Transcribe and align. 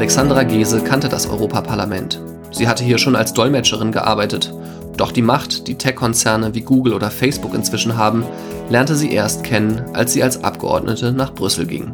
Alexandra 0.00 0.44
Gese 0.44 0.80
kannte 0.80 1.10
das 1.10 1.28
Europaparlament. 1.28 2.22
Sie 2.52 2.66
hatte 2.66 2.82
hier 2.82 2.96
schon 2.96 3.14
als 3.14 3.34
Dolmetscherin 3.34 3.92
gearbeitet. 3.92 4.50
Doch 4.96 5.12
die 5.12 5.20
Macht, 5.20 5.68
die 5.68 5.74
Tech-Konzerne 5.74 6.54
wie 6.54 6.62
Google 6.62 6.94
oder 6.94 7.10
Facebook 7.10 7.52
inzwischen 7.52 7.98
haben, 7.98 8.24
lernte 8.70 8.96
sie 8.96 9.12
erst 9.12 9.44
kennen, 9.44 9.82
als 9.92 10.14
sie 10.14 10.22
als 10.22 10.42
Abgeordnete 10.42 11.12
nach 11.12 11.34
Brüssel 11.34 11.66
ging. 11.66 11.92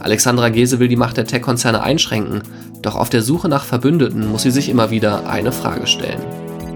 Alexandra 0.00 0.50
Gese 0.50 0.80
will 0.80 0.88
die 0.88 0.96
Macht 0.96 1.16
der 1.16 1.24
Tech-Konzerne 1.24 1.82
einschränken, 1.82 2.42
doch 2.82 2.94
auf 2.94 3.08
der 3.08 3.22
Suche 3.22 3.48
nach 3.48 3.64
Verbündeten 3.64 4.30
muss 4.30 4.42
sie 4.42 4.50
sich 4.50 4.68
immer 4.68 4.90
wieder 4.90 5.26
eine 5.26 5.50
Frage 5.50 5.86
stellen. 5.86 6.20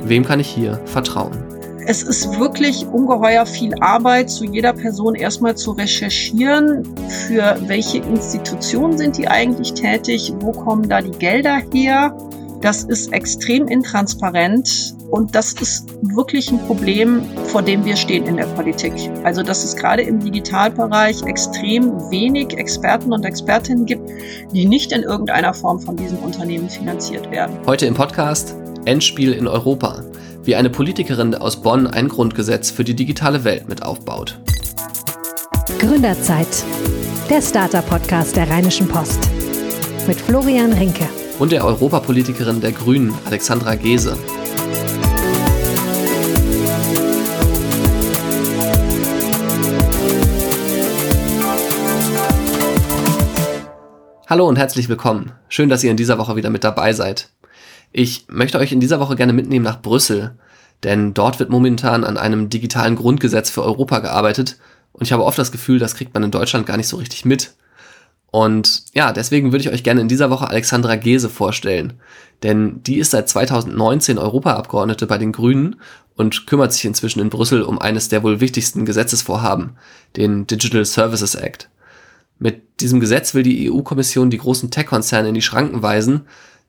Wem 0.04 0.24
kann 0.24 0.40
ich 0.40 0.48
hier 0.48 0.80
vertrauen? 0.86 1.44
Es 1.86 2.02
ist 2.02 2.38
wirklich 2.38 2.86
ungeheuer 2.86 3.44
viel 3.44 3.74
Arbeit, 3.80 4.30
zu 4.30 4.46
jeder 4.46 4.72
Person 4.72 5.14
erstmal 5.14 5.54
zu 5.54 5.72
recherchieren, 5.72 6.82
für 7.26 7.58
welche 7.66 7.98
Institutionen 7.98 8.96
sind 8.96 9.18
die 9.18 9.28
eigentlich 9.28 9.74
tätig, 9.74 10.32
wo 10.40 10.52
kommen 10.52 10.88
da 10.88 11.02
die 11.02 11.10
Gelder 11.10 11.60
her. 11.72 12.16
Das 12.62 12.84
ist 12.84 13.12
extrem 13.12 13.68
intransparent 13.68 14.94
und 15.10 15.34
das 15.34 15.52
ist 15.52 15.86
wirklich 16.00 16.50
ein 16.50 16.58
Problem, 16.60 17.22
vor 17.48 17.60
dem 17.60 17.84
wir 17.84 17.96
stehen 17.96 18.24
in 18.24 18.38
der 18.38 18.46
Politik. 18.46 18.94
Also, 19.22 19.42
dass 19.42 19.62
es 19.62 19.76
gerade 19.76 20.00
im 20.00 20.20
Digitalbereich 20.20 21.22
extrem 21.24 21.92
wenig 22.10 22.56
Experten 22.56 23.12
und 23.12 23.26
Expertinnen 23.26 23.84
gibt, 23.84 24.08
die 24.54 24.64
nicht 24.64 24.90
in 24.92 25.02
irgendeiner 25.02 25.52
Form 25.52 25.78
von 25.80 25.96
diesem 25.96 26.18
Unternehmen 26.20 26.70
finanziert 26.70 27.30
werden. 27.30 27.54
Heute 27.66 27.84
im 27.84 27.92
Podcast 27.92 28.54
Endspiel 28.86 29.32
in 29.32 29.46
Europa 29.46 30.02
wie 30.46 30.56
eine 30.56 30.70
Politikerin 30.70 31.34
aus 31.34 31.62
Bonn 31.62 31.86
ein 31.86 32.08
Grundgesetz 32.08 32.70
für 32.70 32.84
die 32.84 32.94
digitale 32.94 33.44
Welt 33.44 33.68
mit 33.68 33.82
aufbaut. 33.82 34.38
Gründerzeit, 35.78 36.46
der 37.30 37.40
Starter-Podcast 37.40 38.36
der 38.36 38.48
Rheinischen 38.50 38.86
Post. 38.86 39.28
Mit 40.06 40.20
Florian 40.20 40.72
Rinke. 40.72 41.08
Und 41.38 41.52
der 41.52 41.64
Europapolitikerin 41.64 42.60
der 42.60 42.72
Grünen, 42.72 43.14
Alexandra 43.24 43.74
Gese. 43.74 44.18
Hallo 54.26 54.48
und 54.48 54.56
herzlich 54.56 54.88
willkommen. 54.88 55.32
Schön, 55.48 55.68
dass 55.68 55.84
ihr 55.84 55.90
in 55.90 55.96
dieser 55.96 56.18
Woche 56.18 56.36
wieder 56.36 56.50
mit 56.50 56.64
dabei 56.64 56.92
seid. 56.92 57.28
Ich 57.96 58.26
möchte 58.28 58.58
euch 58.58 58.72
in 58.72 58.80
dieser 58.80 58.98
Woche 58.98 59.14
gerne 59.14 59.32
mitnehmen 59.32 59.64
nach 59.64 59.80
Brüssel, 59.80 60.36
denn 60.82 61.14
dort 61.14 61.38
wird 61.38 61.50
momentan 61.50 62.02
an 62.02 62.16
einem 62.16 62.48
digitalen 62.48 62.96
Grundgesetz 62.96 63.50
für 63.50 63.62
Europa 63.62 64.00
gearbeitet 64.00 64.58
und 64.92 65.04
ich 65.04 65.12
habe 65.12 65.24
oft 65.24 65.38
das 65.38 65.52
Gefühl, 65.52 65.78
das 65.78 65.94
kriegt 65.94 66.12
man 66.12 66.24
in 66.24 66.32
Deutschland 66.32 66.66
gar 66.66 66.76
nicht 66.76 66.88
so 66.88 66.96
richtig 66.96 67.24
mit. 67.24 67.54
Und 68.32 68.82
ja, 68.94 69.12
deswegen 69.12 69.52
würde 69.52 69.62
ich 69.62 69.70
euch 69.70 69.84
gerne 69.84 70.00
in 70.00 70.08
dieser 70.08 70.28
Woche 70.28 70.48
Alexandra 70.48 70.96
Gese 70.96 71.28
vorstellen, 71.28 71.92
denn 72.42 72.82
die 72.82 72.98
ist 72.98 73.12
seit 73.12 73.28
2019 73.28 74.18
Europaabgeordnete 74.18 75.06
bei 75.06 75.16
den 75.16 75.30
Grünen 75.30 75.76
und 76.16 76.48
kümmert 76.48 76.72
sich 76.72 76.84
inzwischen 76.86 77.20
in 77.20 77.30
Brüssel 77.30 77.62
um 77.62 77.78
eines 77.78 78.08
der 78.08 78.24
wohl 78.24 78.40
wichtigsten 78.40 78.86
Gesetzesvorhaben, 78.86 79.76
den 80.16 80.48
Digital 80.48 80.84
Services 80.84 81.36
Act. 81.36 81.70
Mit 82.40 82.80
diesem 82.80 82.98
Gesetz 82.98 83.34
will 83.34 83.44
die 83.44 83.70
EU-Kommission 83.70 84.30
die 84.30 84.38
großen 84.38 84.72
Tech-Konzerne 84.72 85.28
in 85.28 85.34
die 85.34 85.42
Schranken 85.42 85.80
weisen, 85.82 86.22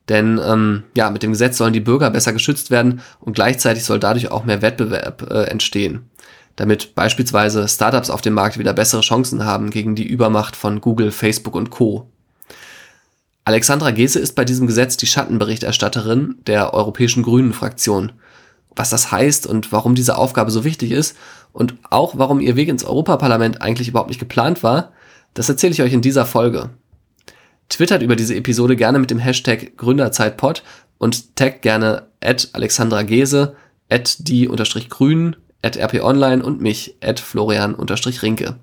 denn 0.09 0.39
ähm, 0.43 0.83
ja, 0.95 1.09
mit 1.09 1.23
dem 1.23 1.31
Gesetz 1.31 1.57
sollen 1.57 1.73
die 1.73 1.79
Bürger 1.79 2.09
besser 2.11 2.33
geschützt 2.33 2.71
werden 2.71 3.01
und 3.19 3.33
gleichzeitig 3.33 3.83
soll 3.83 3.99
dadurch 3.99 4.31
auch 4.31 4.45
mehr 4.45 4.61
Wettbewerb 4.61 5.29
äh, 5.31 5.43
entstehen, 5.45 6.09
damit 6.55 6.95
beispielsweise 6.95 7.67
Startups 7.67 8.09
auf 8.09 8.21
dem 8.21 8.33
Markt 8.33 8.57
wieder 8.57 8.73
bessere 8.73 9.01
Chancen 9.01 9.45
haben 9.45 9.71
gegen 9.71 9.95
die 9.95 10.07
Übermacht 10.07 10.55
von 10.55 10.81
Google, 10.81 11.11
Facebook 11.11 11.55
und 11.55 11.71
Co. 11.71 12.09
Alexandra 13.45 13.91
Gese 13.91 14.19
ist 14.19 14.33
bei 14.33 14.45
diesem 14.45 14.65
Gesetz 14.65 14.97
die 14.97 15.05
Schattenberichterstatterin 15.05 16.35
der 16.47 16.73
Europäischen 16.73 17.21
Grünen 17.21 17.53
Fraktion. 17.53 18.11
Was 18.75 18.89
das 18.89 19.11
heißt 19.11 19.47
und 19.47 19.71
warum 19.71 19.95
diese 19.95 20.17
Aufgabe 20.17 20.51
so 20.51 20.63
wichtig 20.63 20.91
ist 20.91 21.15
und 21.53 21.75
auch 21.89 22.15
warum 22.17 22.39
ihr 22.39 22.55
Weg 22.55 22.69
ins 22.69 22.83
Europaparlament 22.83 23.61
eigentlich 23.61 23.87
überhaupt 23.87 24.09
nicht 24.09 24.19
geplant 24.19 24.63
war, 24.63 24.91
das 25.35 25.47
erzähle 25.47 25.73
ich 25.73 25.81
euch 25.81 25.93
in 25.93 26.01
dieser 26.01 26.25
Folge. 26.25 26.71
Twittert 27.69 28.01
über 28.01 28.15
diese 28.15 28.35
Episode 28.35 28.75
gerne 28.75 28.99
mit 28.99 29.11
dem 29.11 29.19
Hashtag 29.19 29.77
Gründerzeitpod 29.77 30.63
und 30.97 31.35
taggt 31.35 31.61
gerne 31.61 32.07
at 32.21 32.49
Alexandra 32.53 33.03
Gese, 33.03 33.55
at 33.89 34.27
die-grünen, 34.27 35.35
at 35.61 35.77
rponline 35.77 36.43
und 36.43 36.61
mich, 36.61 36.95
at 37.01 37.19
florian-rinke. 37.19 38.55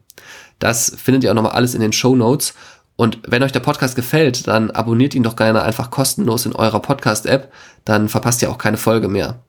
Das 0.58 0.94
findet 0.96 1.24
ihr 1.24 1.30
auch 1.30 1.34
nochmal 1.34 1.52
alles 1.52 1.74
in 1.74 1.80
den 1.80 1.92
Show 1.92 2.14
Notes. 2.14 2.54
Und 2.96 3.18
wenn 3.26 3.42
euch 3.42 3.52
der 3.52 3.60
Podcast 3.60 3.96
gefällt, 3.96 4.46
dann 4.46 4.70
abonniert 4.70 5.14
ihn 5.14 5.24
doch 5.24 5.34
gerne 5.34 5.62
einfach 5.62 5.90
kostenlos 5.90 6.46
in 6.46 6.54
eurer 6.54 6.80
Podcast-App, 6.80 7.52
dann 7.84 8.08
verpasst 8.08 8.42
ihr 8.42 8.50
auch 8.50 8.58
keine 8.58 8.76
Folge 8.76 9.08
mehr. 9.08 9.42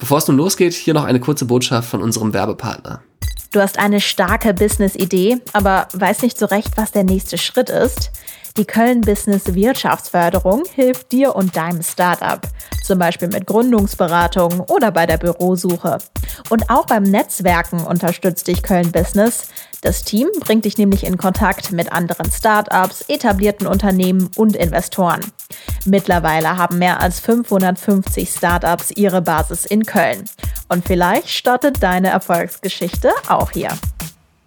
Bevor 0.00 0.18
es 0.18 0.26
nun 0.26 0.38
losgeht, 0.38 0.72
hier 0.72 0.94
noch 0.94 1.04
eine 1.04 1.20
kurze 1.20 1.44
Botschaft 1.44 1.88
von 1.88 2.02
unserem 2.02 2.32
Werbepartner. 2.32 3.02
Du 3.52 3.60
hast 3.60 3.78
eine 3.78 4.00
starke 4.00 4.54
Business-Idee, 4.54 5.38
aber 5.52 5.88
weißt 5.92 6.22
nicht 6.22 6.38
so 6.38 6.46
recht, 6.46 6.76
was 6.76 6.92
der 6.92 7.04
nächste 7.04 7.36
Schritt 7.36 7.68
ist. 7.68 8.10
Die 8.56 8.64
Köln 8.64 9.02
Business 9.02 9.54
Wirtschaftsförderung 9.54 10.64
hilft 10.74 11.12
dir 11.12 11.36
und 11.36 11.54
deinem 11.54 11.82
Startup, 11.82 12.40
zum 12.82 12.98
Beispiel 12.98 13.28
mit 13.28 13.46
Gründungsberatung 13.46 14.60
oder 14.60 14.90
bei 14.90 15.06
der 15.06 15.18
Bürosuche. 15.18 15.98
Und 16.48 16.70
auch 16.70 16.86
beim 16.86 17.02
Netzwerken 17.02 17.80
unterstützt 17.80 18.48
dich 18.48 18.62
Köln 18.62 18.90
Business. 18.90 19.48
Das 19.82 20.04
Team 20.04 20.28
bringt 20.40 20.66
dich 20.66 20.76
nämlich 20.76 21.04
in 21.04 21.16
Kontakt 21.16 21.72
mit 21.72 21.90
anderen 21.90 22.30
Startups, 22.30 23.02
etablierten 23.08 23.66
Unternehmen 23.66 24.28
und 24.36 24.54
Investoren. 24.54 25.20
Mittlerweile 25.86 26.58
haben 26.58 26.78
mehr 26.78 27.00
als 27.00 27.20
550 27.20 28.28
Startups 28.28 28.90
ihre 28.90 29.22
Basis 29.22 29.64
in 29.64 29.86
Köln. 29.86 30.24
Und 30.68 30.86
vielleicht 30.86 31.30
startet 31.30 31.82
deine 31.82 32.08
Erfolgsgeschichte 32.08 33.10
auch 33.28 33.52
hier. 33.52 33.70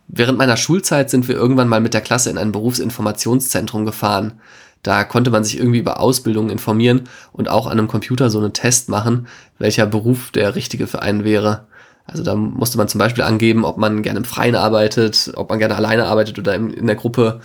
Während 0.08 0.38
meiner 0.38 0.58
Schulzeit 0.58 1.10
sind 1.10 1.28
wir 1.28 1.36
irgendwann 1.36 1.68
mal 1.68 1.82
mit 1.82 1.96
der 1.96 2.02
Klasse 2.02 2.30
in 2.30 2.38
ein 2.38 2.52
Berufsinformationszentrum 2.52 3.88
gefahren. 3.88 4.40
Da 4.84 5.04
konnte 5.04 5.32
man 5.32 5.44
sich 5.44 5.58
irgendwie 5.58 5.80
über 5.80 6.00
Ausbildung 6.00 6.52
informieren 6.52 7.10
und 7.32 7.50
auch 7.50 7.66
an 7.66 7.80
einem 7.80 7.88
Computer 7.88 8.30
so 8.30 8.38
einen 8.38 8.54
Test 8.54 8.90
machen, 8.90 9.28
welcher 9.58 9.88
Beruf 9.88 10.30
der 10.30 10.56
richtige 10.56 10.86
für 10.86 11.02
einen 11.02 11.24
wäre. 11.24 11.66
Also 12.06 12.24
da 12.24 12.36
musste 12.36 12.78
man 12.78 12.88
zum 12.88 13.00
Beispiel 13.00 13.24
angeben, 13.24 13.64
ob 13.64 13.78
man 13.78 14.02
gerne 14.02 14.20
im 14.20 14.26
Freien 14.26 14.56
arbeitet, 14.56 15.32
ob 15.36 15.50
man 15.50 15.60
gerne 15.60 15.76
alleine 15.76 16.06
arbeitet 16.06 16.38
oder 16.38 16.56
in, 16.56 16.86
der 16.88 16.96
Gruppe. 16.96 17.40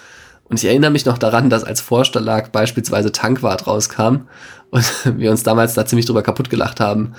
Und 0.44 0.58
ich 0.58 0.64
erinnere 0.64 0.91
mich 0.91 1.04
noch 1.04 1.19
daran, 1.19 1.50
dass 1.50 1.64
als 1.64 1.80
Vorschlag 1.80 2.48
beispielsweise 2.48 3.12
Tankwart 3.12 3.66
rauskam 3.66 4.28
und 4.70 4.84
wir 5.16 5.30
uns 5.30 5.42
damals 5.42 5.74
da 5.74 5.86
ziemlich 5.86 6.06
drüber 6.06 6.22
kaputt 6.22 6.50
gelacht 6.50 6.80
haben. 6.80 7.14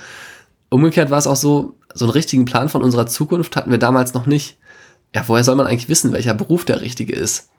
Umgekehrt 0.68 1.10
war 1.10 1.18
es 1.18 1.26
auch 1.26 1.36
so, 1.36 1.76
so 1.94 2.04
einen 2.04 2.12
richtigen 2.12 2.44
Plan 2.44 2.68
von 2.68 2.82
unserer 2.82 3.06
Zukunft 3.06 3.56
hatten 3.56 3.70
wir 3.70 3.78
damals 3.78 4.14
noch 4.14 4.26
nicht 4.26 4.58
ja, 5.14 5.26
woher 5.26 5.44
soll 5.44 5.56
man 5.56 5.66
eigentlich 5.66 5.88
wissen, 5.88 6.12
welcher 6.12 6.34
Beruf 6.34 6.64
der 6.64 6.80
richtige 6.80 7.14
ist? 7.14 7.50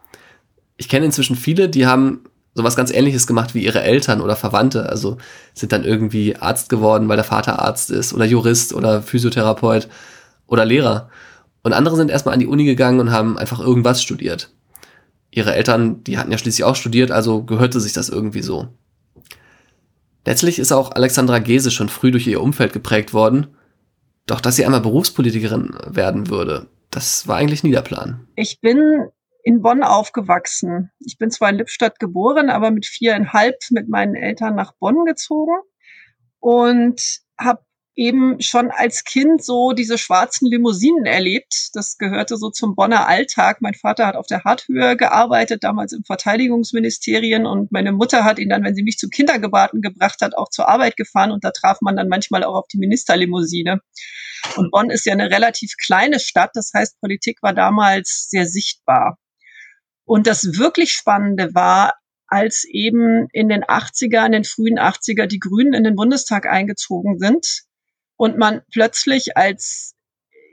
Ich 0.78 0.90
kenne 0.90 1.06
inzwischen 1.06 1.36
viele, 1.36 1.70
die 1.70 1.86
haben 1.86 2.24
sowas 2.54 2.76
ganz 2.76 2.92
ähnliches 2.92 3.28
gemacht 3.28 3.56
wie 3.56 3.64
ihre 3.64 3.82
Eltern 3.82 4.22
oder 4.22 4.36
Verwandte, 4.36 4.90
also 4.90 5.18
sind 5.54 5.72
dann 5.72 5.84
irgendwie 5.84 6.36
Arzt 6.36 6.70
geworden, 6.70 7.08
weil 7.08 7.16
der 7.16 7.24
Vater 7.24 7.60
Arzt 7.60 7.92
ist 7.92 8.14
oder 8.14 8.26
Jurist 8.26 8.74
oder 8.74 9.02
Physiotherapeut 9.02 9.88
oder 10.48 10.66
Lehrer. 10.66 11.10
Und 11.64 11.74
andere 11.74 11.96
sind 11.96 12.12
erstmal 12.12 12.34
an 12.34 12.40
die 12.40 12.48
Uni 12.48 12.66
gegangen 12.66 13.00
und 13.00 13.12
haben 13.12 13.38
einfach 13.38 13.60
irgendwas 13.60 14.02
studiert. 14.02 14.52
Ihre 15.30 15.56
Eltern, 15.56 16.04
die 16.04 16.18
hatten 16.18 16.32
ja 16.32 16.38
schließlich 16.38 16.66
auch 16.66 16.76
studiert, 16.76 17.12
also 17.12 17.44
gehörte 17.44 17.80
sich 17.80 17.94
das 17.94 18.10
irgendwie 18.10 18.42
so. 18.42 18.68
Letztlich 20.26 20.60
ist 20.60 20.72
auch 20.72 20.92
Alexandra 20.92 21.40
Gese 21.40 21.72
schon 21.72 21.90
früh 21.90 22.12
durch 22.12 22.28
ihr 22.28 22.42
Umfeld 22.42 22.74
geprägt 22.74 23.14
worden. 23.14 23.48
Doch 24.28 24.42
dass 24.42 24.56
sie 24.56 24.66
einmal 24.66 24.82
Berufspolitikerin 24.82 25.76
werden 25.88 26.30
würde, 26.30 26.68
das 26.92 27.28
war 27.28 27.38
eigentlich 27.38 27.64
nie 27.64 27.72
der 27.72 27.82
Plan. 27.82 28.28
Ich 28.36 28.60
bin 28.62 29.08
in 29.44 29.62
Bonn 29.62 29.84
aufgewachsen. 29.84 30.92
Ich 31.00 31.18
bin 31.18 31.32
zwar 31.32 31.50
in 31.50 31.58
Lippstadt 31.58 32.00
geboren, 32.00 32.50
aber 32.50 32.72
mit 32.72 32.86
viereinhalb 32.86 33.58
mit 33.72 33.90
meinen 33.90 34.16
Eltern 34.16 34.56
nach 34.56 34.74
Bonn 34.80 35.06
gezogen 35.06 35.54
und 36.40 37.22
habe 37.40 37.62
eben 37.96 38.42
schon 38.42 38.72
als 38.72 39.04
Kind 39.04 39.44
so 39.44 39.74
diese 39.74 39.98
schwarzen 39.98 40.48
Limousinen 40.50 41.06
erlebt. 41.06 41.70
Das 41.74 41.98
gehörte 41.98 42.38
so 42.38 42.50
zum 42.50 42.76
Bonner 42.76 43.08
Alltag. 43.08 43.62
Mein 43.62 43.74
Vater 43.74 44.08
hat 44.08 44.16
auf 44.16 44.28
der 44.28 44.44
Harthöhe 44.44 44.96
gearbeitet, 44.96 45.64
damals 45.64 45.92
im 45.92 46.04
Verteidigungsministerien 46.04 47.46
und 47.46 47.72
meine 47.72 47.92
Mutter 47.92 48.24
hat 48.24 48.40
ihn 48.40 48.50
dann, 48.50 48.64
wenn 48.64 48.76
sie 48.76 48.84
mich 48.84 48.98
zum 48.98 49.10
Kindergebraten 49.10 49.82
gebracht 49.82 50.22
hat, 50.22 50.38
auch 50.38 50.50
zur 50.50 50.70
Arbeit 50.70 50.96
gefahren 50.96 51.32
und 51.32 51.44
da 51.44 51.52
traf 51.52 51.80
man 51.82 51.98
dann 51.98 52.08
manchmal 52.08 52.44
auch 52.44 52.56
auf 52.56 52.68
die 52.68 52.80
Ministerlimousine. 52.80 53.82
Und 54.56 54.72
Bonn 54.72 54.90
ist 54.90 55.06
ja 55.06 55.14
eine 55.14 55.30
relativ 55.30 55.74
kleine 55.84 56.20
Stadt, 56.20 56.52
das 56.54 56.72
heißt, 56.74 57.00
Politik 57.02 57.40
war 57.42 57.54
damals 57.54 58.28
sehr 58.30 58.46
sichtbar. 58.46 59.18
Und 60.12 60.28
das 60.28 60.58
wirklich 60.58 60.92
Spannende 60.92 61.56
war, 61.56 61.94
als 62.28 62.66
eben 62.66 63.30
in 63.32 63.48
den 63.48 63.64
80er, 63.64 64.26
in 64.26 64.34
den 64.34 64.44
frühen 64.44 64.78
80er 64.78 65.26
die 65.26 65.40
Grünen 65.40 65.74
in 65.74 65.86
den 65.86 65.96
Bundestag 65.96 66.48
eingezogen 66.48 67.18
sind 67.18 67.62
und 68.18 68.38
man 68.38 68.60
plötzlich 68.74 69.38
als 69.38 69.96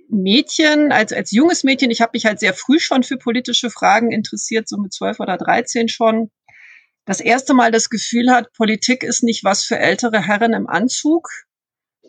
Mädchen, 0.08 0.93
als, 0.93 1.12
als 1.12 1.32
junges 1.32 1.64
Mädchen, 1.64 1.90
ich 1.90 2.00
habe 2.00 2.12
mich 2.14 2.25
halt 2.25 2.38
sehr 2.38 2.55
früh 2.55 2.78
schon 2.78 3.02
für 3.02 3.16
politische 3.16 3.69
Fragen 3.69 4.12
interessiert, 4.12 4.69
so 4.69 4.76
mit 4.76 4.93
zwölf 4.93 5.19
oder 5.19 5.37
dreizehn 5.37 5.88
schon, 5.88 6.31
das 7.05 7.19
erste 7.19 7.52
Mal 7.52 7.72
das 7.72 7.90
Gefühl 7.90 8.31
hat, 8.31 8.52
Politik 8.52 9.02
ist 9.02 9.25
nicht 9.25 9.43
was 9.43 9.64
für 9.64 9.81
ältere 9.81 10.25
Herren 10.25 10.52
im 10.52 10.69
Anzug, 10.69 11.31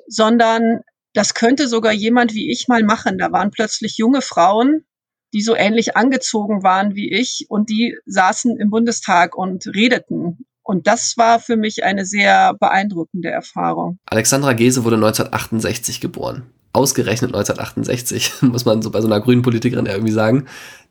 sondern 0.06 0.82
das 1.16 1.34
könnte 1.34 1.68
sogar 1.68 1.94
jemand 1.94 2.36
wie 2.36 2.52
ich 2.52 2.68
mal 2.68 2.84
machen. 2.84 3.18
Da 3.18 3.32
waren 3.32 3.50
plötzlich 3.50 3.98
junge 3.98 4.22
Frauen, 4.22 4.86
die 5.34 5.42
so 5.42 5.56
ähnlich 5.56 5.96
angezogen 5.96 6.64
waren 6.64 6.96
wie 6.96 7.12
ich 7.12 7.46
und 7.50 7.70
die 7.70 7.98
saßen 8.06 8.58
im 8.58 8.70
Bundestag 8.70 9.36
und 9.38 9.68
redeten. 9.68 10.46
Und 10.64 10.88
das 10.88 11.16
war 11.18 11.40
für 11.40 11.58
mich 11.58 11.84
eine 11.84 12.06
sehr 12.06 12.54
beeindruckende 12.54 13.30
Erfahrung. 13.30 13.98
Alexandra 14.06 14.54
Gese 14.54 14.84
wurde 14.84 14.98
1968 14.98 16.00
geboren. 16.00 16.44
Ausgerechnet 16.74 17.30
1968, 17.30 18.34
muss 18.42 18.66
man 18.66 18.82
so 18.82 18.92
bei 18.92 19.02
so 19.02 19.08
einer 19.08 19.20
grünen 19.20 19.42
Politikerin 19.42 19.88
irgendwie 19.88 20.12
sagen. 20.12 20.46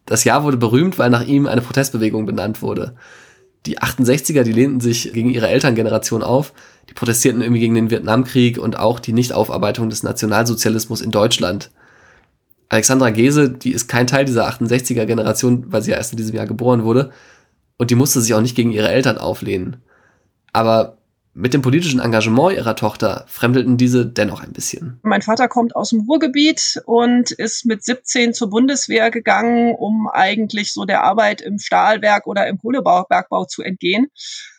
Das 0.04 0.24
Jahr 0.24 0.42
wurde 0.42 0.56
berühmt, 0.56 0.98
weil 0.98 1.10
nach 1.10 1.24
ihm 1.24 1.46
eine 1.46 1.60
Protestbewegung 1.60 2.26
benannt 2.26 2.62
wurde. 2.62 2.96
Die 3.66 3.78
68er, 3.78 4.42
die 4.42 4.52
lehnten 4.52 4.80
sich 4.80 5.12
gegen 5.12 5.30
ihre 5.30 5.48
Elterngeneration 5.48 6.22
auf, 6.22 6.54
die 6.88 6.94
protestierten 6.94 7.42
irgendwie 7.42 7.60
gegen 7.60 7.74
den 7.74 7.90
Vietnamkrieg 7.90 8.58
und 8.58 8.78
auch 8.78 8.98
die 8.98 9.12
Nichtaufarbeitung 9.12 9.90
des 9.90 10.02
Nationalsozialismus 10.02 11.02
in 11.02 11.10
Deutschland. 11.10 11.70
Alexandra 12.68 13.10
Gese, 13.10 13.50
die 13.50 13.72
ist 13.72 13.88
kein 13.88 14.06
Teil 14.06 14.24
dieser 14.24 14.48
68er 14.48 15.06
Generation, 15.06 15.72
weil 15.72 15.82
sie 15.82 15.92
ja 15.92 15.96
erst 15.96 16.12
in 16.12 16.18
diesem 16.18 16.36
Jahr 16.36 16.46
geboren 16.46 16.84
wurde. 16.84 17.12
Und 17.78 17.90
die 17.90 17.94
musste 17.94 18.20
sich 18.20 18.34
auch 18.34 18.40
nicht 18.40 18.56
gegen 18.56 18.72
ihre 18.72 18.88
Eltern 18.88 19.18
auflehnen. 19.18 19.82
Aber 20.52 20.98
mit 21.32 21.54
dem 21.54 21.62
politischen 21.62 22.00
Engagement 22.00 22.56
ihrer 22.56 22.74
Tochter 22.74 23.24
fremdelten 23.28 23.76
diese 23.76 24.04
dennoch 24.04 24.42
ein 24.42 24.52
bisschen. 24.52 24.98
Mein 25.02 25.22
Vater 25.22 25.46
kommt 25.46 25.76
aus 25.76 25.90
dem 25.90 26.00
Ruhrgebiet 26.00 26.82
und 26.84 27.30
ist 27.30 27.64
mit 27.64 27.84
17 27.84 28.34
zur 28.34 28.50
Bundeswehr 28.50 29.10
gegangen, 29.10 29.74
um 29.76 30.08
eigentlich 30.08 30.72
so 30.72 30.84
der 30.84 31.04
Arbeit 31.04 31.40
im 31.40 31.58
Stahlwerk 31.58 32.26
oder 32.26 32.48
im 32.48 32.58
Kohlebergbau 32.58 33.44
zu 33.44 33.62
entgehen. 33.62 34.08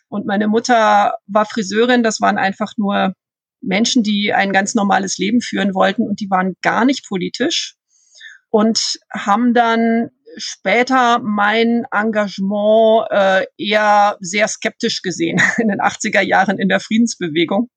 Und 0.08 0.26
meine 0.26 0.48
Mutter 0.48 1.16
war 1.28 1.46
Friseurin. 1.46 2.02
Das 2.02 2.22
waren 2.22 2.38
einfach 2.38 2.72
nur 2.78 3.14
Menschen, 3.62 4.02
die 4.02 4.34
ein 4.34 4.54
ganz 4.54 4.74
normales 4.74 5.18
Leben 5.18 5.42
führen 5.42 5.76
wollten 5.76 6.04
und 6.04 6.22
die 6.22 6.30
waren 6.30 6.56
gar 6.62 6.86
nicht 6.86 7.06
politisch 7.08 7.76
und 8.50 9.00
haben 9.14 9.54
dann 9.54 10.10
später 10.38 11.20
mein 11.20 11.86
Engagement 11.92 13.08
äh, 13.10 13.46
eher 13.58 14.18
sehr 14.20 14.48
skeptisch 14.48 15.02
gesehen 15.02 15.42
in 15.58 15.68
den 15.68 15.80
80er 15.80 16.22
Jahren 16.22 16.58
in 16.58 16.70
der 16.70 16.80
Friedensbewegung. 16.80 17.70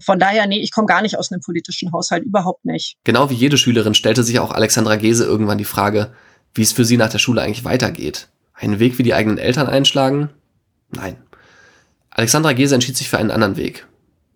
Von 0.00 0.18
daher, 0.18 0.46
nee, 0.46 0.60
ich 0.60 0.72
komme 0.72 0.86
gar 0.86 1.02
nicht 1.02 1.18
aus 1.18 1.30
einem 1.30 1.40
politischen 1.40 1.92
Haushalt, 1.92 2.24
überhaupt 2.24 2.64
nicht. 2.64 2.96
Genau 3.04 3.30
wie 3.30 3.34
jede 3.34 3.58
Schülerin 3.58 3.94
stellte 3.94 4.22
sich 4.22 4.38
auch 4.38 4.50
Alexandra 4.50 4.96
Gese 4.96 5.24
irgendwann 5.24 5.58
die 5.58 5.64
Frage, 5.64 6.12
wie 6.54 6.62
es 6.62 6.72
für 6.72 6.84
sie 6.84 6.96
nach 6.96 7.10
der 7.10 7.18
Schule 7.18 7.42
eigentlich 7.42 7.64
weitergeht. 7.64 8.28
Einen 8.54 8.80
Weg 8.80 8.98
wie 8.98 9.02
die 9.02 9.14
eigenen 9.14 9.38
Eltern 9.38 9.68
einschlagen? 9.68 10.30
Nein. 10.90 11.16
Alexandra 12.10 12.52
Gese 12.52 12.74
entschied 12.74 12.96
sich 12.96 13.08
für 13.08 13.18
einen 13.18 13.30
anderen 13.30 13.56
Weg 13.56 13.86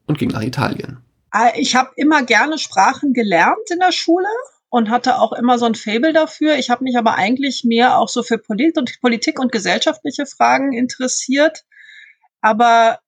und 0.06 0.18
ging 0.18 0.30
nach 0.30 0.42
Italien. 0.42 0.98
Äh, 1.34 1.60
ich 1.60 1.74
habe 1.74 1.90
immer 1.96 2.22
gerne 2.22 2.58
Sprachen 2.58 3.12
gelernt 3.12 3.70
in 3.72 3.80
der 3.80 3.92
Schule 3.92 4.28
und 4.72 4.88
hatte 4.88 5.18
auch 5.18 5.34
immer 5.34 5.58
so 5.58 5.66
ein 5.66 5.74
Fable 5.74 6.14
dafür. 6.14 6.56
Ich 6.56 6.70
habe 6.70 6.82
mich 6.82 6.96
aber 6.96 7.16
eigentlich 7.16 7.62
mehr 7.62 7.98
auch 7.98 8.08
so 8.08 8.22
für 8.22 8.38
Polit 8.38 8.78
und 8.78 9.02
Politik 9.02 9.38
und 9.38 9.52
gesellschaftliche 9.52 10.24
Fragen 10.24 10.72
interessiert. 10.72 11.64
Aber 12.40 12.98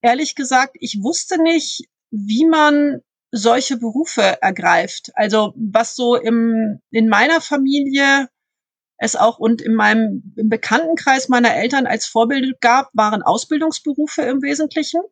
ehrlich 0.00 0.34
gesagt, 0.34 0.76
ich 0.80 0.98
wusste 1.00 1.40
nicht, 1.40 1.88
wie 2.10 2.44
man 2.44 3.02
solche 3.30 3.76
Berufe 3.76 4.42
ergreift. 4.42 5.12
Also 5.14 5.54
was 5.56 5.94
so 5.94 6.16
im, 6.16 6.80
in 6.90 7.08
meiner 7.08 7.40
Familie 7.40 8.28
es 8.98 9.14
auch 9.14 9.38
und 9.38 9.62
in 9.62 9.74
meinem 9.74 10.34
im 10.36 10.48
Bekanntenkreis 10.48 11.28
meiner 11.28 11.54
Eltern 11.54 11.86
als 11.86 12.04
Vorbild 12.04 12.60
gab, 12.60 12.90
waren 12.94 13.22
Ausbildungsberufe 13.22 14.22
im 14.22 14.42
Wesentlichen. 14.42 15.02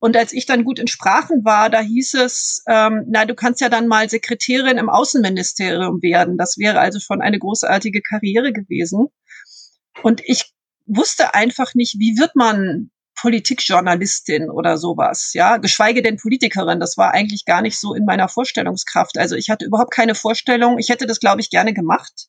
Und 0.00 0.16
als 0.16 0.32
ich 0.32 0.46
dann 0.46 0.64
gut 0.64 0.78
in 0.78 0.86
Sprachen 0.86 1.44
war, 1.44 1.70
da 1.70 1.80
hieß 1.80 2.14
es, 2.14 2.62
ähm, 2.68 3.04
na, 3.08 3.24
du 3.24 3.34
kannst 3.34 3.60
ja 3.60 3.68
dann 3.68 3.88
mal 3.88 4.08
Sekretärin 4.08 4.78
im 4.78 4.88
Außenministerium 4.88 6.02
werden. 6.02 6.38
Das 6.38 6.56
wäre 6.56 6.78
also 6.78 7.00
schon 7.00 7.20
eine 7.20 7.38
großartige 7.38 8.00
Karriere 8.00 8.52
gewesen. 8.52 9.08
Und 10.02 10.22
ich 10.24 10.54
wusste 10.86 11.34
einfach 11.34 11.74
nicht, 11.74 11.98
wie 11.98 12.16
wird 12.16 12.36
man 12.36 12.90
Politikjournalistin 13.20 14.48
oder 14.48 14.78
sowas, 14.78 15.32
ja, 15.34 15.56
geschweige 15.56 16.02
denn 16.02 16.18
Politikerin. 16.18 16.78
Das 16.78 16.96
war 16.96 17.12
eigentlich 17.12 17.44
gar 17.44 17.62
nicht 17.62 17.78
so 17.78 17.94
in 17.94 18.04
meiner 18.04 18.28
Vorstellungskraft. 18.28 19.18
Also 19.18 19.34
ich 19.34 19.50
hatte 19.50 19.64
überhaupt 19.64 19.92
keine 19.92 20.14
Vorstellung. 20.14 20.78
Ich 20.78 20.88
hätte 20.88 21.06
das, 21.06 21.18
glaube 21.18 21.40
ich, 21.40 21.50
gerne 21.50 21.74
gemacht, 21.74 22.28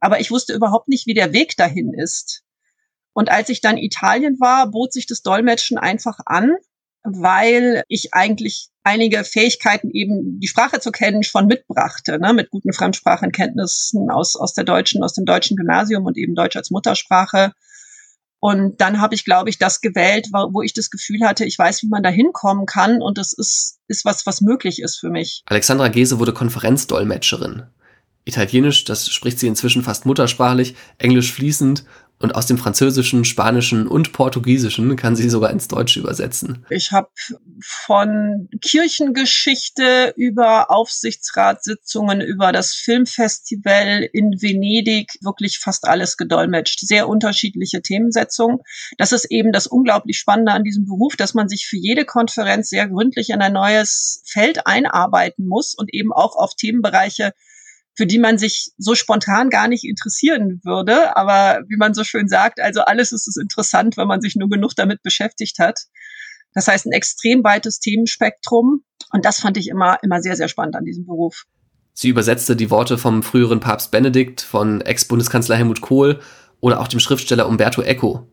aber 0.00 0.20
ich 0.20 0.30
wusste 0.30 0.54
überhaupt 0.54 0.88
nicht, 0.88 1.06
wie 1.06 1.14
der 1.14 1.34
Weg 1.34 1.56
dahin 1.58 1.92
ist. 1.92 2.42
Und 3.12 3.30
als 3.30 3.50
ich 3.50 3.60
dann 3.60 3.76
Italien 3.76 4.40
war, 4.40 4.70
bot 4.70 4.94
sich 4.94 5.06
das 5.06 5.20
Dolmetschen 5.20 5.76
einfach 5.76 6.18
an 6.24 6.56
weil 7.04 7.84
ich 7.88 8.14
eigentlich 8.14 8.68
einige 8.84 9.24
Fähigkeiten 9.24 9.90
eben 9.90 10.40
die 10.40 10.48
Sprache 10.48 10.80
zu 10.80 10.90
kennen 10.90 11.22
schon 11.22 11.46
mitbrachte, 11.46 12.18
ne, 12.18 12.32
mit 12.32 12.50
guten 12.50 12.72
Fremdsprachenkenntnissen 12.72 14.10
aus, 14.10 14.36
aus 14.36 14.54
der 14.54 14.64
deutschen, 14.64 15.02
aus 15.02 15.14
dem 15.14 15.24
deutschen 15.24 15.56
Gymnasium 15.56 16.04
und 16.04 16.16
eben 16.16 16.34
Deutsch 16.34 16.56
als 16.56 16.70
Muttersprache. 16.70 17.52
Und 18.40 18.80
dann 18.80 19.00
habe 19.00 19.14
ich, 19.14 19.24
glaube 19.24 19.50
ich, 19.50 19.58
das 19.58 19.80
gewählt, 19.80 20.28
wo 20.32 20.62
ich 20.62 20.74
das 20.74 20.90
Gefühl 20.90 21.20
hatte, 21.24 21.44
ich 21.44 21.56
weiß, 21.56 21.82
wie 21.82 21.88
man 21.88 22.02
da 22.02 22.08
hinkommen 22.08 22.66
kann 22.66 23.00
und 23.00 23.16
das 23.16 23.32
ist, 23.32 23.78
ist 23.86 24.04
was, 24.04 24.26
was 24.26 24.40
möglich 24.40 24.82
ist 24.82 24.98
für 24.98 25.10
mich. 25.10 25.42
Alexandra 25.46 25.86
Gese 25.88 26.18
wurde 26.18 26.32
Konferenzdolmetscherin. 26.32 27.62
Italienisch, 28.24 28.84
das 28.84 29.10
spricht 29.10 29.38
sie 29.38 29.48
inzwischen 29.48 29.82
fast 29.82 30.06
muttersprachlich, 30.06 30.74
Englisch 30.98 31.32
fließend 31.32 31.84
und 32.22 32.36
aus 32.36 32.46
dem 32.46 32.56
Französischen, 32.56 33.24
Spanischen 33.24 33.88
und 33.88 34.12
Portugiesischen 34.12 34.94
kann 34.94 35.16
sie 35.16 35.28
sogar 35.28 35.50
ins 35.50 35.66
Deutsche 35.66 35.98
übersetzen. 35.98 36.64
Ich 36.70 36.92
habe 36.92 37.10
von 37.60 38.48
Kirchengeschichte 38.60 40.14
über 40.16 40.70
Aufsichtsratssitzungen, 40.70 42.20
über 42.20 42.52
das 42.52 42.74
Filmfestival 42.74 44.08
in 44.12 44.40
Venedig 44.40 45.18
wirklich 45.20 45.58
fast 45.58 45.88
alles 45.88 46.16
gedolmetscht. 46.16 46.78
Sehr 46.78 47.08
unterschiedliche 47.08 47.82
Themensetzungen. 47.82 48.60
Das 48.98 49.10
ist 49.10 49.24
eben 49.24 49.50
das 49.50 49.66
unglaublich 49.66 50.16
Spannende 50.16 50.52
an 50.52 50.62
diesem 50.62 50.86
Beruf, 50.86 51.16
dass 51.16 51.34
man 51.34 51.48
sich 51.48 51.66
für 51.66 51.76
jede 51.76 52.04
Konferenz 52.04 52.68
sehr 52.68 52.86
gründlich 52.86 53.30
in 53.30 53.42
ein 53.42 53.52
neues 53.52 54.22
Feld 54.26 54.68
einarbeiten 54.68 55.48
muss 55.48 55.74
und 55.74 55.92
eben 55.92 56.12
auch 56.12 56.36
auf 56.36 56.54
Themenbereiche 56.54 57.32
für 57.94 58.06
die 58.06 58.18
man 58.18 58.38
sich 58.38 58.70
so 58.78 58.94
spontan 58.94 59.50
gar 59.50 59.68
nicht 59.68 59.84
interessieren 59.84 60.60
würde. 60.64 61.16
Aber 61.16 61.62
wie 61.68 61.76
man 61.76 61.94
so 61.94 62.04
schön 62.04 62.28
sagt, 62.28 62.60
also 62.60 62.82
alles 62.82 63.12
ist 63.12 63.28
es 63.28 63.36
interessant, 63.36 63.96
wenn 63.96 64.08
man 64.08 64.20
sich 64.20 64.36
nur 64.36 64.48
genug 64.48 64.74
damit 64.76 65.02
beschäftigt 65.02 65.58
hat. 65.58 65.80
Das 66.54 66.68
heißt, 66.68 66.86
ein 66.86 66.92
extrem 66.92 67.44
weites 67.44 67.80
Themenspektrum. 67.80 68.84
Und 69.10 69.24
das 69.24 69.40
fand 69.40 69.56
ich 69.56 69.68
immer, 69.68 69.98
immer 70.02 70.20
sehr, 70.20 70.36
sehr 70.36 70.48
spannend 70.48 70.76
an 70.76 70.84
diesem 70.84 71.06
Beruf. 71.06 71.44
Sie 71.94 72.08
übersetzte 72.08 72.56
die 72.56 72.70
Worte 72.70 72.96
vom 72.96 73.22
früheren 73.22 73.60
Papst 73.60 73.90
Benedikt, 73.90 74.40
von 74.40 74.80
Ex-Bundeskanzler 74.80 75.56
Helmut 75.56 75.82
Kohl 75.82 76.20
oder 76.60 76.80
auch 76.80 76.88
dem 76.88 77.00
Schriftsteller 77.00 77.46
Umberto 77.46 77.82
Eco 77.82 78.26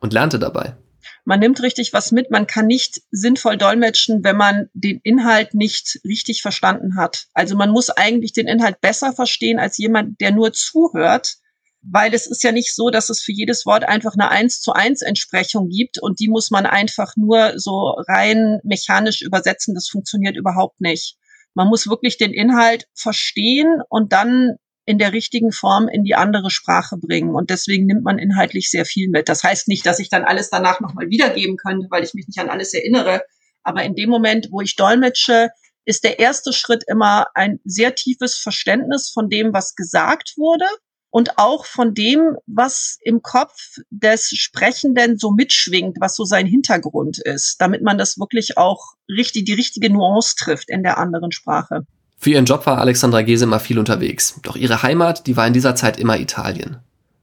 und 0.00 0.12
lernte 0.12 0.38
dabei 0.38 0.76
man 1.24 1.40
nimmt 1.40 1.62
richtig 1.62 1.92
was 1.92 2.12
mit. 2.12 2.30
Man 2.30 2.46
kann 2.46 2.66
nicht 2.66 3.02
sinnvoll 3.10 3.56
dolmetschen, 3.56 4.24
wenn 4.24 4.36
man 4.36 4.68
den 4.72 5.00
Inhalt 5.02 5.54
nicht 5.54 6.00
richtig 6.04 6.42
verstanden 6.42 6.96
hat. 6.96 7.26
Also 7.34 7.56
man 7.56 7.70
muss 7.70 7.90
eigentlich 7.90 8.32
den 8.32 8.48
Inhalt 8.48 8.80
besser 8.80 9.12
verstehen 9.12 9.58
als 9.58 9.78
jemand, 9.78 10.20
der 10.20 10.30
nur 10.30 10.52
zuhört. 10.52 11.36
Weil 11.82 12.12
es 12.12 12.26
ist 12.26 12.42
ja 12.42 12.50
nicht 12.50 12.74
so, 12.74 12.90
dass 12.90 13.08
es 13.08 13.20
für 13.22 13.32
jedes 13.32 13.64
Wort 13.64 13.84
einfach 13.84 14.14
eine 14.14 14.30
eins 14.30 14.60
zu 14.60 14.72
eins 14.72 15.00
Entsprechung 15.00 15.68
gibt 15.68 16.02
und 16.02 16.18
die 16.18 16.28
muss 16.28 16.50
man 16.50 16.66
einfach 16.66 17.14
nur 17.16 17.52
so 17.56 17.94
rein 18.08 18.58
mechanisch 18.64 19.22
übersetzen. 19.22 19.74
Das 19.74 19.88
funktioniert 19.88 20.36
überhaupt 20.36 20.80
nicht. 20.80 21.16
Man 21.54 21.68
muss 21.68 21.88
wirklich 21.88 22.18
den 22.18 22.32
Inhalt 22.32 22.88
verstehen 22.94 23.80
und 23.88 24.12
dann 24.12 24.56
in 24.88 24.96
der 24.96 25.12
richtigen 25.12 25.52
Form 25.52 25.86
in 25.86 26.02
die 26.02 26.14
andere 26.14 26.50
Sprache 26.50 26.96
bringen. 26.96 27.34
Und 27.34 27.50
deswegen 27.50 27.84
nimmt 27.84 28.04
man 28.04 28.18
inhaltlich 28.18 28.70
sehr 28.70 28.86
viel 28.86 29.10
mit. 29.10 29.28
Das 29.28 29.44
heißt 29.44 29.68
nicht, 29.68 29.84
dass 29.84 29.98
ich 29.98 30.08
dann 30.08 30.24
alles 30.24 30.48
danach 30.48 30.80
nochmal 30.80 31.10
wiedergeben 31.10 31.58
könnte, 31.58 31.88
weil 31.90 32.04
ich 32.04 32.14
mich 32.14 32.26
nicht 32.26 32.38
an 32.38 32.48
alles 32.48 32.72
erinnere. 32.72 33.20
Aber 33.62 33.82
in 33.82 33.94
dem 33.94 34.08
Moment, 34.08 34.48
wo 34.50 34.62
ich 34.62 34.76
dolmetsche, 34.76 35.50
ist 35.84 36.04
der 36.04 36.18
erste 36.18 36.54
Schritt 36.54 36.84
immer 36.86 37.26
ein 37.34 37.60
sehr 37.64 37.94
tiefes 37.94 38.38
Verständnis 38.38 39.10
von 39.12 39.28
dem, 39.28 39.52
was 39.52 39.74
gesagt 39.74 40.32
wurde 40.38 40.64
und 41.10 41.36
auch 41.36 41.66
von 41.66 41.92
dem, 41.92 42.36
was 42.46 42.96
im 43.02 43.20
Kopf 43.20 43.76
des 43.90 44.30
Sprechenden 44.30 45.18
so 45.18 45.32
mitschwingt, 45.32 45.98
was 46.00 46.16
so 46.16 46.24
sein 46.24 46.46
Hintergrund 46.46 47.18
ist, 47.18 47.56
damit 47.58 47.82
man 47.82 47.98
das 47.98 48.18
wirklich 48.18 48.56
auch 48.56 48.94
richtig, 49.06 49.44
die 49.44 49.52
richtige 49.52 49.92
Nuance 49.92 50.34
trifft 50.38 50.70
in 50.70 50.82
der 50.82 50.96
anderen 50.96 51.30
Sprache. 51.30 51.82
Für 52.20 52.30
ihren 52.30 52.46
Job 52.46 52.66
war 52.66 52.78
Alexandra 52.78 53.22
Gese 53.22 53.44
immer 53.44 53.60
viel 53.60 53.78
unterwegs. 53.78 54.40
Doch 54.42 54.56
ihre 54.56 54.82
Heimat, 54.82 55.28
die 55.28 55.36
war 55.36 55.46
in 55.46 55.52
dieser 55.52 55.76
Zeit 55.76 56.00
immer 56.00 56.18
Italien. 56.18 56.78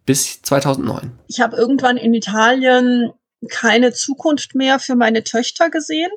Bis 0.06 0.42
2009. 0.42 1.12
Ich 1.28 1.42
habe 1.42 1.58
irgendwann 1.58 1.98
in 1.98 2.14
Italien 2.14 3.12
keine 3.50 3.92
Zukunft 3.92 4.56
mehr 4.56 4.80
für 4.80 4.96
meine 4.96 5.24
Töchter 5.25 5.70
gesehen, 5.70 6.10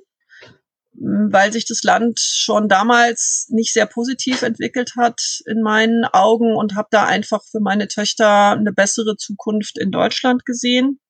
weil 0.92 1.52
sich 1.52 1.66
das 1.66 1.82
Land 1.82 2.20
schon 2.20 2.68
damals 2.68 3.48
nicht 3.50 3.72
sehr 3.72 3.86
positiv 3.86 4.42
entwickelt 4.42 4.92
hat 4.96 5.20
in 5.46 5.60
meinen 5.60 6.04
Augen 6.04 6.54
und 6.54 6.76
habe 6.76 6.88
da 6.92 7.04
einfach 7.04 7.42
für 7.50 7.60
meine 7.60 7.88
Töchter 7.88 8.52
eine 8.52 8.72
bessere 8.72 9.16
Zukunft 9.16 9.76
in 9.78 9.90
Deutschland 9.90 10.44
gesehen. 10.46 11.00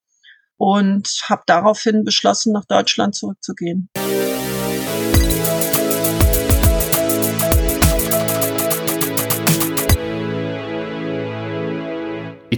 und 0.59 1.23
habe 1.29 1.43
daraufhin 1.47 2.05
beschlossen, 2.05 2.53
nach 2.53 2.65
Deutschland 2.65 3.15
zurückzugehen. 3.15 3.89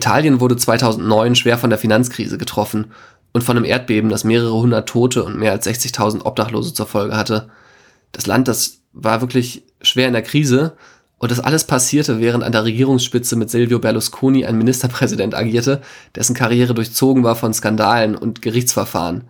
Italien 0.00 0.40
wurde 0.40 0.56
2009 0.56 1.34
schwer 1.34 1.58
von 1.58 1.68
der 1.68 1.78
Finanzkrise 1.78 2.38
getroffen 2.38 2.92
und 3.32 3.44
von 3.44 3.54
einem 3.54 3.66
Erdbeben, 3.66 4.08
das 4.08 4.24
mehrere 4.24 4.54
hundert 4.54 4.88
Tote 4.88 5.24
und 5.24 5.38
mehr 5.38 5.52
als 5.52 5.66
60.000 5.66 6.24
Obdachlose 6.24 6.72
zur 6.72 6.86
Folge 6.86 7.14
hatte. 7.14 7.50
Das 8.10 8.26
Land, 8.26 8.48
das 8.48 8.78
war 8.94 9.20
wirklich 9.20 9.62
schwer 9.82 10.06
in 10.06 10.14
der 10.14 10.22
Krise 10.22 10.72
und 11.18 11.30
das 11.30 11.38
alles 11.38 11.64
passierte, 11.64 12.18
während 12.18 12.42
an 12.42 12.52
der 12.52 12.64
Regierungsspitze 12.64 13.36
mit 13.36 13.50
Silvio 13.50 13.78
Berlusconi 13.78 14.46
ein 14.46 14.56
Ministerpräsident 14.56 15.34
agierte, 15.34 15.82
dessen 16.14 16.34
Karriere 16.34 16.72
durchzogen 16.72 17.22
war 17.22 17.36
von 17.36 17.52
Skandalen 17.52 18.16
und 18.16 18.40
Gerichtsverfahren. 18.40 19.24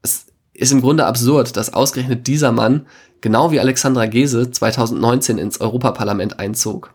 Es 0.00 0.24
ist 0.54 0.72
im 0.72 0.80
Grunde 0.80 1.04
absurd, 1.04 1.58
dass 1.58 1.74
ausgerechnet 1.74 2.26
dieser 2.26 2.50
Mann, 2.50 2.86
genau 3.20 3.50
wie 3.50 3.60
Alexandra 3.60 4.06
Gese, 4.06 4.50
2019 4.50 5.36
ins 5.36 5.60
Europaparlament 5.60 6.38
einzog. 6.38 6.94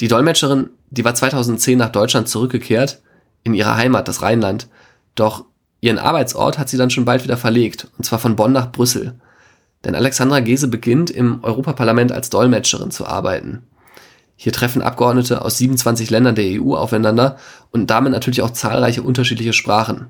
Die 0.00 0.06
Dolmetscherin, 0.06 0.70
die 0.90 1.04
war 1.04 1.14
2010 1.14 1.78
nach 1.78 1.90
Deutschland 1.90 2.28
zurückgekehrt, 2.28 3.00
in 3.42 3.54
ihre 3.54 3.76
Heimat, 3.76 4.08
das 4.08 4.22
Rheinland. 4.22 4.68
Doch 5.14 5.44
ihren 5.80 5.98
Arbeitsort 5.98 6.58
hat 6.58 6.68
sie 6.68 6.76
dann 6.76 6.90
schon 6.90 7.04
bald 7.04 7.24
wieder 7.24 7.36
verlegt, 7.36 7.88
und 7.96 8.04
zwar 8.04 8.18
von 8.18 8.36
Bonn 8.36 8.52
nach 8.52 8.72
Brüssel. 8.72 9.14
Denn 9.84 9.94
Alexandra 9.94 10.40
Gese 10.40 10.68
beginnt 10.68 11.10
im 11.10 11.44
Europaparlament 11.44 12.10
als 12.12 12.30
Dolmetscherin 12.30 12.90
zu 12.90 13.06
arbeiten. 13.06 13.62
Hier 14.36 14.52
treffen 14.52 14.82
Abgeordnete 14.82 15.42
aus 15.42 15.58
27 15.58 16.10
Ländern 16.10 16.34
der 16.34 16.60
EU 16.60 16.74
aufeinander 16.74 17.36
und 17.70 17.88
damit 17.90 18.12
natürlich 18.12 18.42
auch 18.42 18.50
zahlreiche 18.50 19.02
unterschiedliche 19.02 19.52
Sprachen. 19.52 20.08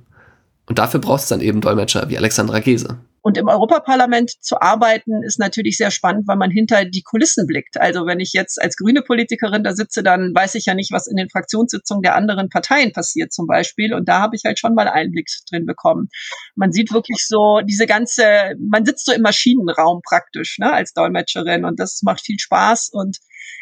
Und 0.67 0.79
dafür 0.79 0.99
braucht 1.01 1.23
es 1.23 1.29
dann 1.29 1.41
eben 1.41 1.61
Dolmetscher 1.61 2.09
wie 2.09 2.19
Alexandra 2.19 2.59
Gese. 2.59 2.99
Und 3.27 3.37
im 3.39 3.49
Europaparlament 3.49 4.41
zu 4.41 4.61
arbeiten 4.61 5.25
ist 5.25 5.41
natürlich 5.41 5.79
sehr 5.79 5.91
spannend, 5.91 6.29
weil 6.29 6.37
man 6.37 6.53
hinter 6.53 6.85
die 6.85 7.03
Kulissen 7.03 7.49
blickt. 7.49 7.77
Also 7.77 8.07
wenn 8.07 8.21
ich 8.21 8.33
jetzt 8.33 8.63
als 8.63 8.77
grüne 8.77 9.03
Politikerin 9.03 9.65
da 9.65 9.75
sitze, 9.75 10.05
dann 10.05 10.33
weiß 10.33 10.55
ich 10.55 10.67
ja 10.67 10.75
nicht, 10.75 10.93
was 10.93 11.09
in 11.09 11.17
den 11.17 11.29
Fraktionssitzungen 11.29 12.05
der 12.05 12.15
anderen 12.15 12.51
Parteien 12.51 12.93
passiert 12.93 13.33
zum 13.33 13.49
Beispiel. 13.49 13.95
Und 13.95 14.09
da 14.09 14.21
habe 14.21 14.37
ich 14.37 14.43
halt 14.45 14.61
schon 14.61 14.77
mal 14.77 14.87
Einblick 14.87 15.27
drin 15.51 15.67
bekommen. 15.67 16.07
Man 16.55 16.71
sieht 16.71 16.93
wirklich 16.93 17.27
so 17.27 17.63
diese 17.65 17.87
ganze, 17.87 18.55
man 18.61 18.87
sitzt 18.87 19.07
so 19.07 19.13
im 19.13 19.23
Maschinenraum 19.23 20.03
praktisch 20.09 20.59
ne, 20.61 20.73
als 20.73 20.93
Dolmetscherin 20.93 21.65
und 21.65 21.81
das 21.81 22.03
macht 22.05 22.25
viel 22.25 22.39
Spaß. 22.39 22.91
Und 22.93 23.19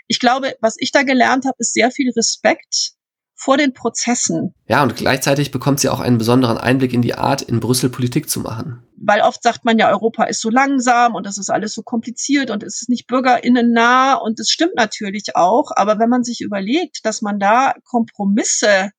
ich 0.09 0.19
glaube, 0.19 0.57
was 0.61 0.75
ich 0.77 0.93
da 0.93 1.05
gelernt 1.05 1.47
habe, 1.47 1.57
ist 1.57 1.73
sehr 1.73 1.91
viel 1.91 2.13
Respekt 2.15 2.93
vor 3.35 3.57
den 3.57 3.73
Prozessen. 3.73 4.55
Ja, 4.69 4.83
und 4.83 4.97
gleichzeitig 4.97 5.51
bekommt 5.51 5.81
sie 5.81 5.89
auch 5.89 6.01
einen 6.01 6.19
besonderen 6.19 6.57
Einblick 6.57 6.93
in 6.93 7.03
die 7.03 7.15
Art, 7.15 7.43
in 7.43 7.61
Brüssel 7.61 7.91
Politik 7.91 8.31
zu 8.31 8.41
machen. 8.41 8.83
Weil 8.97 9.21
oft 9.21 9.43
sagt 9.43 9.65
man 9.65 9.79
ja, 9.79 9.91
Europa 9.91 10.25
ist 10.25 10.41
so 10.41 10.51
langsam 10.51 11.15
und 11.15 11.27
das 11.27 11.37
ist 11.37 11.51
alles 11.51 11.75
so 11.75 11.83
kompliziert 11.83 12.51
und 12.51 12.63
es 12.63 12.83
ist 12.83 12.89
nicht 12.89 13.07
bürgerinnen 13.07 13.73
nah 13.73 14.15
und 14.15 14.41
es 14.41 14.51
stimmt 14.51 14.77
natürlich 14.77 15.37
auch. 15.37 15.71
Aber 15.75 15.99
wenn 15.99 16.09
man 16.09 16.25
sich 16.25 16.41
überlegt, 16.41 17.05
dass 17.05 17.21
man 17.21 17.39
da 17.39 17.75
Kompromisse 17.85 18.91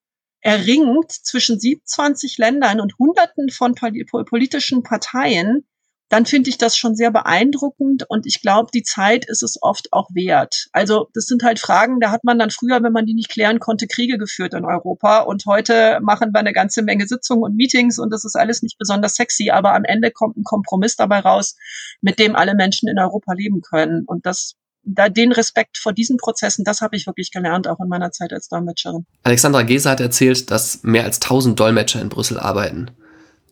erringt 0.41 1.11
zwischen 1.11 1.59
27 1.59 2.37
Ländern 2.37 2.79
und 2.79 2.99
Hunderten 2.99 3.49
von 3.49 3.73
politischen 3.73 4.83
Parteien, 4.83 5.65
dann 6.09 6.25
finde 6.25 6.49
ich 6.49 6.57
das 6.57 6.77
schon 6.77 6.95
sehr 6.95 7.11
beeindruckend 7.11 8.03
und 8.07 8.25
ich 8.25 8.41
glaube, 8.41 8.69
die 8.73 8.83
Zeit 8.83 9.25
ist 9.27 9.41
es 9.41 9.57
oft 9.61 9.91
auch 9.91 10.09
wert. 10.13 10.67
Also 10.71 11.09
das 11.13 11.25
sind 11.25 11.43
halt 11.43 11.59
Fragen, 11.59 11.99
da 11.99 12.11
hat 12.11 12.23
man 12.23 12.37
dann 12.37 12.51
früher, 12.51 12.83
wenn 12.83 12.93
man 12.93 13.05
die 13.05 13.15
nicht 13.15 13.29
klären 13.29 13.59
konnte, 13.59 13.87
Kriege 13.87 14.17
geführt 14.17 14.53
in 14.53 14.65
Europa 14.65 15.19
und 15.19 15.45
heute 15.45 15.99
machen 16.01 16.31
wir 16.31 16.39
eine 16.39 16.53
ganze 16.53 16.83
Menge 16.83 17.07
Sitzungen 17.07 17.43
und 17.43 17.55
Meetings 17.55 17.97
und 17.97 18.11
das 18.11 18.23
ist 18.23 18.35
alles 18.35 18.61
nicht 18.61 18.77
besonders 18.77 19.15
sexy, 19.15 19.49
aber 19.49 19.73
am 19.73 19.83
Ende 19.83 20.11
kommt 20.11 20.37
ein 20.37 20.43
Kompromiss 20.43 20.95
dabei 20.95 21.19
raus, 21.19 21.55
mit 22.01 22.19
dem 22.19 22.35
alle 22.35 22.55
Menschen 22.55 22.87
in 22.87 22.99
Europa 22.99 23.33
leben 23.33 23.61
können 23.61 24.03
und 24.05 24.25
das 24.25 24.55
da 24.85 25.09
den 25.09 25.31
Respekt 25.31 25.77
vor 25.79 25.93
diesen 25.93 26.17
Prozessen, 26.17 26.63
das 26.63 26.81
habe 26.81 26.95
ich 26.95 27.07
wirklich 27.07 27.31
gelernt, 27.31 27.67
auch 27.67 27.79
in 27.79 27.87
meiner 27.87 28.11
Zeit 28.11 28.31
als 28.31 28.47
Dolmetscherin. 28.49 29.05
Alexandra 29.23 29.63
Gese 29.63 29.89
hat 29.89 29.99
erzählt, 29.99 30.51
dass 30.51 30.83
mehr 30.83 31.03
als 31.03 31.19
1000 31.21 31.59
Dolmetscher 31.59 32.01
in 32.01 32.09
Brüssel 32.09 32.39
arbeiten. 32.39 32.91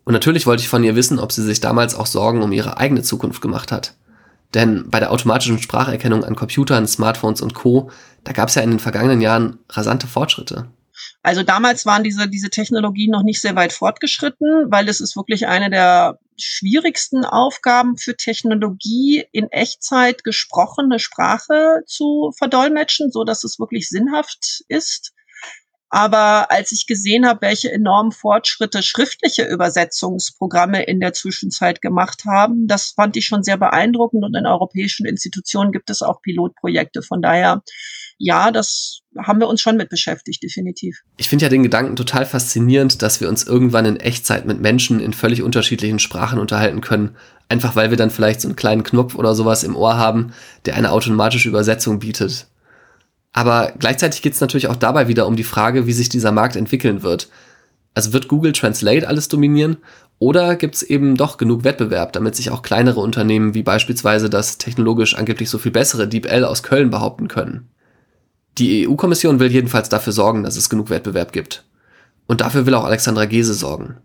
Und 0.06 0.14
natürlich 0.14 0.46
wollte 0.46 0.62
ich 0.62 0.70
von 0.70 0.84
ihr 0.84 0.96
wissen, 0.96 1.20
ob 1.20 1.32
sie 1.32 1.44
sich 1.44 1.62
damals 1.62 1.96
auch 1.96 2.08
Sorgen 2.08 2.42
um 2.42 2.52
ihre 2.52 2.78
eigene 2.78 3.04
Zukunft 3.04 3.42
gemacht 3.42 3.72
hat. 3.72 3.96
Denn 4.54 4.90
bei 4.90 5.00
der 5.00 5.12
automatischen 5.12 5.60
Spracherkennung 5.60 6.24
an 6.24 6.36
Computern, 6.36 6.88
Smartphones 6.88 7.42
und 7.42 7.54
Co., 7.54 7.90
da 8.24 8.34
gab 8.34 8.50
es 8.50 8.56
ja 8.56 8.62
in 8.62 8.70
den 8.70 8.80
vergangenen 8.80 9.22
Jahren 9.22 9.60
rasante 9.70 10.08
Fortschritte. 10.08 10.68
Also 11.24 11.42
damals 11.42 11.86
waren 11.86 12.04
diese, 12.04 12.28
diese 12.28 12.50
Technologien 12.50 13.12
noch 13.12 13.24
nicht 13.24 13.42
sehr 13.42 13.56
weit 13.56 13.74
fortgeschritten, 13.74 14.68
weil 14.70 14.88
es 14.90 15.02
ist 15.02 15.16
wirklich 15.16 15.48
eine 15.48 15.70
der 15.70 16.20
schwierigsten 16.38 17.26
Aufgaben 17.26 17.98
für 17.98 18.16
Technologie 18.16 19.26
in 19.32 19.50
Echtzeit 19.50 20.24
gesprochene 20.24 21.00
Sprache 21.00 21.82
zu 21.86 22.32
verdolmetschen, 22.38 23.12
so 23.12 23.24
dass 23.24 23.44
es 23.44 23.60
wirklich 23.60 23.90
sinnhaft 23.90 24.64
ist. 24.68 25.13
Aber 25.94 26.50
als 26.50 26.72
ich 26.72 26.88
gesehen 26.88 27.24
habe, 27.28 27.42
welche 27.44 27.72
enormen 27.72 28.12
Fortschritte 28.12 28.82
schriftliche 28.82 29.44
Übersetzungsprogramme 29.44 30.82
in 30.82 31.00
der 31.00 31.14
Zwischenzeit 31.14 31.84
gemacht 31.84 32.24
haben, 32.26 32.66
das 32.66 32.94
fand 32.96 33.16
ich 33.16 33.28
schon 33.28 33.44
sehr 33.44 33.58
beeindruckend. 33.58 34.26
Und 34.26 34.36
in 34.36 34.48
europäischen 34.48 35.06
Institutionen 35.06 35.72
gibt 35.72 35.92
es 35.92 36.02
auch 36.02 36.20
Pilotprojekte. 36.24 37.04
Von 37.04 37.22
daher, 37.22 37.62
ja, 38.18 38.50
das 38.50 39.02
haben 39.24 39.40
wir 39.40 39.48
uns 39.48 39.62
schon 39.62 39.78
mit 39.78 39.90
beschäftigt, 39.90 40.42
definitiv. 40.42 41.02
Ich 41.18 41.30
finde 41.30 41.46
ja 41.46 41.50
den 41.50 41.62
Gedanken 41.62 41.96
total 41.96 42.26
faszinierend, 42.26 43.04
dass 43.04 43.22
wir 43.22 43.30
uns 43.30 43.44
irgendwann 43.44 43.86
in 43.86 43.98
Echtzeit 43.98 44.48
mit 44.48 44.60
Menschen 44.60 45.00
in 45.00 45.14
völlig 45.14 45.44
unterschiedlichen 45.44 46.00
Sprachen 46.00 46.40
unterhalten 46.40 46.82
können. 46.82 47.16
Einfach 47.50 47.76
weil 47.76 47.92
wir 47.92 47.98
dann 47.98 48.10
vielleicht 48.10 48.42
so 48.42 48.48
einen 48.48 48.56
kleinen 48.56 48.82
Knopf 48.82 49.14
oder 49.14 49.36
sowas 49.36 49.64
im 49.64 49.76
Ohr 49.76 49.96
haben, 49.96 50.34
der 50.66 50.74
eine 50.74 50.92
automatische 50.92 51.50
Übersetzung 51.50 52.00
bietet. 52.00 52.48
Aber 53.34 53.74
gleichzeitig 53.78 54.22
geht 54.22 54.34
es 54.34 54.42
natürlich 54.42 54.68
auch 54.68 54.76
dabei 54.76 55.08
wieder 55.08 55.26
um 55.28 55.36
die 55.36 55.44
Frage, 55.44 55.88
wie 55.88 55.94
sich 55.94 56.08
dieser 56.08 56.32
Markt 56.32 56.56
entwickeln 56.56 57.02
wird. 57.02 57.30
Also 57.96 58.14
wird 58.14 58.28
Google 58.28 58.54
Translate 58.54 59.08
alles 59.08 59.28
dominieren 59.28 59.78
oder 60.20 60.56
gibt 60.56 60.76
es 60.76 60.84
eben 60.84 61.18
doch 61.18 61.38
genug 61.38 61.64
Wettbewerb, 61.64 62.14
damit 62.14 62.36
sich 62.36 62.52
auch 62.52 62.62
kleinere 62.62 63.00
Unternehmen 63.00 63.56
wie 63.56 63.64
beispielsweise 63.64 64.30
das 64.30 64.58
technologisch 64.58 65.16
angeblich 65.16 65.50
so 65.50 65.58
viel 65.58 65.72
bessere 65.72 66.08
DeepL 66.08 66.46
aus 66.46 66.64
Köln 66.64 66.92
behaupten 66.92 67.28
können? 67.28 67.70
Die 68.60 68.88
EU-Kommission 68.88 69.40
will 69.40 69.52
jedenfalls 69.52 69.90
dafür 69.90 70.14
sorgen, 70.14 70.44
dass 70.44 70.56
es 70.56 70.70
genug 70.70 70.92
Wettbewerb 70.92 71.34
gibt. 71.34 71.66
Und 72.28 72.42
dafür 72.42 72.66
will 72.66 72.76
auch 72.76 72.86
Alexandra 72.86 73.26
Gese 73.26 73.54
sorgen. 73.54 73.98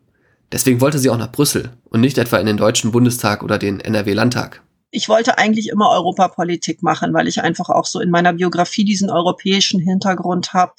Deswegen 0.50 0.80
wollte 0.80 0.98
sie 0.98 1.10
auch 1.10 1.18
nach 1.18 1.30
Brüssel 1.30 1.70
und 1.84 2.00
nicht 2.00 2.16
etwa 2.16 2.38
in 2.38 2.46
den 2.46 2.56
Deutschen 2.56 2.90
Bundestag 2.90 3.42
oder 3.42 3.58
den 3.58 3.80
NRW-Landtag 3.80 4.62
ich 4.90 5.08
wollte 5.08 5.38
eigentlich 5.38 5.68
immer 5.68 5.90
Europapolitik 5.90 6.82
machen, 6.82 7.12
weil 7.12 7.28
ich 7.28 7.42
einfach 7.42 7.68
auch 7.68 7.86
so 7.86 8.00
in 8.00 8.10
meiner 8.10 8.32
Biografie 8.32 8.84
diesen 8.84 9.10
europäischen 9.10 9.80
Hintergrund 9.80 10.52
habe. 10.52 10.72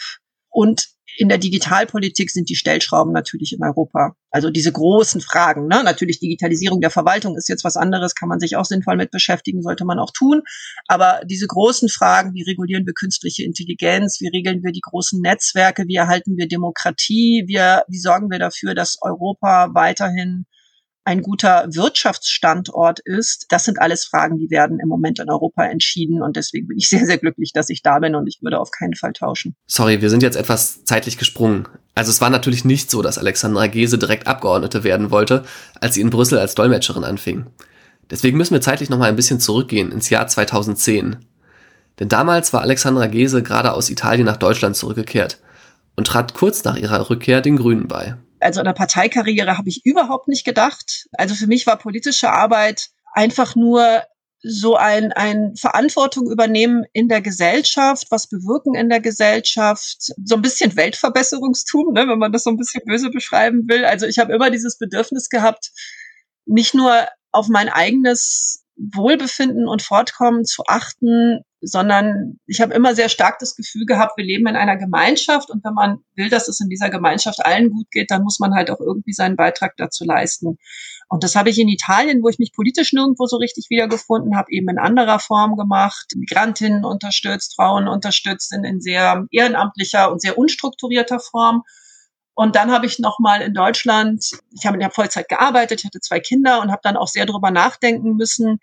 Und 0.49 0.87
in 1.17 1.27
der 1.29 1.37
Digitalpolitik 1.37 2.31
sind 2.31 2.49
die 2.49 2.55
Stellschrauben 2.55 3.11
natürlich 3.11 3.53
in 3.53 3.63
Europa. 3.63 4.15
Also 4.31 4.49
diese 4.49 4.71
großen 4.71 5.21
Fragen. 5.21 5.67
Ne? 5.67 5.83
Natürlich 5.83 6.19
Digitalisierung 6.19 6.81
der 6.81 6.91
Verwaltung 6.91 7.35
ist 7.35 7.49
jetzt 7.49 7.63
was 7.63 7.77
anderes, 7.77 8.15
kann 8.15 8.29
man 8.29 8.39
sich 8.39 8.55
auch 8.55 8.65
sinnvoll 8.65 8.95
mit 8.95 9.11
beschäftigen, 9.11 9.61
sollte 9.61 9.85
man 9.85 9.99
auch 9.99 10.11
tun. 10.11 10.43
Aber 10.87 11.21
diese 11.25 11.47
großen 11.47 11.89
Fragen, 11.89 12.33
wie 12.33 12.43
regulieren 12.43 12.85
wir 12.85 12.93
künstliche 12.93 13.43
Intelligenz, 13.43 14.21
wie 14.21 14.27
regeln 14.27 14.63
wir 14.63 14.71
die 14.71 14.81
großen 14.81 15.19
Netzwerke, 15.21 15.85
wie 15.87 15.95
erhalten 15.95 16.37
wir 16.37 16.47
Demokratie, 16.47 17.43
wie, 17.47 17.57
wie 17.57 17.99
sorgen 17.99 18.29
wir 18.29 18.39
dafür, 18.39 18.73
dass 18.73 18.97
Europa 19.01 19.69
weiterhin 19.73 20.45
ein 21.09 21.23
guter 21.23 21.65
Wirtschaftsstandort 21.71 22.99
ist. 22.99 23.47
Das 23.49 23.63
sind 23.63 23.81
alles 23.81 24.05
Fragen, 24.05 24.37
die 24.37 24.51
werden 24.51 24.79
im 24.79 24.87
Moment 24.87 25.17
in 25.17 25.27
Europa 25.27 25.65
entschieden 25.65 26.21
und 26.21 26.35
deswegen 26.35 26.67
bin 26.67 26.77
ich 26.77 26.87
sehr, 26.87 27.03
sehr 27.07 27.17
glücklich, 27.17 27.51
dass 27.51 27.71
ich 27.71 27.81
da 27.81 27.97
bin 27.97 28.13
und 28.13 28.27
ich 28.27 28.43
würde 28.43 28.59
auf 28.59 28.69
keinen 28.69 28.93
Fall 28.93 29.13
tauschen. 29.13 29.55
Sorry, 29.65 30.03
wir 30.03 30.11
sind 30.11 30.21
jetzt 30.21 30.37
etwas 30.37 30.85
zeitlich 30.85 31.17
gesprungen. 31.17 31.67
Also 31.95 32.11
es 32.11 32.21
war 32.21 32.29
natürlich 32.29 32.63
nicht 32.63 32.91
so, 32.91 33.01
dass 33.01 33.17
Alexandra 33.17 33.65
Gese 33.65 33.97
direkt 33.97 34.27
Abgeordnete 34.27 34.83
werden 34.83 35.09
wollte, 35.09 35.45
als 35.81 35.95
sie 35.95 36.01
in 36.01 36.11
Brüssel 36.11 36.37
als 36.37 36.53
Dolmetscherin 36.53 37.03
anfing. 37.03 37.47
Deswegen 38.11 38.37
müssen 38.37 38.53
wir 38.53 38.61
zeitlich 38.61 38.91
nochmal 38.91 39.09
ein 39.09 39.15
bisschen 39.15 39.39
zurückgehen 39.39 39.91
ins 39.91 40.11
Jahr 40.11 40.27
2010. 40.27 41.17
Denn 41.99 42.07
damals 42.07 42.53
war 42.53 42.61
Alexandra 42.61 43.07
Gese 43.07 43.41
gerade 43.41 43.73
aus 43.73 43.89
Italien 43.89 44.27
nach 44.27 44.37
Deutschland 44.37 44.75
zurückgekehrt 44.75 45.39
und 45.95 46.05
trat 46.05 46.35
kurz 46.35 46.63
nach 46.65 46.77
ihrer 46.77 47.09
Rückkehr 47.09 47.41
den 47.41 47.57
Grünen 47.57 47.87
bei 47.87 48.15
also 48.39 48.59
eine 48.59 48.73
Parteikarriere 48.73 49.57
habe 49.57 49.69
ich 49.69 49.85
überhaupt 49.85 50.27
nicht 50.27 50.45
gedacht. 50.45 51.07
Also 51.13 51.35
für 51.35 51.47
mich 51.47 51.67
war 51.67 51.77
politische 51.77 52.29
Arbeit 52.29 52.89
einfach 53.13 53.55
nur 53.55 54.03
so 54.41 54.75
ein, 54.75 55.11
ein 55.11 55.55
Verantwortung 55.57 56.31
übernehmen 56.31 56.85
in 56.93 57.09
der 57.09 57.21
Gesellschaft, 57.21 58.07
was 58.09 58.27
bewirken 58.27 58.73
in 58.73 58.87
der 58.89 59.01
Gesellschaft, 59.01 60.13
so 60.23 60.35
ein 60.35 60.41
bisschen 60.41 60.77
Weltverbesserungstum, 60.77 61.93
ne, 61.93 62.07
wenn 62.07 62.19
man 62.19 62.31
das 62.31 62.43
so 62.43 62.49
ein 62.49 62.57
bisschen 62.57 62.81
böse 62.85 63.09
beschreiben 63.09 63.67
will. 63.67 63.83
Also 63.83 64.05
ich 64.05 64.17
habe 64.17 64.33
immer 64.33 64.49
dieses 64.49 64.77
Bedürfnis 64.77 65.29
gehabt, 65.29 65.71
nicht 66.45 66.73
nur 66.73 67.07
auf 67.31 67.49
mein 67.49 67.67
eigenes 67.67 68.63
Wohlbefinden 68.77 69.67
und 69.67 69.81
Fortkommen 69.81 70.45
zu 70.45 70.63
achten, 70.67 71.41
sondern 71.61 72.39
ich 72.45 72.61
habe 72.61 72.73
immer 72.73 72.95
sehr 72.95 73.09
stark 73.09 73.39
das 73.39 73.55
Gefühl 73.55 73.85
gehabt, 73.85 74.17
wir 74.17 74.23
leben 74.23 74.47
in 74.47 74.55
einer 74.55 74.77
Gemeinschaft 74.77 75.49
und 75.49 75.63
wenn 75.63 75.73
man 75.73 75.99
will, 76.15 76.29
dass 76.29 76.47
es 76.47 76.59
in 76.61 76.69
dieser 76.69 76.89
Gemeinschaft 76.89 77.45
allen 77.45 77.69
gut 77.69 77.91
geht, 77.91 78.11
dann 78.11 78.23
muss 78.23 78.39
man 78.39 78.53
halt 78.53 78.71
auch 78.71 78.79
irgendwie 78.79 79.13
seinen 79.13 79.35
Beitrag 79.35 79.75
dazu 79.77 80.05
leisten. 80.05 80.57
Und 81.09 81.23
das 81.23 81.35
habe 81.35 81.49
ich 81.49 81.59
in 81.59 81.67
Italien, 81.67 82.21
wo 82.23 82.29
ich 82.29 82.39
mich 82.39 82.53
politisch 82.53 82.93
nirgendwo 82.93 83.25
so 83.25 83.37
richtig 83.37 83.65
wiedergefunden 83.69 84.37
habe, 84.37 84.51
eben 84.51 84.69
in 84.69 84.77
anderer 84.77 85.19
Form 85.19 85.57
gemacht, 85.57 86.13
Migrantinnen 86.15 86.85
unterstützt, 86.85 87.55
Frauen 87.55 87.87
unterstützt 87.87 88.53
in, 88.53 88.63
in 88.63 88.79
sehr 88.79 89.25
ehrenamtlicher 89.31 90.11
und 90.11 90.21
sehr 90.21 90.37
unstrukturierter 90.37 91.19
Form. 91.19 91.63
Und 92.35 92.55
dann 92.55 92.71
habe 92.71 92.85
ich 92.85 92.99
noch 92.99 93.19
mal 93.19 93.41
in 93.41 93.53
Deutschland, 93.53 94.23
ich 94.51 94.65
habe 94.65 94.75
in 94.75 94.81
der 94.81 94.91
Vollzeit 94.91 95.27
gearbeitet, 95.27 95.79
ich 95.81 95.85
hatte 95.85 95.99
zwei 95.99 96.21
Kinder 96.21 96.61
und 96.61 96.71
habe 96.71 96.81
dann 96.83 96.95
auch 96.95 97.07
sehr 97.07 97.25
darüber 97.25 97.51
nachdenken 97.51 98.15
müssen, 98.15 98.59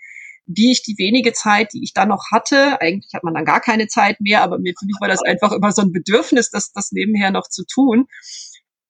wie 0.46 0.72
ich 0.72 0.82
die 0.82 0.96
wenige 0.96 1.32
Zeit, 1.32 1.72
die 1.72 1.82
ich 1.82 1.92
dann 1.92 2.08
noch 2.08 2.30
hatte, 2.32 2.80
eigentlich 2.80 3.12
hat 3.14 3.24
man 3.24 3.34
dann 3.34 3.44
gar 3.44 3.60
keine 3.60 3.88
Zeit 3.88 4.20
mehr, 4.20 4.42
aber 4.42 4.58
mir, 4.58 4.74
für 4.78 4.86
mich 4.86 4.96
war 5.00 5.08
das 5.08 5.22
einfach 5.22 5.52
immer 5.52 5.72
so 5.72 5.82
ein 5.82 5.92
Bedürfnis, 5.92 6.50
das, 6.50 6.72
das 6.72 6.92
nebenher 6.92 7.30
noch 7.32 7.48
zu 7.48 7.64
tun, 7.64 8.06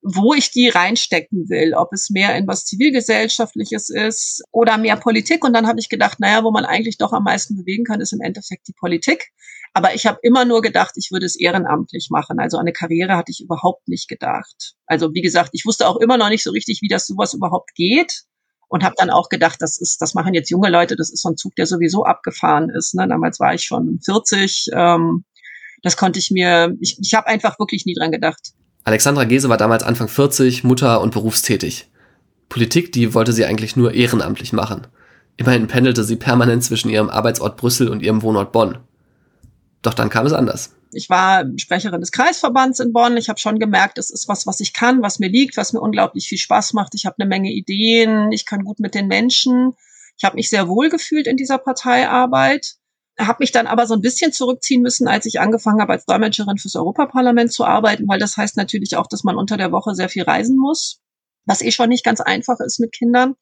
wo 0.03 0.35
ich 0.35 0.51
die 0.53 0.69
reinstecken 0.69 1.49
will, 1.49 1.75
ob 1.75 1.93
es 1.93 2.11
mehr 2.11 2.37
in 2.37 2.47
was 2.47 2.65
Zivilgesellschaftliches 2.65 3.89
ist 3.89 4.43
oder 4.53 4.79
mehr 4.79 4.97
Politik. 4.97 5.45
Und 5.45 5.53
dann 5.53 5.67
habe 5.67 5.81
ich 5.81 5.89
gedacht, 5.89 6.21
naja, 6.21 6.45
wo 6.45 6.53
man 6.53 6.65
eigentlich 6.65 6.99
doch 6.99 7.13
am 7.13 7.25
meisten 7.25 7.57
bewegen 7.57 7.85
kann, 7.85 8.01
ist 8.01 8.13
im 8.13 8.21
Endeffekt 8.21 8.69
die 8.69 8.75
Politik. 8.79 9.33
Aber 9.73 9.95
ich 9.95 10.07
habe 10.07 10.19
immer 10.23 10.45
nur 10.45 10.63
gedacht, 10.63 10.93
ich 10.97 11.11
würde 11.11 11.27
es 11.27 11.35
ehrenamtlich 11.35 12.09
machen. 12.11 12.39
Also 12.39 12.57
eine 12.57 12.73
Karriere 12.73 13.17
hatte 13.17 13.33
ich 13.33 13.41
überhaupt 13.41 13.89
nicht 13.89 14.09
gedacht. 14.09 14.75
Also 14.87 15.13
wie 15.13 15.23
gesagt, 15.23 15.51
ich 15.55 15.65
wusste 15.67 15.89
auch 15.89 15.97
immer 15.97 16.19
noch 16.19 16.29
nicht 16.29 16.45
so 16.45 16.53
richtig, 16.53 16.83
wie 16.83 16.89
das 16.89 17.07
sowas 17.07 17.35
überhaupt 17.35 17.75
geht 17.75 18.27
und 18.69 18.85
habe 18.85 18.95
dann 18.99 19.11
auch 19.11 19.29
gedacht, 19.29 19.61
das 19.61 19.81
ist, 19.81 20.01
das 20.03 20.15
machen 20.15 20.35
jetzt 20.35 20.51
junge 20.51 20.71
Leute, 20.71 20.97
das 20.97 21.11
ist 21.11 21.23
so 21.23 21.31
ein 21.31 21.37
Zug, 21.37 21.55
der 21.57 21.67
sowieso 21.67 22.05
abgefahren 22.05 22.71
ist. 22.71 22.95
Ne? 22.95 23.07
Damals 23.09 23.39
war 23.41 23.55
ich 23.55 23.63
schon 23.63 24.01
40. 24.05 24.71
Ähm, 24.73 25.25
das 25.83 25.97
konnte 25.97 26.19
ich 26.19 26.31
mir, 26.31 26.75
ich, 26.81 26.99
ich 27.01 27.15
habe 27.15 27.27
einfach 27.29 27.59
wirklich 27.59 27.87
nie 27.87 27.95
dran 27.95 28.11
gedacht. 28.11 28.53
Alexandra 28.85 29.25
Gese 29.25 29.49
war 29.49 29.57
damals 29.57 29.83
Anfang 29.83 30.09
40, 30.09 30.65
Mutter 30.65 31.01
und 31.01 31.13
berufstätig. 31.13 31.91
Politik, 32.49 32.93
die 32.93 33.15
wollte 33.15 33.33
sie 33.33 33.45
eigentlich 33.45 33.77
nur 33.77 33.93
ehrenamtlich 33.93 34.53
machen. 34.53 34.87
Immerhin 35.37 35.67
pendelte 35.67 36.05
sie 36.05 36.17
permanent 36.17 36.65
zwischen 36.65 36.89
ihrem 36.89 37.11
Arbeitsort 37.11 37.57
Brüssel 37.57 37.89
und 37.89 38.03
ihrem 38.03 38.23
Wohnort 38.23 38.53
Bonn. 38.53 38.79
Doch 39.83 39.95
dann 39.95 40.09
kam 40.09 40.27
es 40.27 40.33
anders. 40.33 40.76
Ich 40.93 41.11
war 41.11 41.45
Sprecherin 41.57 42.01
des 42.01 42.13
Kreisverbands 42.13 42.81
in 42.81 42.93
Bonn. 42.93 43.17
Ich 43.17 43.29
habe 43.29 43.39
schon 43.39 43.59
gemerkt, 43.59 43.99
es 43.99 44.11
ist 44.11 44.29
was, 44.29 44.47
was 44.47 44.61
ich 44.61 44.73
kann, 44.73 45.03
was 45.03 45.19
mir 45.19 45.29
liegt, 45.29 45.57
was 45.57 45.73
mir 45.73 45.81
unglaublich 45.81 46.29
viel 46.29 46.39
Spaß 46.39 46.73
macht. 46.73 46.95
Ich 46.95 47.07
habe 47.07 47.17
eine 47.19 47.29
Menge 47.29 47.51
Ideen, 47.51 48.33
ich 48.33 48.47
kann 48.47 48.65
gut 48.65 48.81
mit 48.81 48.95
den 48.95 49.09
Menschen. 49.09 49.73
Ich 50.17 50.25
habe 50.25 50.37
mich 50.37 50.49
sehr 50.49 50.69
wohl 50.69 50.89
gefühlt 50.89 51.27
in 51.27 51.37
dieser 51.37 51.59
Parteiarbeit 51.59 52.77
habe 53.19 53.39
mich 53.41 53.53
dann 53.53 53.67
aber 53.67 53.87
so 53.87 53.95
ein 53.95 54.03
bisschen 54.03 54.33
zurückziehen 54.33 54.83
müssen, 54.83 55.09
als 55.09 55.27
ich 55.27 55.41
angefangen 55.41 55.81
habe, 55.81 55.93
als 55.93 56.05
Dolmetscherin 56.05 56.59
fürs 56.59 56.77
Europaparlament 56.77 57.53
zu 57.53 57.65
arbeiten, 57.65 58.07
weil 58.09 58.19
das 58.19 58.37
heißt 58.37 58.57
natürlich 58.57 58.97
auch, 58.97 59.07
dass 59.07 59.25
man 59.25 59.37
unter 59.37 59.57
der 59.57 59.73
Woche 59.73 59.95
sehr 59.95 60.09
viel 60.09 60.25
reisen 60.25 60.59
muss, 60.59 61.01
was 61.47 61.63
eh 61.63 61.71
schon 61.71 61.89
nicht 61.89 62.05
ganz 62.05 62.21
einfach 62.21 62.61
ist 62.61 62.79
mit 62.79 62.93
Kindern 62.93 63.35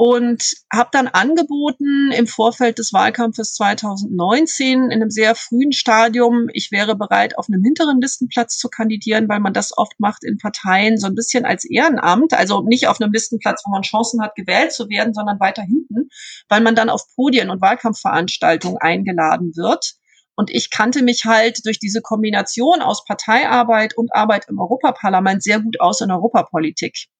und 0.00 0.54
habe 0.72 0.88
dann 0.92 1.08
angeboten 1.08 2.10
im 2.16 2.26
Vorfeld 2.26 2.78
des 2.78 2.94
Wahlkampfes 2.94 3.52
2019 3.52 4.84
in 4.84 4.92
einem 4.92 5.10
sehr 5.10 5.34
frühen 5.34 5.72
Stadium, 5.72 6.46
ich 6.54 6.72
wäre 6.72 6.96
bereit, 6.96 7.36
auf 7.36 7.48
einem 7.50 7.62
hinteren 7.62 8.00
Listenplatz 8.00 8.56
zu 8.56 8.70
kandidieren, 8.70 9.28
weil 9.28 9.40
man 9.40 9.52
das 9.52 9.76
oft 9.76 10.00
macht 10.00 10.24
in 10.24 10.38
Parteien 10.38 10.96
so 10.96 11.06
ein 11.06 11.14
bisschen 11.14 11.44
als 11.44 11.66
Ehrenamt, 11.66 12.32
also 12.32 12.62
nicht 12.62 12.88
auf 12.88 12.98
einem 12.98 13.12
Listenplatz, 13.12 13.62
wo 13.66 13.72
man 13.72 13.82
Chancen 13.82 14.22
hat, 14.22 14.36
gewählt 14.36 14.72
zu 14.72 14.88
werden, 14.88 15.12
sondern 15.12 15.38
weiter 15.38 15.60
hinten, 15.60 16.08
weil 16.48 16.62
man 16.62 16.74
dann 16.74 16.88
auf 16.88 17.02
Podien 17.14 17.50
und 17.50 17.60
Wahlkampfveranstaltungen 17.60 18.78
eingeladen 18.78 19.52
wird. 19.54 19.96
Und 20.34 20.48
ich 20.48 20.70
kannte 20.70 21.02
mich 21.02 21.26
halt 21.26 21.66
durch 21.66 21.78
diese 21.78 22.00
Kombination 22.00 22.80
aus 22.80 23.04
Parteiarbeit 23.04 23.98
und 23.98 24.14
Arbeit 24.14 24.46
im 24.48 24.60
Europaparlament 24.60 25.42
sehr 25.42 25.60
gut 25.60 25.78
aus 25.78 26.00
in 26.00 26.10
Europapolitik 26.10 27.10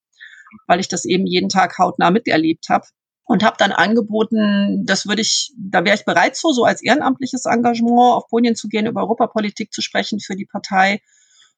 weil 0.67 0.81
ich 0.81 0.89
das 0.89 1.05
eben 1.05 1.27
jeden 1.27 1.49
Tag 1.49 1.79
hautnah 1.79 2.11
miterlebt 2.11 2.69
habe 2.69 2.87
und 3.25 3.45
habe 3.45 3.57
dann 3.59 3.71
angeboten, 3.71 4.85
das 4.87 5.07
würde 5.07 5.23
ich, 5.23 5.53
da 5.57 5.85
wäre 5.85 5.95
ich 5.95 6.05
bereit 6.05 6.35
zu, 6.35 6.53
so 6.53 6.65
als 6.65 6.83
ehrenamtliches 6.83 7.45
Engagement 7.45 8.17
auf 8.17 8.29
Podien 8.29 8.57
zu 8.57 8.67
gehen, 8.67 8.87
über 8.87 9.03
Europapolitik 9.03 9.73
zu 9.73 9.83
sprechen 9.83 10.19
für 10.19 10.35
die 10.35 10.47
Partei, 10.47 11.01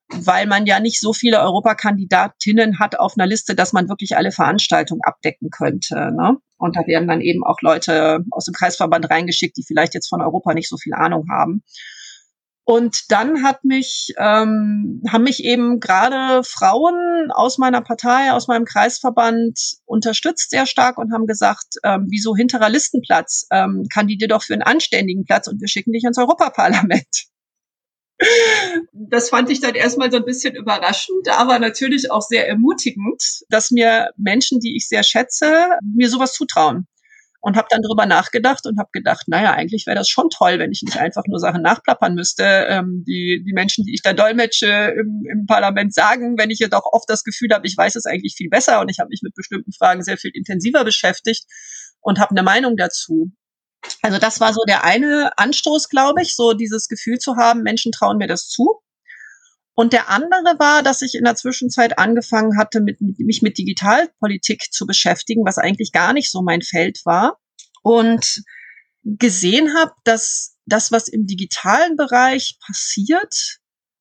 weil 0.08 0.46
man 0.46 0.66
ja 0.66 0.80
nicht 0.80 1.00
so 1.00 1.14
viele 1.14 1.40
Europakandidatinnen 1.40 2.78
hat 2.78 2.98
auf 3.00 3.14
einer 3.16 3.26
Liste, 3.26 3.54
dass 3.54 3.72
man 3.72 3.88
wirklich 3.88 4.16
alle 4.16 4.32
Veranstaltungen 4.32 5.00
abdecken 5.02 5.48
könnte. 5.48 5.94
Ne? 6.12 6.36
Und 6.58 6.76
da 6.76 6.86
werden 6.86 7.08
dann 7.08 7.22
eben 7.22 7.42
auch 7.42 7.62
Leute 7.62 8.22
aus 8.30 8.44
dem 8.44 8.52
Kreisverband 8.52 9.08
reingeschickt, 9.08 9.56
die 9.56 9.64
vielleicht 9.66 9.94
jetzt 9.94 10.08
von 10.08 10.20
Europa 10.20 10.52
nicht 10.52 10.68
so 10.68 10.76
viel 10.76 10.92
Ahnung 10.92 11.26
haben. 11.30 11.62
Und 12.64 13.10
dann 13.10 13.42
hat 13.42 13.64
mich, 13.64 14.14
ähm, 14.18 15.02
haben 15.10 15.24
mich 15.24 15.42
eben 15.42 15.80
gerade 15.80 16.44
Frauen 16.44 17.30
aus 17.32 17.58
meiner 17.58 17.82
Partei, 17.82 18.30
aus 18.32 18.46
meinem 18.46 18.64
Kreisverband 18.64 19.58
unterstützt 19.84 20.50
sehr 20.50 20.66
stark 20.66 20.96
und 20.96 21.12
haben 21.12 21.26
gesagt, 21.26 21.76
ähm, 21.82 22.06
wieso 22.08 22.36
hinterer 22.36 22.68
Listenplatz? 22.68 23.46
Ähm, 23.50 23.86
kandidier 23.92 24.28
doch 24.28 24.44
für 24.44 24.52
einen 24.52 24.62
anständigen 24.62 25.24
Platz 25.24 25.48
und 25.48 25.60
wir 25.60 25.68
schicken 25.68 25.92
dich 25.92 26.04
ins 26.04 26.18
Europaparlament. 26.18 27.26
Das 28.92 29.30
fand 29.30 29.50
ich 29.50 29.60
dann 29.60 29.74
erstmal 29.74 30.12
so 30.12 30.18
ein 30.18 30.24
bisschen 30.24 30.54
überraschend, 30.54 31.28
aber 31.28 31.58
natürlich 31.58 32.12
auch 32.12 32.22
sehr 32.22 32.46
ermutigend, 32.46 33.20
dass 33.48 33.72
mir 33.72 34.10
Menschen, 34.16 34.60
die 34.60 34.76
ich 34.76 34.86
sehr 34.86 35.02
schätze, 35.02 35.66
mir 35.82 36.08
sowas 36.08 36.32
zutrauen 36.32 36.86
und 37.42 37.56
habe 37.56 37.66
dann 37.70 37.82
drüber 37.82 38.06
nachgedacht 38.06 38.66
und 38.66 38.78
habe 38.78 38.90
gedacht, 38.92 39.26
naja, 39.26 39.52
eigentlich 39.52 39.86
wäre 39.86 39.96
das 39.96 40.08
schon 40.08 40.30
toll, 40.30 40.60
wenn 40.60 40.70
ich 40.70 40.82
nicht 40.82 40.96
einfach 40.96 41.24
nur 41.26 41.40
Sachen 41.40 41.60
nachplappern 41.60 42.14
müsste. 42.14 42.44
Ähm, 42.44 43.02
die, 43.04 43.42
die 43.44 43.52
Menschen, 43.52 43.84
die 43.84 43.94
ich 43.94 44.02
da 44.02 44.12
dolmetsche 44.12 44.66
im, 44.66 45.24
im 45.28 45.46
Parlament 45.46 45.92
sagen, 45.92 46.38
wenn 46.38 46.50
ich 46.50 46.60
jedoch 46.60 46.84
oft 46.92 47.10
das 47.10 47.24
Gefühl 47.24 47.48
habe, 47.52 47.66
ich 47.66 47.76
weiß 47.76 47.96
es 47.96 48.06
eigentlich 48.06 48.34
viel 48.36 48.48
besser 48.48 48.80
und 48.80 48.88
ich 48.90 49.00
habe 49.00 49.08
mich 49.08 49.22
mit 49.22 49.34
bestimmten 49.34 49.72
Fragen 49.72 50.04
sehr 50.04 50.18
viel 50.18 50.30
intensiver 50.32 50.84
beschäftigt 50.84 51.44
und 52.00 52.20
habe 52.20 52.30
eine 52.30 52.44
Meinung 52.44 52.76
dazu. 52.76 53.32
Also 54.02 54.18
das 54.18 54.38
war 54.38 54.52
so 54.52 54.60
der 54.68 54.84
eine 54.84 55.32
Anstoß, 55.36 55.88
glaube 55.88 56.22
ich, 56.22 56.36
so 56.36 56.52
dieses 56.52 56.86
Gefühl 56.86 57.18
zu 57.18 57.34
haben, 57.34 57.62
Menschen 57.62 57.90
trauen 57.90 58.18
mir 58.18 58.28
das 58.28 58.46
zu. 58.48 58.81
Und 59.74 59.92
der 59.92 60.10
andere 60.10 60.58
war, 60.58 60.82
dass 60.82 61.02
ich 61.02 61.14
in 61.14 61.24
der 61.24 61.34
Zwischenzeit 61.34 61.98
angefangen 61.98 62.58
hatte, 62.58 62.80
mit, 62.80 63.00
mich 63.00 63.40
mit 63.40 63.56
Digitalpolitik 63.56 64.70
zu 64.70 64.86
beschäftigen, 64.86 65.44
was 65.46 65.58
eigentlich 65.58 65.92
gar 65.92 66.12
nicht 66.12 66.30
so 66.30 66.42
mein 66.42 66.60
Feld 66.60 67.00
war. 67.04 67.38
Und 67.82 68.42
gesehen 69.04 69.74
habe, 69.74 69.92
dass 70.04 70.56
das, 70.66 70.92
was 70.92 71.08
im 71.08 71.26
digitalen 71.26 71.96
Bereich 71.96 72.58
passiert, 72.64 73.58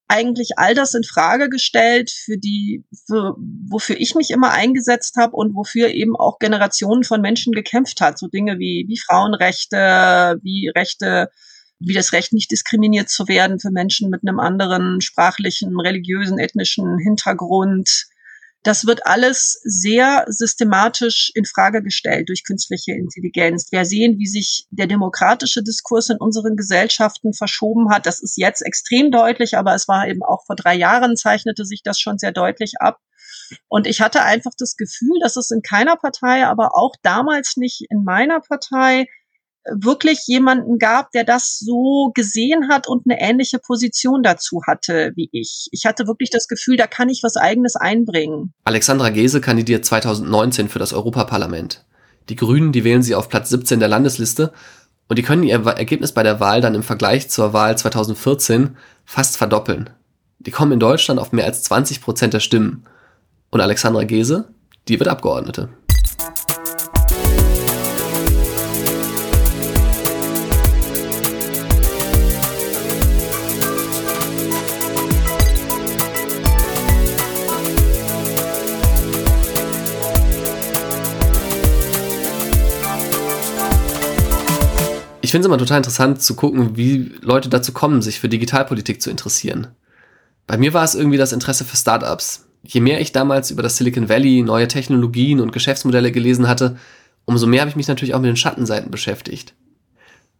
eigentlich 0.07 0.57
all 0.57 0.75
das 0.75 0.93
in 0.93 1.05
Frage 1.05 1.49
gestellt, 1.49 2.11
für 2.11 2.37
die, 2.37 2.83
für, 3.07 3.35
wofür 3.69 3.95
ich 3.97 4.13
mich 4.13 4.29
immer 4.29 4.51
eingesetzt 4.51 5.15
habe 5.15 5.37
und 5.37 5.55
wofür 5.55 5.87
eben 5.87 6.17
auch 6.17 6.37
Generationen 6.37 7.05
von 7.05 7.21
Menschen 7.21 7.53
gekämpft 7.53 8.01
hat. 8.01 8.19
So 8.19 8.27
Dinge 8.27 8.59
wie, 8.59 8.85
wie 8.89 8.99
Frauenrechte, 8.99 10.37
wie 10.43 10.69
Rechte 10.75 11.29
wie 11.81 11.93
das 11.93 12.13
Recht, 12.13 12.33
nicht 12.33 12.51
diskriminiert 12.51 13.09
zu 13.09 13.27
werden 13.27 13.59
für 13.59 13.71
Menschen 13.71 14.09
mit 14.09 14.21
einem 14.25 14.39
anderen 14.39 15.01
sprachlichen, 15.01 15.79
religiösen, 15.79 16.39
ethnischen 16.39 16.97
Hintergrund. 16.99 18.07
Das 18.63 18.85
wird 18.85 19.07
alles 19.07 19.59
sehr 19.63 20.25
systematisch 20.27 21.31
in 21.33 21.45
Frage 21.45 21.81
gestellt 21.81 22.29
durch 22.29 22.43
künstliche 22.43 22.91
Intelligenz. 22.91 23.71
Wir 23.71 23.85
sehen, 23.85 24.19
wie 24.19 24.27
sich 24.27 24.67
der 24.69 24.85
demokratische 24.85 25.63
Diskurs 25.63 26.09
in 26.09 26.17
unseren 26.17 26.55
Gesellschaften 26.55 27.33
verschoben 27.33 27.89
hat. 27.91 28.05
Das 28.05 28.21
ist 28.21 28.37
jetzt 28.37 28.61
extrem 28.61 29.09
deutlich, 29.09 29.57
aber 29.57 29.73
es 29.73 29.87
war 29.87 30.07
eben 30.07 30.21
auch 30.21 30.45
vor 30.45 30.55
drei 30.55 30.75
Jahren 30.75 31.15
zeichnete 31.15 31.65
sich 31.65 31.81
das 31.83 31.99
schon 31.99 32.19
sehr 32.19 32.31
deutlich 32.31 32.73
ab. 32.79 32.99
Und 33.67 33.87
ich 33.87 33.99
hatte 33.99 34.21
einfach 34.21 34.51
das 34.57 34.75
Gefühl, 34.77 35.19
dass 35.21 35.35
es 35.35 35.49
in 35.51 35.61
keiner 35.61 35.95
Partei, 35.95 36.45
aber 36.45 36.77
auch 36.77 36.95
damals 37.01 37.57
nicht 37.57 37.85
in 37.89 38.03
meiner 38.03 38.41
Partei 38.41 39.07
wirklich 39.65 40.21
jemanden 40.27 40.79
gab, 40.79 41.11
der 41.11 41.23
das 41.23 41.59
so 41.59 42.11
gesehen 42.13 42.69
hat 42.69 42.87
und 42.87 43.03
eine 43.05 43.21
ähnliche 43.21 43.59
Position 43.59 44.23
dazu 44.23 44.61
hatte 44.67 45.11
wie 45.15 45.29
ich. 45.31 45.67
Ich 45.71 45.85
hatte 45.85 46.07
wirklich 46.07 46.29
das 46.29 46.47
Gefühl, 46.47 46.77
da 46.77 46.87
kann 46.87 47.09
ich 47.09 47.21
was 47.23 47.37
eigenes 47.37 47.75
einbringen. 47.75 48.53
Alexandra 48.63 49.09
Gese 49.09 49.41
kandidiert 49.41 49.85
2019 49.85 50.69
für 50.69 50.79
das 50.79 50.93
Europaparlament. 50.93 51.85
Die 52.29 52.35
Grünen, 52.35 52.71
die 52.71 52.83
wählen 52.83 53.03
sie 53.03 53.15
auf 53.15 53.29
Platz 53.29 53.49
17 53.49 53.79
der 53.79 53.89
Landesliste 53.89 54.51
und 55.07 55.17
die 55.17 55.23
können 55.23 55.43
ihr 55.43 55.65
Ergebnis 55.65 56.13
bei 56.13 56.23
der 56.23 56.39
Wahl 56.39 56.61
dann 56.61 56.75
im 56.75 56.83
Vergleich 56.83 57.29
zur 57.29 57.53
Wahl 57.53 57.77
2014 57.77 58.77
fast 59.05 59.37
verdoppeln. 59.37 59.89
Die 60.39 60.51
kommen 60.51 60.71
in 60.71 60.79
Deutschland 60.79 61.19
auf 61.19 61.33
mehr 61.33 61.45
als 61.45 61.63
20 61.63 62.01
Prozent 62.01 62.33
der 62.33 62.39
Stimmen. 62.39 62.85
Und 63.51 63.61
Alexandra 63.61 64.05
Gese, 64.05 64.53
die 64.87 64.99
wird 64.99 65.09
Abgeordnete. 65.09 65.69
Ich 85.31 85.33
finde 85.33 85.45
es 85.45 85.47
immer 85.47 85.57
total 85.57 85.77
interessant 85.77 86.21
zu 86.21 86.35
gucken, 86.35 86.75
wie 86.75 87.09
Leute 87.21 87.47
dazu 87.47 87.71
kommen, 87.71 88.01
sich 88.01 88.19
für 88.19 88.27
Digitalpolitik 88.27 89.01
zu 89.01 89.09
interessieren. 89.09 89.67
Bei 90.45 90.57
mir 90.57 90.73
war 90.73 90.83
es 90.83 90.93
irgendwie 90.93 91.17
das 91.17 91.31
Interesse 91.31 91.63
für 91.63 91.77
Startups. 91.77 92.49
Je 92.63 92.81
mehr 92.81 92.99
ich 92.99 93.13
damals 93.13 93.49
über 93.49 93.63
das 93.63 93.77
Silicon 93.77 94.09
Valley, 94.09 94.41
neue 94.41 94.67
Technologien 94.67 95.39
und 95.39 95.53
Geschäftsmodelle 95.53 96.11
gelesen 96.11 96.49
hatte, 96.49 96.75
umso 97.23 97.47
mehr 97.47 97.61
habe 97.61 97.69
ich 97.69 97.77
mich 97.77 97.87
natürlich 97.87 98.13
auch 98.13 98.19
mit 98.19 98.27
den 98.27 98.35
Schattenseiten 98.35 98.91
beschäftigt. 98.91 99.53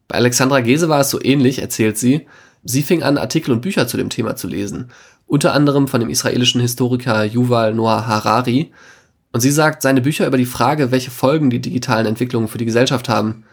Bei 0.10 0.16
Alexandra 0.16 0.60
Gese 0.60 0.90
war 0.90 1.00
es 1.00 1.10
so 1.10 1.24
ähnlich, 1.24 1.62
erzählt 1.62 1.98
sie. 1.98 2.28
Sie 2.66 2.84
fing 2.84 3.02
an, 3.02 3.18
Artikel 3.18 3.52
und 3.54 3.62
Bücher 3.62 3.88
zu 3.88 3.96
dem 3.96 4.10
Thema 4.10 4.36
zu 4.36 4.50
lesen. 4.50 4.92
Unter 5.26 5.54
anderem 5.54 5.88
von 5.88 6.02
dem 6.02 6.10
israelischen 6.10 6.60
Historiker 6.60 7.24
Yuval 7.24 7.74
Noah 7.74 8.08
Harari. 8.08 8.74
Und 9.32 9.40
sie 9.40 9.52
sagt, 9.52 9.84
seine 9.84 10.02
Bücher 10.02 10.28
über 10.28 10.38
die 10.38 10.46
Frage, 10.46 10.92
welche 10.92 11.12
Folgen 11.12 11.50
die 11.50 11.62
digitalen 11.62 12.08
Entwicklungen 12.08 12.50
für 12.50 12.58
die 12.58 12.66
Gesellschaft 12.66 13.08
haben, 13.08 13.46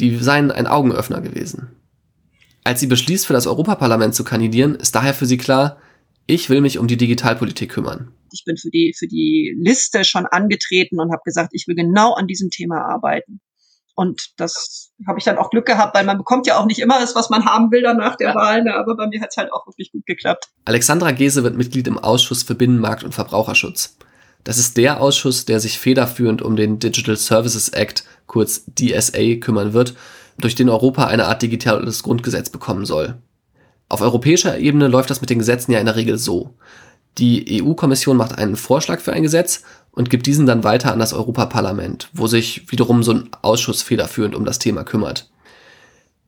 die 0.00 0.16
seien 0.16 0.50
ein 0.50 0.66
Augenöffner 0.66 1.20
gewesen. 1.20 1.68
Als 2.64 2.80
sie 2.80 2.86
beschließt, 2.86 3.26
für 3.26 3.32
das 3.32 3.46
Europaparlament 3.46 4.14
zu 4.14 4.24
kandidieren, 4.24 4.74
ist 4.74 4.94
daher 4.94 5.14
für 5.14 5.26
sie 5.26 5.38
klar, 5.38 5.78
ich 6.26 6.50
will 6.50 6.60
mich 6.60 6.78
um 6.78 6.86
die 6.86 6.98
Digitalpolitik 6.98 7.70
kümmern. 7.70 8.12
Ich 8.32 8.44
bin 8.44 8.58
für 8.58 8.70
die, 8.70 8.94
für 8.96 9.06
die 9.06 9.56
Liste 9.58 10.04
schon 10.04 10.26
angetreten 10.26 11.00
und 11.00 11.10
habe 11.10 11.22
gesagt, 11.24 11.50
ich 11.52 11.66
will 11.66 11.74
genau 11.74 12.12
an 12.12 12.26
diesem 12.26 12.50
Thema 12.50 12.82
arbeiten. 12.82 13.40
Und 13.94 14.30
das 14.36 14.92
habe 15.08 15.18
ich 15.18 15.24
dann 15.24 15.38
auch 15.38 15.50
Glück 15.50 15.66
gehabt, 15.66 15.96
weil 15.96 16.04
man 16.04 16.18
bekommt 16.18 16.46
ja 16.46 16.56
auch 16.58 16.66
nicht 16.66 16.78
immer 16.78 17.00
das, 17.00 17.16
was 17.16 17.30
man 17.30 17.46
haben 17.46 17.72
will 17.72 17.82
dann 17.82 17.96
nach 17.96 18.14
der 18.14 18.28
ja. 18.28 18.34
Wahl. 18.34 18.62
Ne? 18.62 18.74
Aber 18.74 18.96
bei 18.96 19.08
mir 19.08 19.20
hat 19.20 19.30
es 19.30 19.36
halt 19.36 19.52
auch 19.52 19.66
wirklich 19.66 19.90
gut 19.90 20.06
geklappt. 20.06 20.50
Alexandra 20.66 21.10
Gese 21.10 21.42
wird 21.42 21.56
Mitglied 21.56 21.88
im 21.88 21.98
Ausschuss 21.98 22.44
für 22.44 22.54
Binnenmarkt 22.54 23.02
und 23.02 23.12
Verbraucherschutz. 23.12 23.96
Das 24.44 24.58
ist 24.58 24.76
der 24.76 25.00
Ausschuss, 25.00 25.46
der 25.46 25.58
sich 25.58 25.80
federführend 25.80 26.42
um 26.42 26.54
den 26.54 26.78
Digital 26.78 27.16
Services 27.16 27.70
Act, 27.70 28.04
kurz 28.28 28.64
DSA, 28.66 29.36
kümmern 29.40 29.72
wird, 29.72 29.94
durch 30.38 30.54
den 30.54 30.68
Europa 30.68 31.08
eine 31.08 31.26
Art 31.26 31.42
digitales 31.42 32.04
Grundgesetz 32.04 32.50
bekommen 32.50 32.86
soll. 32.86 33.16
Auf 33.88 34.00
europäischer 34.00 34.58
Ebene 34.58 34.86
läuft 34.86 35.10
das 35.10 35.20
mit 35.20 35.30
den 35.30 35.40
Gesetzen 35.40 35.72
ja 35.72 35.80
in 35.80 35.86
der 35.86 35.96
Regel 35.96 36.18
so. 36.18 36.54
Die 37.18 37.60
EU-Kommission 37.60 38.16
macht 38.16 38.38
einen 38.38 38.54
Vorschlag 38.54 39.00
für 39.00 39.12
ein 39.12 39.24
Gesetz 39.24 39.62
und 39.90 40.10
gibt 40.10 40.26
diesen 40.26 40.46
dann 40.46 40.62
weiter 40.62 40.92
an 40.92 41.00
das 41.00 41.12
Europaparlament, 41.12 42.08
wo 42.12 42.28
sich 42.28 42.70
wiederum 42.70 43.02
so 43.02 43.12
ein 43.12 43.30
Ausschuss 43.42 43.82
federführend 43.82 44.36
um 44.36 44.44
das 44.44 44.60
Thema 44.60 44.84
kümmert. 44.84 45.28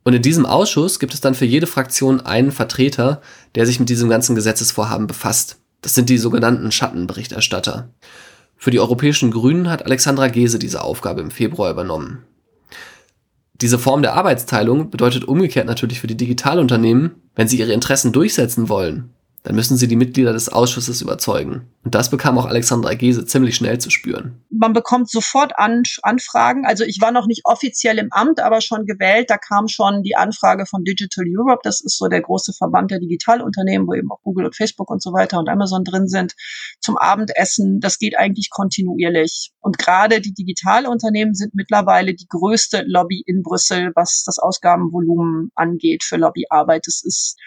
Und 0.03 0.13
in 0.13 0.21
diesem 0.21 0.45
Ausschuss 0.45 0.99
gibt 0.99 1.13
es 1.13 1.21
dann 1.21 1.35
für 1.35 1.45
jede 1.45 1.67
Fraktion 1.67 2.21
einen 2.21 2.51
Vertreter, 2.51 3.21
der 3.55 3.65
sich 3.65 3.79
mit 3.79 3.89
diesem 3.89 4.09
ganzen 4.09 4.35
Gesetzesvorhaben 4.35 5.07
befasst. 5.07 5.57
Das 5.81 5.95
sind 5.95 6.09
die 6.09 6.17
sogenannten 6.17 6.71
Schattenberichterstatter. 6.71 7.89
Für 8.63 8.69
die 8.69 8.79
europäischen 8.79 9.31
Grünen 9.31 9.71
hat 9.71 9.87
Alexandra 9.87 10.27
Gese 10.27 10.59
diese 10.59 10.83
Aufgabe 10.83 11.19
im 11.21 11.31
Februar 11.31 11.71
übernommen. 11.71 12.27
Diese 13.55 13.79
Form 13.79 14.03
der 14.03 14.13
Arbeitsteilung 14.13 14.91
bedeutet 14.91 15.23
umgekehrt 15.23 15.65
natürlich 15.65 15.99
für 15.99 16.05
die 16.05 16.15
Digitalunternehmen, 16.15 17.15
wenn 17.33 17.47
sie 17.47 17.57
ihre 17.57 17.73
Interessen 17.73 18.13
durchsetzen 18.13 18.69
wollen, 18.69 19.09
dann 19.43 19.55
müssen 19.55 19.75
sie 19.75 19.87
die 19.87 19.95
Mitglieder 19.95 20.33
des 20.33 20.49
Ausschusses 20.49 21.01
überzeugen. 21.01 21.67
Und 21.83 21.95
das 21.95 22.11
bekam 22.11 22.37
auch 22.37 22.45
Alexandra 22.45 22.93
Gese 22.93 23.25
ziemlich 23.25 23.55
schnell 23.55 23.79
zu 23.79 23.89
spüren. 23.89 24.43
Man 24.51 24.73
bekommt 24.73 25.09
sofort 25.09 25.57
An 25.57 25.81
Anfragen. 26.03 26.65
Also 26.65 26.83
ich 26.83 27.01
war 27.01 27.11
noch 27.11 27.25
nicht 27.25 27.41
offiziell 27.45 27.97
im 27.97 28.11
Amt, 28.11 28.39
aber 28.39 28.61
schon 28.61 28.85
gewählt. 28.85 29.31
Da 29.31 29.37
kam 29.37 29.67
schon 29.67 30.03
die 30.03 30.15
Anfrage 30.15 30.67
von 30.67 30.83
Digital 30.83 31.25
Europe. 31.27 31.61
Das 31.63 31.81
ist 31.81 31.97
so 31.97 32.07
der 32.07 32.21
große 32.21 32.53
Verband 32.53 32.91
der 32.91 32.99
Digitalunternehmen, 32.99 33.87
wo 33.87 33.95
eben 33.95 34.11
auch 34.11 34.21
Google 34.21 34.45
und 34.45 34.55
Facebook 34.55 34.91
und 34.91 35.01
so 35.01 35.11
weiter 35.11 35.39
und 35.39 35.49
Amazon 35.49 35.83
drin 35.83 36.07
sind, 36.07 36.35
zum 36.79 36.97
Abendessen. 36.97 37.79
Das 37.79 37.97
geht 37.97 38.17
eigentlich 38.17 38.51
kontinuierlich. 38.51 39.51
Und 39.59 39.79
gerade 39.79 40.21
die 40.21 40.33
Digitalunternehmen 40.33 41.33
sind 41.33 41.55
mittlerweile 41.55 42.13
die 42.13 42.27
größte 42.27 42.83
Lobby 42.85 43.23
in 43.25 43.41
Brüssel, 43.41 43.91
was 43.95 44.23
das 44.23 44.37
Ausgabenvolumen 44.37 45.49
angeht 45.55 46.03
für 46.03 46.17
Lobbyarbeit. 46.17 46.87
Es 46.87 47.03
ist 47.03 47.37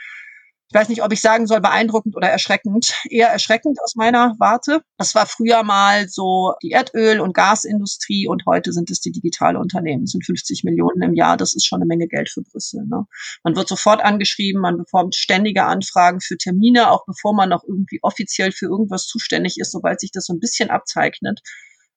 ich 0.68 0.74
weiß 0.74 0.88
nicht, 0.88 1.03
ob 1.03 1.12
ich 1.12 1.20
sagen 1.20 1.46
soll, 1.46 1.61
beeindruckend 1.61 2.16
oder 2.16 2.29
erschreckend. 2.29 2.94
Eher 3.11 3.29
erschreckend 3.29 3.79
aus 3.83 3.94
meiner 3.96 4.35
Warte. 4.38 4.83
Das 4.98 5.14
war 5.14 5.27
früher 5.27 5.62
mal 5.62 6.09
so 6.09 6.55
die 6.62 6.72
Erdöl- 6.72 7.20
und 7.20 7.35
Gasindustrie 7.35 8.27
und 8.27 8.44
heute 8.46 8.72
sind 8.72 8.90
es 8.90 9.00
die 9.00 9.12
digitale 9.12 9.59
Unternehmen. 9.59 10.05
Das 10.05 10.12
sind 10.12 10.24
50 10.24 10.64
Millionen 10.64 11.03
im 11.03 11.14
Jahr. 11.14 11.37
Das 11.37 11.55
ist 11.55 11.66
schon 11.66 11.81
eine 11.81 11.87
Menge 11.87 12.09
Geld 12.09 12.31
für 12.31 12.42
Brüssel. 12.42 12.85
Ne? 12.87 13.05
Man 13.42 13.57
wird 13.57 13.68
sofort 13.68 14.03
angeschrieben, 14.03 14.61
man 14.61 14.79
bekommt 14.79 15.14
ständige 15.14 15.64
Anfragen 15.64 16.20
für 16.20 16.38
Termine, 16.38 16.90
auch 16.90 17.05
bevor 17.07 17.35
man 17.35 17.50
noch 17.50 17.64
irgendwie 17.64 18.00
offiziell 18.03 18.50
für 18.50 18.66
irgendwas 18.66 19.07
zuständig 19.07 19.59
ist, 19.59 19.72
sobald 19.72 20.00
sich 20.00 20.12
das 20.12 20.27
so 20.27 20.33
ein 20.33 20.40
bisschen 20.40 20.70
abzeichnet. 20.70 21.40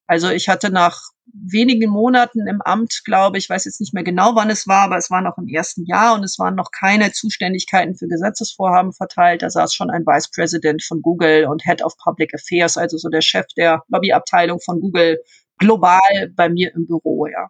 Also 0.08 0.30
ich 0.30 0.48
hatte 0.48 0.72
nach 0.72 1.02
wenigen 1.34 1.90
Monaten 1.90 2.48
im 2.48 2.62
Amt, 2.62 3.02
glaube 3.04 3.38
ich, 3.38 3.50
weiß 3.50 3.66
jetzt 3.66 3.82
nicht 3.82 3.94
mehr 3.94 4.04
genau, 4.04 4.36
wann 4.36 4.50
es 4.50 4.68
war, 4.68 4.84
aber 4.84 4.98
es 4.98 5.12
war 5.12 5.22
noch 5.22 5.38
im 5.38 5.48
ersten 5.48 5.86
Jahr 5.86 6.16
und 6.16 6.24
es 6.24 6.40
waren 6.40 6.56
noch 6.56 6.72
keine 6.72 7.12
Zuständigkeiten 7.12 7.96
für 7.96 8.08
Gesetzesvorhaben 8.08 8.94
verteilt. 8.94 9.42
Da 9.42 9.50
saß 9.50 9.74
schon 9.74 9.90
ein 9.90 10.06
Vice 10.06 10.32
President 10.32 10.84
von 10.84 11.02
Google 11.02 11.46
und 11.46 11.64
Head 11.64 11.84
of 11.84 11.98
Public 11.98 12.34
Affairs, 12.34 12.78
also 12.78 12.98
so 12.98 13.10
der 13.10 13.22
Chef 13.22 13.46
der 13.58 13.84
Lobbyabteilung 13.90 14.60
von 14.62 14.80
Google 14.80 15.20
global 15.58 16.00
bei 16.36 16.50
mir 16.50 16.74
im 16.74 16.88
Büro, 16.88 17.28
ja. 17.28 17.50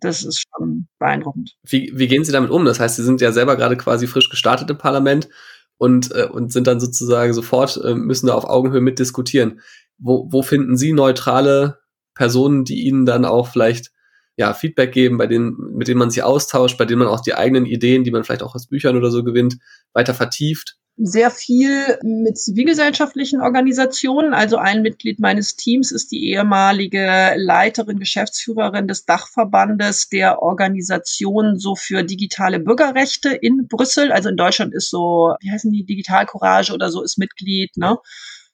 Das 0.00 0.22
ist 0.22 0.44
schon 0.56 0.88
beeindruckend. 0.98 1.56
Wie, 1.64 1.92
wie 1.94 2.06
gehen 2.06 2.24
Sie 2.24 2.32
damit 2.32 2.50
um? 2.50 2.64
Das 2.64 2.78
heißt, 2.78 2.96
Sie 2.96 3.02
sind 3.02 3.20
ja 3.20 3.32
selber 3.32 3.56
gerade 3.56 3.76
quasi 3.76 4.06
frisch 4.06 4.30
gestartet 4.30 4.70
im 4.70 4.78
Parlament 4.78 5.28
und, 5.76 6.12
äh, 6.14 6.26
und 6.26 6.52
sind 6.52 6.68
dann 6.68 6.78
sozusagen 6.78 7.32
sofort, 7.34 7.80
äh, 7.84 7.94
müssen 7.94 8.28
da 8.28 8.34
auf 8.34 8.44
Augenhöhe 8.44 8.80
mitdiskutieren. 8.80 9.60
Wo, 9.98 10.28
wo 10.30 10.42
finden 10.42 10.76
Sie 10.76 10.92
neutrale 10.92 11.78
Personen, 12.14 12.64
die 12.64 12.86
ihnen 12.86 13.06
dann 13.06 13.24
auch 13.24 13.48
vielleicht 13.48 13.90
ja, 14.38 14.54
Feedback 14.54 14.92
geben, 14.92 15.18
bei 15.18 15.26
denen, 15.26 15.56
mit 15.74 15.88
denen 15.88 15.98
man 15.98 16.10
sich 16.10 16.22
austauscht, 16.22 16.78
bei 16.78 16.84
denen 16.84 17.00
man 17.00 17.08
auch 17.08 17.20
die 17.20 17.34
eigenen 17.34 17.66
Ideen, 17.66 18.04
die 18.04 18.12
man 18.12 18.22
vielleicht 18.22 18.44
auch 18.44 18.54
aus 18.54 18.68
Büchern 18.68 18.96
oder 18.96 19.10
so 19.10 19.24
gewinnt, 19.24 19.58
weiter 19.92 20.14
vertieft? 20.14 20.76
Sehr 20.96 21.30
viel 21.30 21.98
mit 22.02 22.38
zivilgesellschaftlichen 22.38 23.40
Organisationen. 23.40 24.34
Also 24.34 24.56
ein 24.56 24.82
Mitglied 24.82 25.20
meines 25.20 25.56
Teams 25.56 25.92
ist 25.92 26.10
die 26.12 26.30
ehemalige 26.30 27.34
Leiterin, 27.36 27.98
Geschäftsführerin 27.98 28.88
des 28.88 29.04
Dachverbandes 29.04 30.08
der 30.08 30.42
Organisation 30.42 31.56
so 31.56 31.74
für 31.74 32.02
digitale 32.02 32.60
Bürgerrechte 32.60 33.30
in 33.30 33.66
Brüssel. 33.68 34.12
Also 34.12 34.28
in 34.28 34.36
Deutschland 34.36 34.72
ist 34.74 34.90
so, 34.90 35.34
wie 35.40 35.50
heißen 35.50 35.72
die, 35.72 35.84
Digitalcourage 35.84 36.72
oder 36.72 36.90
so 36.90 37.02
ist 37.02 37.18
Mitglied, 37.18 37.76
ne? 37.76 37.98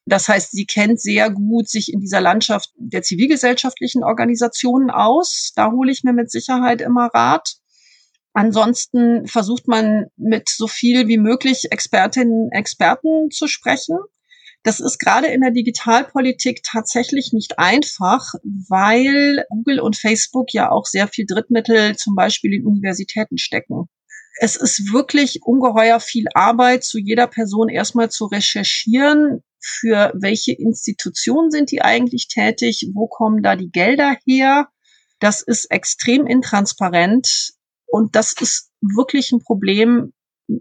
Das 0.06 0.28
heißt, 0.28 0.52
sie 0.52 0.66
kennt 0.66 1.00
sehr 1.00 1.30
gut 1.30 1.68
sich 1.68 1.92
in 1.92 2.00
dieser 2.00 2.20
Landschaft 2.20 2.70
der 2.76 3.02
zivilgesellschaftlichen 3.02 4.04
Organisationen 4.04 4.90
aus. 4.90 5.52
Da 5.56 5.70
hole 5.70 5.90
ich 5.90 6.04
mir 6.04 6.12
mit 6.12 6.30
Sicherheit 6.30 6.82
immer 6.82 7.06
Rat. 7.06 7.54
Ansonsten 8.34 9.26
versucht 9.26 9.68
man 9.68 10.06
mit 10.16 10.48
so 10.48 10.66
viel 10.66 11.08
wie 11.08 11.18
möglich 11.18 11.68
Expertinnen, 11.70 12.50
Experten 12.50 13.30
zu 13.30 13.46
sprechen. 13.46 13.96
Das 14.64 14.80
ist 14.80 14.98
gerade 14.98 15.28
in 15.28 15.42
der 15.42 15.52
Digitalpolitik 15.52 16.62
tatsächlich 16.64 17.32
nicht 17.32 17.58
einfach, 17.58 18.34
weil 18.68 19.44
Google 19.50 19.78
und 19.78 19.96
Facebook 19.96 20.52
ja 20.52 20.70
auch 20.70 20.86
sehr 20.86 21.06
viel 21.06 21.26
Drittmittel 21.26 21.96
zum 21.96 22.14
Beispiel 22.14 22.54
in 22.54 22.66
Universitäten 22.66 23.38
stecken. 23.38 23.88
Es 24.40 24.56
ist 24.56 24.92
wirklich 24.92 25.40
ungeheuer 25.42 26.00
viel 26.00 26.26
Arbeit, 26.34 26.82
zu 26.82 26.98
jeder 26.98 27.26
Person 27.26 27.68
erstmal 27.68 28.10
zu 28.10 28.24
recherchieren, 28.24 29.44
für 29.64 30.12
welche 30.14 30.52
Institutionen 30.52 31.50
sind 31.50 31.70
die 31.70 31.80
eigentlich 31.80 32.28
tätig, 32.28 32.90
wo 32.92 33.06
kommen 33.06 33.42
da 33.42 33.56
die 33.56 33.70
Gelder 33.70 34.16
her. 34.26 34.68
Das 35.20 35.40
ist 35.40 35.70
extrem 35.70 36.26
intransparent 36.26 37.52
und 37.86 38.14
das 38.14 38.34
ist 38.40 38.70
wirklich 38.82 39.32
ein 39.32 39.42
Problem, 39.42 40.12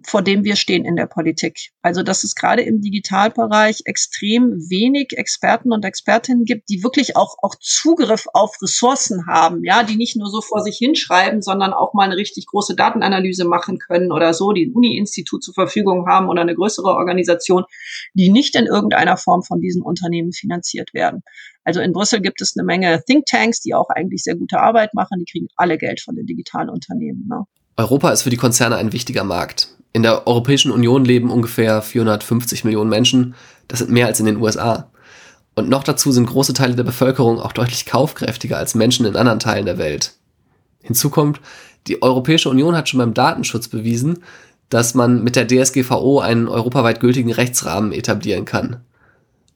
vor 0.06 0.22
dem 0.22 0.44
wir 0.44 0.56
stehen 0.56 0.86
in 0.86 0.96
der 0.96 1.08
Politik. 1.08 1.72
Also, 1.82 2.04
dass 2.04 2.24
es 2.24 2.36
gerade 2.36 2.62
im 2.62 2.82
Digitalbereich 2.82 3.82
extrem 3.86 4.54
wenig 4.70 5.18
Experten 5.18 5.74
und 5.74 5.84
Expertinnen 5.84 6.46
gibt, 6.46 6.70
die 6.70 6.84
wirklich 6.84 7.18
auch, 7.18 7.36
auch 7.42 7.56
Zugriff 7.60 8.28
auf 8.34 8.56
Ressourcen 8.62 9.28
haben, 9.28 9.64
ja, 9.64 9.84
die 9.84 9.98
nicht 9.98 10.16
nur 10.16 10.30
so 10.30 10.42
vor 10.42 10.62
sich 10.62 10.78
hinschreiben, 10.78 11.42
sondern 11.42 11.74
auch 11.74 11.94
mal 11.94 12.04
eine 12.04 12.16
richtig 12.16 12.46
große 12.48 12.76
Datenanalyse 12.76 13.46
machen 13.46 13.78
können 13.78 14.12
oder 14.12 14.34
so, 14.34 14.54
die 14.54 14.68
ein 14.68 14.74
Uni-Institut 14.74 15.44
zur 15.44 15.54
Verfügung 15.54 16.08
haben 16.08 16.30
oder 16.30 16.42
eine 16.42 16.56
größere 16.56 16.88
Organisation, 16.88 17.66
die 18.14 18.30
nicht 18.30 18.56
in 18.56 18.66
irgendeiner 18.66 19.18
Form 19.18 19.44
von 19.44 19.60
diesen 19.60 19.82
Unternehmen 19.82 20.32
finanziert 20.32 20.94
werden. 20.94 21.24
Also 21.66 21.82
in 21.82 21.94
Brüssel 21.94 22.22
gibt 22.22 22.42
es 22.42 22.56
eine 22.58 22.66
Menge 22.66 23.04
Thinktanks, 23.06 23.62
die 23.62 23.74
auch 23.74 23.90
eigentlich 23.90 24.24
sehr 24.24 24.36
gute 24.36 24.60
Arbeit 24.60 24.94
machen. 24.94 25.20
Die 25.20 25.32
kriegen 25.32 25.48
alle 25.56 25.78
Geld 25.78 26.02
von 26.02 26.16
den 26.16 26.26
digitalen 26.26 26.70
Unternehmen. 26.70 27.28
Ne? 27.28 27.46
Europa 27.76 28.12
ist 28.12 28.22
für 28.22 28.30
die 28.30 28.38
Konzerne 28.38 28.76
ein 28.76 28.94
wichtiger 28.94 29.24
Markt. 29.24 29.70
In 29.94 30.04
der 30.04 30.28
Europäischen 30.28 30.72
Union 30.72 31.06
leben 31.06 31.32
ungefähr 31.32 31.82
450 31.82 32.64
Millionen 32.64 32.90
Menschen. 32.90 33.36
Das 33.68 33.80
sind 33.80 33.92
mehr 33.92 34.08
als 34.08 34.20
in 34.20 34.26
den 34.26 34.38
USA. 34.38 34.90
Und 35.56 35.70
noch 35.70 35.84
dazu 35.84 36.12
sind 36.12 36.26
große 36.26 36.54
Teile 36.54 36.76
der 36.76 36.84
Bevölkerung 36.84 37.40
auch 37.40 37.52
deutlich 37.52 37.86
kaufkräftiger 37.86 38.58
als 38.58 38.76
Menschen 38.76 39.06
in 39.06 39.16
anderen 39.16 39.40
Teilen 39.40 39.66
der 39.66 39.78
Welt. 39.78 40.14
Hinzu 40.82 41.10
kommt, 41.10 41.40
die 41.88 42.02
Europäische 42.02 42.50
Union 42.50 42.76
hat 42.76 42.90
schon 42.90 43.00
beim 43.00 43.14
Datenschutz 43.14 43.68
bewiesen, 43.68 44.24
dass 44.70 44.96
man 44.96 45.24
mit 45.24 45.36
der 45.36 45.48
DSGVO 45.48 46.20
einen 46.20 46.48
europaweit 46.48 47.00
gültigen 47.00 47.32
Rechtsrahmen 47.32 47.92
etablieren 47.92 48.46
kann. 48.46 48.82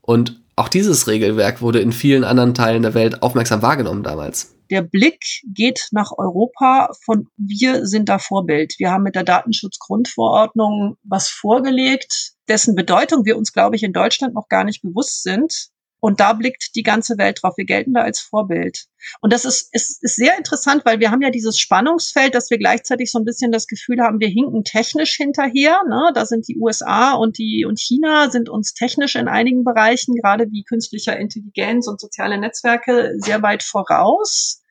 Und 0.01 0.39
auch 0.55 0.69
dieses 0.69 1.07
Regelwerk 1.07 1.61
wurde 1.61 1.79
in 1.79 1.91
vielen 1.91 2.23
anderen 2.23 2.53
Teilen 2.53 2.83
der 2.83 2.93
Welt 2.93 3.21
aufmerksam 3.23 3.61
wahrgenommen 3.61 4.03
damals. 4.03 4.56
Der 4.69 4.81
Blick 4.81 5.41
geht 5.45 5.87
nach 5.91 6.11
Europa 6.17 6.89
von 7.03 7.27
wir 7.37 7.85
sind 7.85 8.09
da 8.09 8.19
Vorbild. 8.19 8.75
Wir 8.77 8.91
haben 8.91 9.03
mit 9.03 9.15
der 9.15 9.23
Datenschutzgrundverordnung 9.23 10.97
was 11.03 11.29
vorgelegt, 11.29 12.33
dessen 12.47 12.75
Bedeutung 12.75 13.25
wir 13.25 13.37
uns, 13.37 13.53
glaube 13.53 13.75
ich, 13.75 13.83
in 13.83 13.93
Deutschland 13.93 14.33
noch 14.33 14.47
gar 14.47 14.63
nicht 14.63 14.81
bewusst 14.81 15.23
sind. 15.23 15.69
Und 15.99 16.19
da 16.19 16.33
blickt 16.33 16.75
die 16.75 16.83
ganze 16.83 17.17
Welt 17.17 17.39
drauf. 17.41 17.55
Wir 17.57 17.65
gelten 17.65 17.93
da 17.93 18.01
als 18.01 18.19
Vorbild. 18.19 18.85
Und 19.19 19.33
das 19.33 19.45
ist, 19.45 19.73
ist, 19.73 20.03
ist 20.03 20.15
sehr 20.15 20.37
interessant, 20.37 20.85
weil 20.85 20.99
wir 20.99 21.09
haben 21.09 21.21
ja 21.21 21.31
dieses 21.31 21.59
Spannungsfeld, 21.59 22.35
dass 22.35 22.51
wir 22.51 22.59
gleichzeitig 22.59 23.11
so 23.11 23.17
ein 23.19 23.25
bisschen 23.25 23.51
das 23.51 23.67
Gefühl 23.67 24.01
haben, 24.01 24.19
wir 24.19 24.27
hinken 24.27 24.63
technisch 24.63 25.15
hinterher. 25.15 25.81
Ne? 25.89 26.11
Da 26.13 26.25
sind 26.25 26.47
die 26.47 26.57
USA 26.59 27.13
und 27.13 27.37
die 27.37 27.65
und 27.67 27.79
China 27.79 28.29
sind 28.29 28.49
uns 28.49 28.73
technisch 28.73 29.15
in 29.15 29.27
einigen 29.27 29.63
Bereichen, 29.63 30.15
gerade 30.15 30.45
wie 30.51 30.63
künstlicher 30.63 31.17
Intelligenz 31.17 31.87
und 31.87 31.99
soziale 31.99 32.37
Netzwerke, 32.37 33.13
sehr 33.17 33.41
weit 33.41 33.63
voraus. 33.63 34.61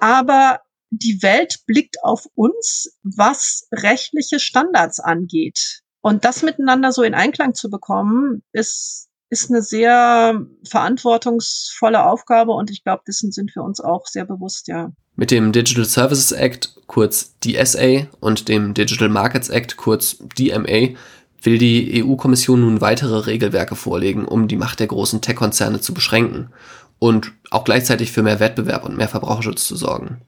Aber 0.00 0.60
die 0.90 1.22
Welt 1.22 1.60
blickt 1.66 1.96
auf 2.02 2.26
uns, 2.34 2.98
was 3.02 3.68
rechtliche 3.72 4.38
Standards 4.38 5.00
angeht. 5.00 5.82
Und 6.00 6.24
das 6.24 6.42
miteinander 6.42 6.92
so 6.92 7.02
in 7.02 7.14
Einklang 7.14 7.54
zu 7.54 7.68
bekommen, 7.70 8.42
ist 8.52 9.08
ist 9.28 9.50
eine 9.50 9.62
sehr 9.62 10.40
verantwortungsvolle 10.64 12.04
Aufgabe 12.04 12.52
und 12.52 12.70
ich 12.70 12.84
glaube, 12.84 13.02
dessen 13.06 13.32
sind 13.32 13.54
wir 13.54 13.62
uns 13.62 13.80
auch 13.80 14.06
sehr 14.06 14.24
bewusst, 14.24 14.68
ja. 14.68 14.92
Mit 15.16 15.30
dem 15.30 15.52
Digital 15.52 15.84
Services 15.84 16.32
Act, 16.32 16.76
kurz 16.86 17.34
DSA, 17.40 18.06
und 18.20 18.48
dem 18.48 18.74
Digital 18.74 19.08
Markets 19.08 19.48
Act, 19.48 19.76
kurz 19.76 20.18
DMA, 20.38 20.94
will 21.42 21.58
die 21.58 22.04
EU-Kommission 22.04 22.60
nun 22.60 22.80
weitere 22.80 23.18
Regelwerke 23.26 23.76
vorlegen, 23.76 24.26
um 24.26 24.48
die 24.48 24.56
Macht 24.56 24.80
der 24.80 24.88
großen 24.88 25.22
Tech-Konzerne 25.22 25.80
zu 25.80 25.94
beschränken 25.94 26.50
und 26.98 27.32
auch 27.50 27.64
gleichzeitig 27.64 28.12
für 28.12 28.22
mehr 28.22 28.40
Wettbewerb 28.40 28.84
und 28.84 28.96
mehr 28.96 29.08
Verbraucherschutz 29.08 29.66
zu 29.66 29.76
sorgen. 29.76 30.22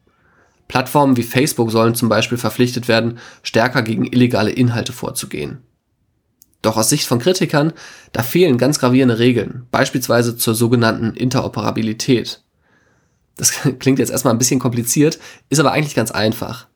Plattformen 0.69 1.17
wie 1.17 1.23
Facebook 1.23 1.71
sollen 1.71 1.95
zum 1.95 2.09
Beispiel 2.09 2.39
verpflichtet 2.39 2.89
werden, 2.89 3.19
stärker 3.43 3.83
gegen 3.83 4.05
illegale 4.05 4.51
Inhalte 4.51 4.93
vorzugehen. 4.93 5.63
Doch 6.62 6.77
aus 6.77 6.88
Sicht 6.88 7.07
von 7.07 7.21
Kritikern, 7.21 7.73
da 8.12 8.23
fehlen 8.23 8.59
ganz 8.59 8.79
gravierende 8.79 9.18
Regeln, 9.18 9.66
beispielsweise 9.71 10.37
zur 10.37 10.55
sogenannten 10.55 11.14
Interoperabilität. 11.14 12.42
Das 13.37 13.53
klingt 13.79 13.99
jetzt 13.99 14.11
erstmal 14.11 14.35
ein 14.35 14.38
bisschen 14.38 14.61
kompliziert, 14.61 15.18
ist 15.49 15.61
aber 15.61 15.73
eigentlich 15.73 15.94
ganz 15.94 16.11
einfach. 16.11 16.66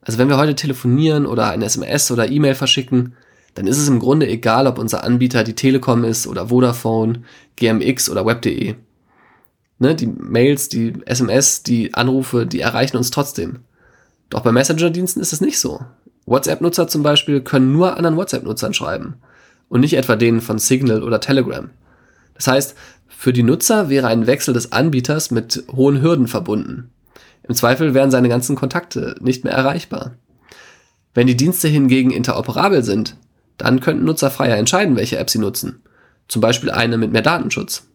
Also 0.00 0.18
wenn 0.18 0.28
wir 0.28 0.36
heute 0.36 0.54
telefonieren 0.54 1.26
oder 1.26 1.50
ein 1.50 1.62
SMS 1.62 2.10
oder 2.10 2.30
E-Mail 2.30 2.54
verschicken, 2.54 3.14
dann 3.54 3.66
ist 3.66 3.78
es 3.78 3.88
im 3.88 4.00
Grunde 4.00 4.28
egal, 4.28 4.66
ob 4.66 4.78
unser 4.78 5.04
Anbieter 5.04 5.44
die 5.44 5.54
Telekom 5.54 6.04
ist 6.04 6.26
oder 6.26 6.48
Vodafone, 6.48 7.22
GMX 7.56 8.10
oder 8.10 8.26
Web.de. 8.26 8.74
Ne, 9.78 9.94
die 9.94 10.06
Mails, 10.06 10.68
die 10.68 10.92
SMS, 11.04 11.62
die 11.62 11.94
Anrufe, 11.94 12.46
die 12.46 12.60
erreichen 12.60 12.96
uns 12.96 13.10
trotzdem. 13.10 13.60
Doch 14.30 14.42
bei 14.42 14.52
Messenger-Diensten 14.52 15.20
ist 15.20 15.32
es 15.32 15.40
nicht 15.40 15.58
so. 15.58 15.80
WhatsApp-Nutzer 16.26 16.88
zum 16.88 17.02
Beispiel 17.02 17.40
können 17.40 17.72
nur 17.72 17.96
anderen 17.96 18.16
WhatsApp-Nutzern 18.16 18.74
schreiben 18.74 19.14
und 19.68 19.80
nicht 19.80 19.94
etwa 19.94 20.16
denen 20.16 20.40
von 20.40 20.58
Signal 20.58 21.02
oder 21.02 21.20
Telegram. 21.20 21.70
Das 22.34 22.46
heißt, 22.46 22.74
für 23.08 23.32
die 23.32 23.42
Nutzer 23.42 23.88
wäre 23.88 24.08
ein 24.08 24.26
Wechsel 24.26 24.54
des 24.54 24.72
Anbieters 24.72 25.30
mit 25.30 25.64
hohen 25.72 26.02
Hürden 26.02 26.28
verbunden. 26.28 26.90
Im 27.46 27.54
Zweifel 27.54 27.94
wären 27.94 28.10
seine 28.10 28.28
ganzen 28.28 28.56
Kontakte 28.56 29.16
nicht 29.20 29.44
mehr 29.44 29.52
erreichbar. 29.52 30.12
Wenn 31.12 31.26
die 31.26 31.36
Dienste 31.36 31.68
hingegen 31.68 32.10
interoperabel 32.10 32.82
sind, 32.82 33.16
dann 33.56 33.80
könnten 33.80 34.04
Nutzer 34.04 34.30
freier 34.30 34.56
entscheiden, 34.56 34.96
welche 34.96 35.18
App 35.18 35.30
sie 35.30 35.38
nutzen. 35.38 35.82
Zum 36.28 36.40
Beispiel 36.40 36.70
eine 36.70 36.98
mit 36.98 37.12
mehr 37.12 37.22
Datenschutz. 37.22 37.86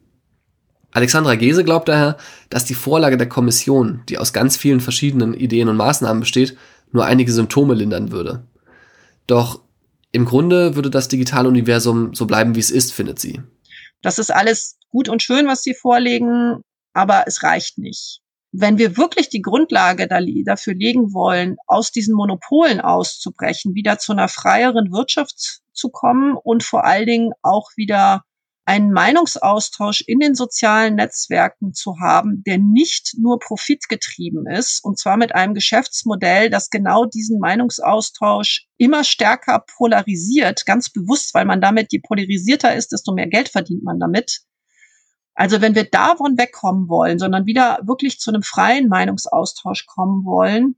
Alexandra 0.91 1.35
Gese 1.35 1.63
glaubt 1.63 1.89
daher, 1.89 2.17
dass 2.49 2.65
die 2.65 2.73
Vorlage 2.73 3.17
der 3.17 3.29
Kommission, 3.29 4.01
die 4.09 4.17
aus 4.17 4.33
ganz 4.33 4.57
vielen 4.57 4.79
verschiedenen 4.79 5.33
Ideen 5.33 5.69
und 5.69 5.77
Maßnahmen 5.77 6.21
besteht, 6.21 6.57
nur 6.91 7.05
einige 7.05 7.31
Symptome 7.31 7.73
lindern 7.73 8.11
würde. 8.11 8.43
Doch 9.27 9.61
im 10.11 10.25
Grunde 10.25 10.75
würde 10.75 10.89
das 10.89 11.07
digitale 11.07 11.47
Universum 11.47 12.13
so 12.15 12.25
bleiben, 12.25 12.55
wie 12.55 12.59
es 12.59 12.71
ist, 12.71 12.93
findet 12.93 13.19
sie. 13.19 13.41
Das 14.01 14.17
ist 14.17 14.33
alles 14.33 14.77
gut 14.89 15.09
und 15.09 15.21
schön, 15.21 15.47
was 15.47 15.61
Sie 15.61 15.73
vorlegen, 15.73 16.63
aber 16.93 17.25
es 17.27 17.43
reicht 17.43 17.77
nicht. 17.77 18.21
Wenn 18.51 18.79
wir 18.79 18.97
wirklich 18.97 19.29
die 19.29 19.43
Grundlage 19.43 20.07
dafür 20.07 20.73
legen 20.73 21.13
wollen, 21.13 21.57
aus 21.67 21.91
diesen 21.91 22.15
Monopolen 22.15 22.81
auszubrechen, 22.81 23.75
wieder 23.75 23.99
zu 23.99 24.11
einer 24.11 24.27
freieren 24.27 24.91
Wirtschaft 24.91 25.61
zu 25.71 25.89
kommen 25.89 26.35
und 26.35 26.63
vor 26.63 26.83
allen 26.83 27.05
Dingen 27.05 27.31
auch 27.43 27.69
wieder 27.75 28.23
einen 28.69 28.91
Meinungsaustausch 28.91 30.01
in 30.05 30.19
den 30.19 30.35
sozialen 30.35 30.93
Netzwerken 30.93 31.73
zu 31.73 31.95
haben, 31.99 32.43
der 32.45 32.59
nicht 32.59 33.15
nur 33.19 33.39
profitgetrieben 33.39 34.45
ist, 34.45 34.83
und 34.83 34.99
zwar 34.99 35.17
mit 35.17 35.33
einem 35.33 35.55
Geschäftsmodell, 35.55 36.51
das 36.51 36.69
genau 36.69 37.05
diesen 37.05 37.39
Meinungsaustausch 37.39 38.67
immer 38.77 39.03
stärker 39.03 39.65
polarisiert, 39.75 40.67
ganz 40.67 40.91
bewusst, 40.91 41.33
weil 41.33 41.45
man 41.45 41.61
damit, 41.61 41.91
je 41.91 41.99
polarisierter 41.99 42.75
ist, 42.75 42.91
desto 42.91 43.11
mehr 43.11 43.25
Geld 43.25 43.49
verdient 43.49 43.83
man 43.83 43.99
damit. 43.99 44.41
Also 45.33 45.61
wenn 45.61 45.73
wir 45.73 45.85
davon 45.85 46.37
wegkommen 46.37 46.89
wollen, 46.89 47.17
sondern 47.17 47.47
wieder 47.47 47.79
wirklich 47.87 48.19
zu 48.19 48.29
einem 48.29 48.43
freien 48.43 48.87
Meinungsaustausch 48.87 49.87
kommen 49.87 50.25
wollen, 50.25 50.75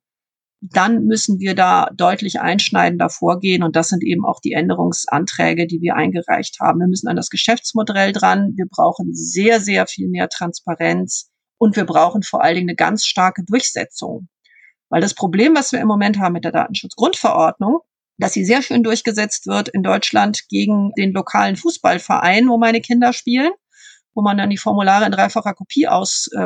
dann 0.62 1.06
müssen 1.06 1.40
wir 1.40 1.56
da 1.56 1.90
deutlich 1.96 2.40
einschneidender 2.40 3.10
vorgehen. 3.10 3.64
Und 3.64 3.76
das 3.76 3.90
sind 3.90 4.04
eben 4.04 4.26
auch 4.26 4.40
die 4.40 4.54
Änderungsanträge, 4.54 5.66
die 5.66 5.82
wir 5.82 5.96
eingereicht 5.96 6.60
haben. 6.60 6.80
Wir 6.80 6.88
müssen 6.88 7.08
an 7.08 7.16
das 7.16 7.30
Geschäftsmodell 7.30 8.12
dran. 8.12 8.54
Wir 8.56 8.68
brauchen 8.70 9.14
sehr, 9.14 9.60
sehr 9.60 9.88
viel 9.88 10.08
mehr 10.08 10.30
Transparenz. 10.30 11.32
Und 11.58 11.76
wir 11.76 11.86
brauchen 11.86 12.22
vor 12.22 12.44
allen 12.44 12.56
Dingen 12.56 12.70
eine 12.70 12.76
ganz 12.76 13.06
starke 13.06 13.44
Durchsetzung. 13.44 14.28
Weil 14.90 15.02
das 15.02 15.16
Problem, 15.16 15.56
was 15.56 15.72
wir 15.72 15.80
im 15.80 15.88
Moment 15.88 16.20
haben 16.20 16.34
mit 16.34 16.46
der 16.46 16.52
Datenschutzgrundverordnung, 16.52 17.80
dass 18.18 18.34
sie 18.34 18.46
sehr 18.46 18.62
schön 18.62 18.84
durchgesetzt 18.84 19.48
wird 19.48 19.70
in 19.70 19.82
Deutschland 19.82 20.48
gegen 20.48 20.92
den 20.96 21.12
lokalen 21.12 21.56
Fußballverein, 21.56 22.48
wo 22.48 22.60
meine 22.60 22.82
Kinder 22.82 23.14
spielen 23.14 23.52
wo 24.14 24.22
man 24.22 24.38
dann 24.38 24.50
die 24.50 24.58
Formulare 24.58 25.06
in 25.06 25.12
dreifacher 25.12 25.54
Kopie 25.54 25.88
aus, 25.88 26.30
äh, 26.34 26.40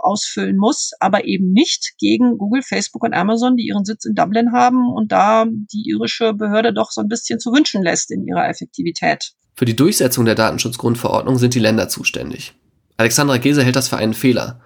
ausfüllen 0.00 0.56
muss, 0.56 0.92
aber 1.00 1.24
eben 1.24 1.52
nicht 1.52 1.94
gegen 1.98 2.38
Google, 2.38 2.62
Facebook 2.62 3.04
und 3.04 3.14
Amazon, 3.14 3.56
die 3.56 3.66
ihren 3.66 3.84
Sitz 3.84 4.04
in 4.04 4.14
Dublin 4.14 4.52
haben 4.52 4.92
und 4.92 5.12
da 5.12 5.46
die 5.46 5.88
irische 5.88 6.32
Behörde 6.32 6.72
doch 6.72 6.90
so 6.90 7.00
ein 7.00 7.08
bisschen 7.08 7.38
zu 7.38 7.52
wünschen 7.52 7.82
lässt 7.82 8.10
in 8.10 8.26
ihrer 8.26 8.48
Effektivität. 8.48 9.32
Für 9.54 9.64
die 9.64 9.76
Durchsetzung 9.76 10.24
der 10.24 10.34
Datenschutzgrundverordnung 10.34 11.38
sind 11.38 11.54
die 11.54 11.60
Länder 11.60 11.88
zuständig. 11.88 12.54
Alexandra 12.96 13.38
Gese 13.38 13.62
hält 13.62 13.76
das 13.76 13.88
für 13.88 13.96
einen 13.96 14.14
Fehler. 14.14 14.60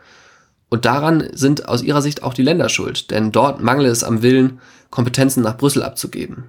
Und 0.71 0.85
daran 0.85 1.29
sind 1.33 1.69
aus 1.69 1.83
ihrer 1.83 2.03
Sicht 2.03 2.23
auch 2.23 2.35
die 2.35 2.43
Länder 2.43 2.69
schuld, 2.69 3.11
denn 3.11 3.33
dort 3.33 3.63
mangele 3.63 3.89
es 3.89 4.05
am 4.05 4.23
Willen, 4.23 4.61
Kompetenzen 4.91 5.43
nach 5.43 5.57
Brüssel 5.57 5.83
abzugeben. 5.83 6.45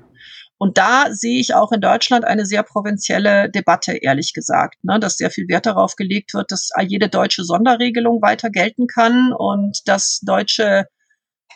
Und 0.62 0.78
da 0.78 1.06
sehe 1.12 1.40
ich 1.40 1.56
auch 1.56 1.72
in 1.72 1.80
Deutschland 1.80 2.26
eine 2.26 2.46
sehr 2.46 2.64
provinzielle 2.64 3.50
Debatte, 3.50 3.94
ehrlich 3.94 4.34
gesagt, 4.34 4.76
ne, 4.84 5.00
dass 5.00 5.16
sehr 5.16 5.32
viel 5.32 5.48
Wert 5.48 5.66
darauf 5.66 5.96
gelegt 5.96 6.34
wird, 6.34 6.52
dass 6.52 6.70
jede 6.86 7.08
deutsche 7.08 7.46
Sonderregelung 7.46 8.22
weiter 8.22 8.50
gelten 8.50 8.86
kann 8.88 9.32
und 9.32 9.80
dass 9.86 10.20
deutsche 10.22 10.86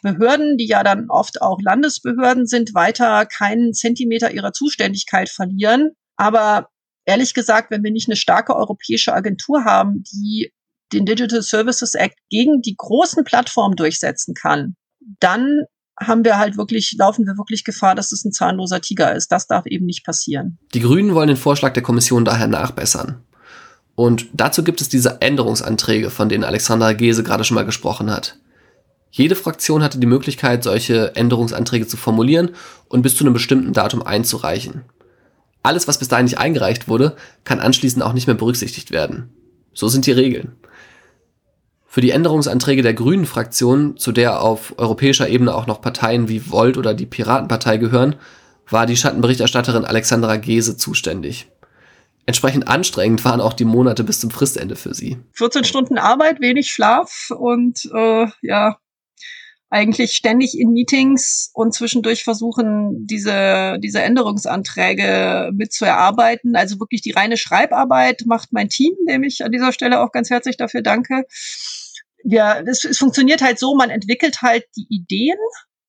Behörden, 0.03 0.57
die 0.57 0.67
ja 0.67 0.83
dann 0.83 1.09
oft 1.09 1.41
auch 1.41 1.59
Landesbehörden 1.61 2.45
sind, 2.45 2.73
weiter 2.73 3.25
keinen 3.25 3.73
Zentimeter 3.73 4.31
ihrer 4.31 4.53
Zuständigkeit 4.53 5.29
verlieren. 5.29 5.91
Aber 6.15 6.69
ehrlich 7.05 7.33
gesagt, 7.33 7.71
wenn 7.71 7.83
wir 7.83 7.91
nicht 7.91 8.07
eine 8.07 8.15
starke 8.15 8.55
europäische 8.55 9.13
Agentur 9.13 9.65
haben, 9.65 10.03
die 10.13 10.53
den 10.93 11.05
Digital 11.05 11.41
Services 11.41 11.93
Act 11.93 12.17
gegen 12.29 12.61
die 12.61 12.75
großen 12.77 13.25
Plattformen 13.25 13.75
durchsetzen 13.75 14.33
kann, 14.33 14.75
dann 15.19 15.63
haben 15.99 16.25
wir 16.25 16.37
halt 16.37 16.57
wirklich, 16.57 16.95
laufen 16.97 17.25
wir 17.25 17.37
wirklich 17.37 17.63
Gefahr, 17.63 17.95
dass 17.95 18.11
es 18.11 18.25
ein 18.25 18.31
zahnloser 18.31 18.81
Tiger 18.81 19.15
ist. 19.15 19.31
Das 19.31 19.47
darf 19.47 19.65
eben 19.65 19.85
nicht 19.85 20.05
passieren. 20.05 20.57
Die 20.73 20.79
Grünen 20.79 21.13
wollen 21.13 21.27
den 21.27 21.37
Vorschlag 21.37 21.73
der 21.73 21.83
Kommission 21.83 22.25
daher 22.25 22.47
nachbessern. 22.47 23.23
Und 23.95 24.27
dazu 24.33 24.63
gibt 24.63 24.81
es 24.81 24.89
diese 24.89 25.21
Änderungsanträge, 25.21 26.09
von 26.09 26.29
denen 26.29 26.43
Alexandra 26.43 26.93
Gese 26.93 27.23
gerade 27.23 27.43
schon 27.43 27.55
mal 27.55 27.65
gesprochen 27.65 28.09
hat. 28.09 28.37
Jede 29.11 29.35
Fraktion 29.35 29.83
hatte 29.83 29.99
die 29.99 30.07
Möglichkeit, 30.07 30.63
solche 30.63 31.15
Änderungsanträge 31.15 31.85
zu 31.85 31.97
formulieren 31.97 32.49
und 32.87 33.03
bis 33.03 33.15
zu 33.15 33.23
einem 33.23 33.33
bestimmten 33.33 33.71
Datum 33.71 34.01
einzureichen. 34.01 34.85
Alles, 35.61 35.87
was 35.87 35.99
bis 35.99 36.07
dahin 36.07 36.25
nicht 36.25 36.39
eingereicht 36.39 36.87
wurde, 36.87 37.15
kann 37.43 37.59
anschließend 37.59 38.03
auch 38.03 38.13
nicht 38.13 38.25
mehr 38.25 38.35
berücksichtigt 38.35 38.89
werden. 38.89 39.29
So 39.73 39.87
sind 39.87 40.07
die 40.07 40.11
Regeln. 40.11 40.53
Für 41.93 42.01
die 42.01 42.09
Änderungsanträge 42.09 42.81
der 42.81 42.95
Grünen 42.95 43.27
Fraktion, 43.27 43.97
zu 43.97 44.11
der 44.11 44.41
auf 44.41 44.73
europäischer 44.79 45.29
Ebene 45.29 45.53
auch 45.53 45.67
noch 45.67 45.79
Parteien 45.79 46.27
wie 46.27 46.49
Volt 46.49 46.79
oder 46.79 46.95
die 46.95 47.05
Piratenpartei 47.05 47.77
gehören, 47.77 48.15
war 48.67 48.87
die 48.87 48.97
Schattenberichterstatterin 48.97 49.85
Alexandra 49.85 50.37
Gese 50.37 50.75
zuständig. 50.75 51.51
Entsprechend 52.25 52.67
anstrengend 52.67 53.23
waren 53.25 53.41
auch 53.41 53.53
die 53.53 53.65
Monate 53.65 54.03
bis 54.03 54.19
zum 54.19 54.31
Fristende 54.31 54.75
für 54.75 54.95
sie. 54.95 55.17
14 55.33 55.65
Stunden 55.65 55.99
Arbeit, 55.99 56.41
wenig 56.41 56.71
Schlaf 56.71 57.29
und 57.29 57.87
äh, 57.93 58.25
ja, 58.41 58.79
eigentlich 59.69 60.13
ständig 60.13 60.57
in 60.57 60.71
Meetings 60.71 61.51
und 61.53 61.75
zwischendurch 61.75 62.23
versuchen, 62.23 63.05
diese, 63.05 63.77
diese 63.83 64.01
Änderungsanträge 64.01 65.51
mitzuerarbeiten. 65.53 66.55
Also 66.55 66.79
wirklich 66.79 67.03
die 67.03 67.11
reine 67.11 67.37
Schreibarbeit 67.37 68.23
macht 68.25 68.51
mein 68.51 68.69
Team, 68.69 68.95
dem 69.07 69.21
ich 69.21 69.45
an 69.45 69.51
dieser 69.51 69.71
Stelle 69.71 70.01
auch 70.01 70.11
ganz 70.11 70.31
herzlich 70.31 70.57
dafür 70.57 70.81
danke 70.81 71.25
wir, 72.23 72.63
es, 72.65 72.83
es 72.85 72.97
funktioniert 72.97 73.41
halt 73.41 73.59
so, 73.59 73.75
man 73.75 73.89
entwickelt 73.89 74.41
halt 74.41 74.65
die 74.75 74.87
Ideen 74.89 75.37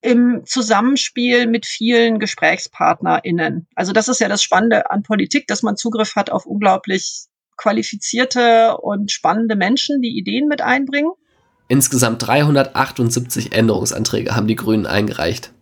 im 0.01 0.42
Zusammenspiel 0.44 1.47
mit 1.47 1.64
vielen 1.64 2.18
GesprächspartnerInnen. 2.18 3.66
Also 3.75 3.92
das 3.92 4.09
ist 4.09 4.20
ja 4.20 4.29
das 4.29 4.42
Spannende 4.42 4.90
an 4.90 5.03
Politik, 5.03 5.47
dass 5.47 5.62
man 5.62 5.77
Zugriff 5.77 6.14
hat 6.14 6.31
auf 6.31 6.44
unglaublich 6.44 7.27
qualifizierte 7.57 8.77
und 8.77 9.11
spannende 9.11 9.57
Menschen, 9.57 10.03
die 10.03 10.18
Ideen 10.18 10.47
mit 10.47 10.61
einbringen. 10.61 11.12
Insgesamt 11.68 12.27
378 12.27 13.53
Änderungsanträge 13.53 14.37
haben 14.37 14.47
die 14.47 14.57
Grünen 14.57 14.87
eingereicht. 14.87 15.53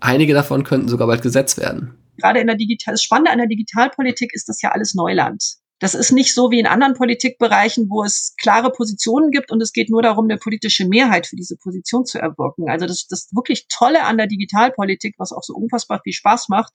Einige 0.00 0.32
davon 0.32 0.64
könnten 0.64 0.88
sogar 0.88 1.06
bald 1.06 1.20
Gesetz 1.20 1.58
werden. 1.58 1.98
Gerade 2.16 2.40
in 2.40 2.46
der 2.46 2.56
Digital, 2.56 2.94
das 2.94 3.02
Spannende 3.02 3.32
an 3.32 3.38
der 3.38 3.48
Digitalpolitik 3.48 4.32
ist 4.32 4.48
das 4.48 4.62
ja 4.62 4.70
alles 4.70 4.94
Neuland. 4.94 5.56
Das 5.80 5.94
ist 5.94 6.12
nicht 6.12 6.34
so 6.34 6.50
wie 6.50 6.60
in 6.60 6.66
anderen 6.66 6.94
Politikbereichen, 6.94 7.88
wo 7.88 8.04
es 8.04 8.34
klare 8.38 8.70
Positionen 8.70 9.30
gibt 9.30 9.50
und 9.50 9.62
es 9.62 9.72
geht 9.72 9.88
nur 9.88 10.02
darum, 10.02 10.26
eine 10.26 10.36
politische 10.36 10.86
Mehrheit 10.86 11.26
für 11.26 11.36
diese 11.36 11.56
Position 11.56 12.04
zu 12.04 12.18
erwirken. 12.18 12.68
Also 12.68 12.86
das, 12.86 13.06
das 13.08 13.30
wirklich 13.32 13.66
Tolle 13.68 14.04
an 14.04 14.18
der 14.18 14.26
Digitalpolitik, 14.26 15.14
was 15.18 15.32
auch 15.32 15.42
so 15.42 15.54
unfassbar 15.54 16.00
viel 16.04 16.12
Spaß 16.12 16.50
macht, 16.50 16.74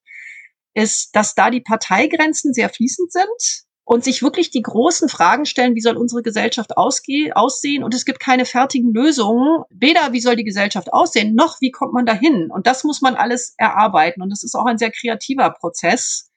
ist, 0.73 1.15
dass 1.15 1.35
da 1.35 1.51
die 1.51 1.61
Parteigrenzen 1.61 2.53
sehr 2.53 2.69
fließend 2.69 3.11
sind 3.11 3.65
und 3.85 4.03
sich 4.03 4.23
wirklich 4.23 4.49
die 4.49 4.63
großen 4.63 5.07
Fragen 5.07 5.45
stellen, 5.45 5.75
wie 5.75 5.81
soll 5.81 5.95
unsere 5.95 6.23
Gesellschaft 6.23 6.75
aussehen? 6.75 7.83
Und 7.83 7.93
es 7.93 8.05
gibt 8.05 8.19
keine 8.19 8.45
fertigen 8.45 8.91
Lösungen. 8.91 9.63
Weder 9.69 10.11
wie 10.11 10.19
soll 10.19 10.35
die 10.35 10.43
Gesellschaft 10.43 10.91
aussehen, 10.91 11.35
noch 11.35 11.61
wie 11.61 11.69
kommt 11.69 11.93
man 11.93 12.07
dahin? 12.07 12.49
Und 12.49 12.65
das 12.65 12.83
muss 12.83 13.01
man 13.01 13.15
alles 13.15 13.53
erarbeiten. 13.57 14.23
Und 14.23 14.33
es 14.33 14.43
ist 14.43 14.55
auch 14.55 14.65
ein 14.65 14.79
sehr 14.79 14.91
kreativer 14.91 15.51
Prozess. 15.51 16.31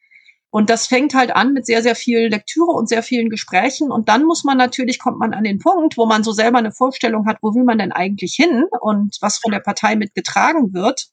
Und 0.51 0.71
das 0.71 0.87
fängt 0.87 1.15
halt 1.15 1.35
an 1.35 1.53
mit 1.53 1.67
sehr, 1.67 1.83
sehr 1.83 1.95
viel 1.95 2.29
Lektüre 2.29 2.71
und 2.71 2.89
sehr 2.89 3.03
vielen 3.03 3.29
Gesprächen. 3.29 3.91
Und 3.91 4.09
dann 4.09 4.25
muss 4.25 4.45
man 4.45 4.57
natürlich, 4.57 4.99
kommt 4.99 5.19
man 5.19 5.35
an 5.35 5.45
den 5.45 5.59
Punkt, 5.59 5.99
wo 5.99 6.07
man 6.07 6.25
so 6.25 6.33
selber 6.33 6.59
eine 6.59 6.73
Vorstellung 6.73 7.27
hat, 7.27 7.39
wo 7.43 7.55
will 7.55 7.65
man 7.65 7.79
denn 7.79 7.93
eigentlich 7.93 8.35
hin 8.35 8.65
und 8.81 9.19
was 9.21 9.39
von 9.39 9.53
der 9.53 9.61
Partei 9.61 9.97
mitgetragen 9.97 10.73
wird. 10.73 11.09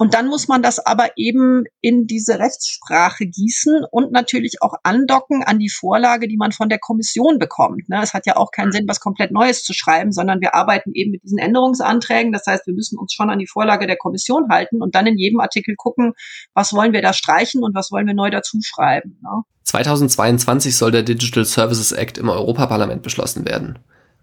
Und 0.00 0.14
dann 0.14 0.28
muss 0.28 0.48
man 0.48 0.62
das 0.62 0.78
aber 0.78 1.10
eben 1.16 1.64
in 1.82 2.06
diese 2.06 2.38
Rechtssprache 2.38 3.26
gießen 3.26 3.84
und 3.90 4.12
natürlich 4.12 4.62
auch 4.62 4.72
andocken 4.82 5.42
an 5.42 5.58
die 5.58 5.68
Vorlage, 5.68 6.26
die 6.26 6.38
man 6.38 6.52
von 6.52 6.70
der 6.70 6.78
Kommission 6.78 7.38
bekommt. 7.38 7.86
Ne? 7.90 8.00
Es 8.02 8.14
hat 8.14 8.24
ja 8.24 8.38
auch 8.38 8.50
keinen 8.50 8.72
Sinn, 8.72 8.88
was 8.88 9.00
komplett 9.00 9.30
Neues 9.30 9.62
zu 9.62 9.74
schreiben, 9.74 10.10
sondern 10.10 10.40
wir 10.40 10.54
arbeiten 10.54 10.92
eben 10.94 11.10
mit 11.10 11.22
diesen 11.22 11.36
Änderungsanträgen. 11.36 12.32
Das 12.32 12.46
heißt, 12.46 12.66
wir 12.66 12.72
müssen 12.72 12.98
uns 12.98 13.12
schon 13.12 13.28
an 13.28 13.38
die 13.38 13.46
Vorlage 13.46 13.86
der 13.86 13.98
Kommission 13.98 14.48
halten 14.48 14.80
und 14.80 14.94
dann 14.94 15.06
in 15.06 15.18
jedem 15.18 15.38
Artikel 15.38 15.74
gucken, 15.76 16.14
was 16.54 16.72
wollen 16.72 16.94
wir 16.94 17.02
da 17.02 17.12
streichen 17.12 17.62
und 17.62 17.74
was 17.74 17.92
wollen 17.92 18.06
wir 18.06 18.14
neu 18.14 18.30
dazu 18.30 18.58
schreiben. 18.64 19.20
Ne? 19.22 19.42
2022 19.64 20.78
soll 20.78 20.92
der 20.92 21.02
Digital 21.02 21.44
Services 21.44 21.92
Act 21.92 22.16
im 22.16 22.30
Europaparlament 22.30 23.02
beschlossen 23.02 23.44
werden 23.44 23.78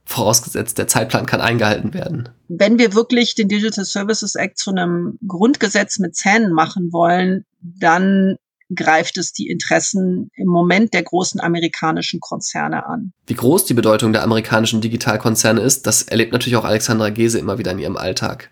vorausgesetzt 0.08 0.78
der 0.78 0.88
Zeitplan 0.88 1.26
kann 1.26 1.41
eingehalten 1.41 1.93
werden. 1.93 2.30
Wenn 2.48 2.80
wir 2.80 2.93
wirklich 2.93 3.36
den 3.36 3.50
Digital 3.50 3.84
Services 3.84 4.36
Act 4.36 4.58
zu 4.58 4.72
einem 4.72 5.20
Grundgesetz 5.28 6.00
mit 6.00 6.15
Zähnen 6.15 6.54
machen 6.54 6.93
wollen, 6.93 7.46
dann 7.62 8.38
greift 8.74 9.17
es 9.17 9.34
die 9.34 9.50
Interessen 9.50 10.32
im 10.36 10.48
Moment 10.48 10.93
der 10.93 11.04
großen 11.04 11.41
amerikanischen 11.41 12.22
Konzerne 12.22 12.86
an. 12.86 13.12
Wie 13.28 13.34
groß 13.34 13.65
die 13.65 13.74
Bedeutung 13.74 14.13
der 14.13 14.24
amerikanischen 14.24 14.80
Digitalkonzerne 14.80 15.60
ist, 15.60 15.86
das 15.88 16.04
erlebt 16.04 16.32
natürlich 16.32 16.56
auch 16.56 16.65
Alexandra 16.65 17.10
Gese 17.10 17.38
immer 17.38 17.58
wieder 17.58 17.72
in 17.72 17.80
ihrem 17.80 17.98
Alltag. 17.98 18.50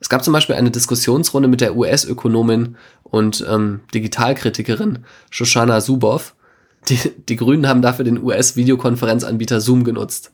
Es 0.00 0.08
gab 0.08 0.24
zum 0.24 0.32
Beispiel 0.32 0.56
eine 0.56 0.70
Diskussionsrunde 0.70 1.48
mit 1.48 1.60
der 1.60 1.76
US-Ökonomin 1.76 2.76
und 3.02 3.44
ähm, 3.48 3.80
Digitalkritikerin 3.94 5.04
Shoshana 5.30 5.80
Zuboff. 5.80 6.34
Die, 6.88 6.98
die 7.28 7.36
Grünen 7.36 7.68
haben 7.68 7.82
dafür 7.82 8.04
den 8.04 8.22
US-Videokonferenzanbieter 8.22 9.60
Zoom 9.60 9.84
genutzt 9.84 10.32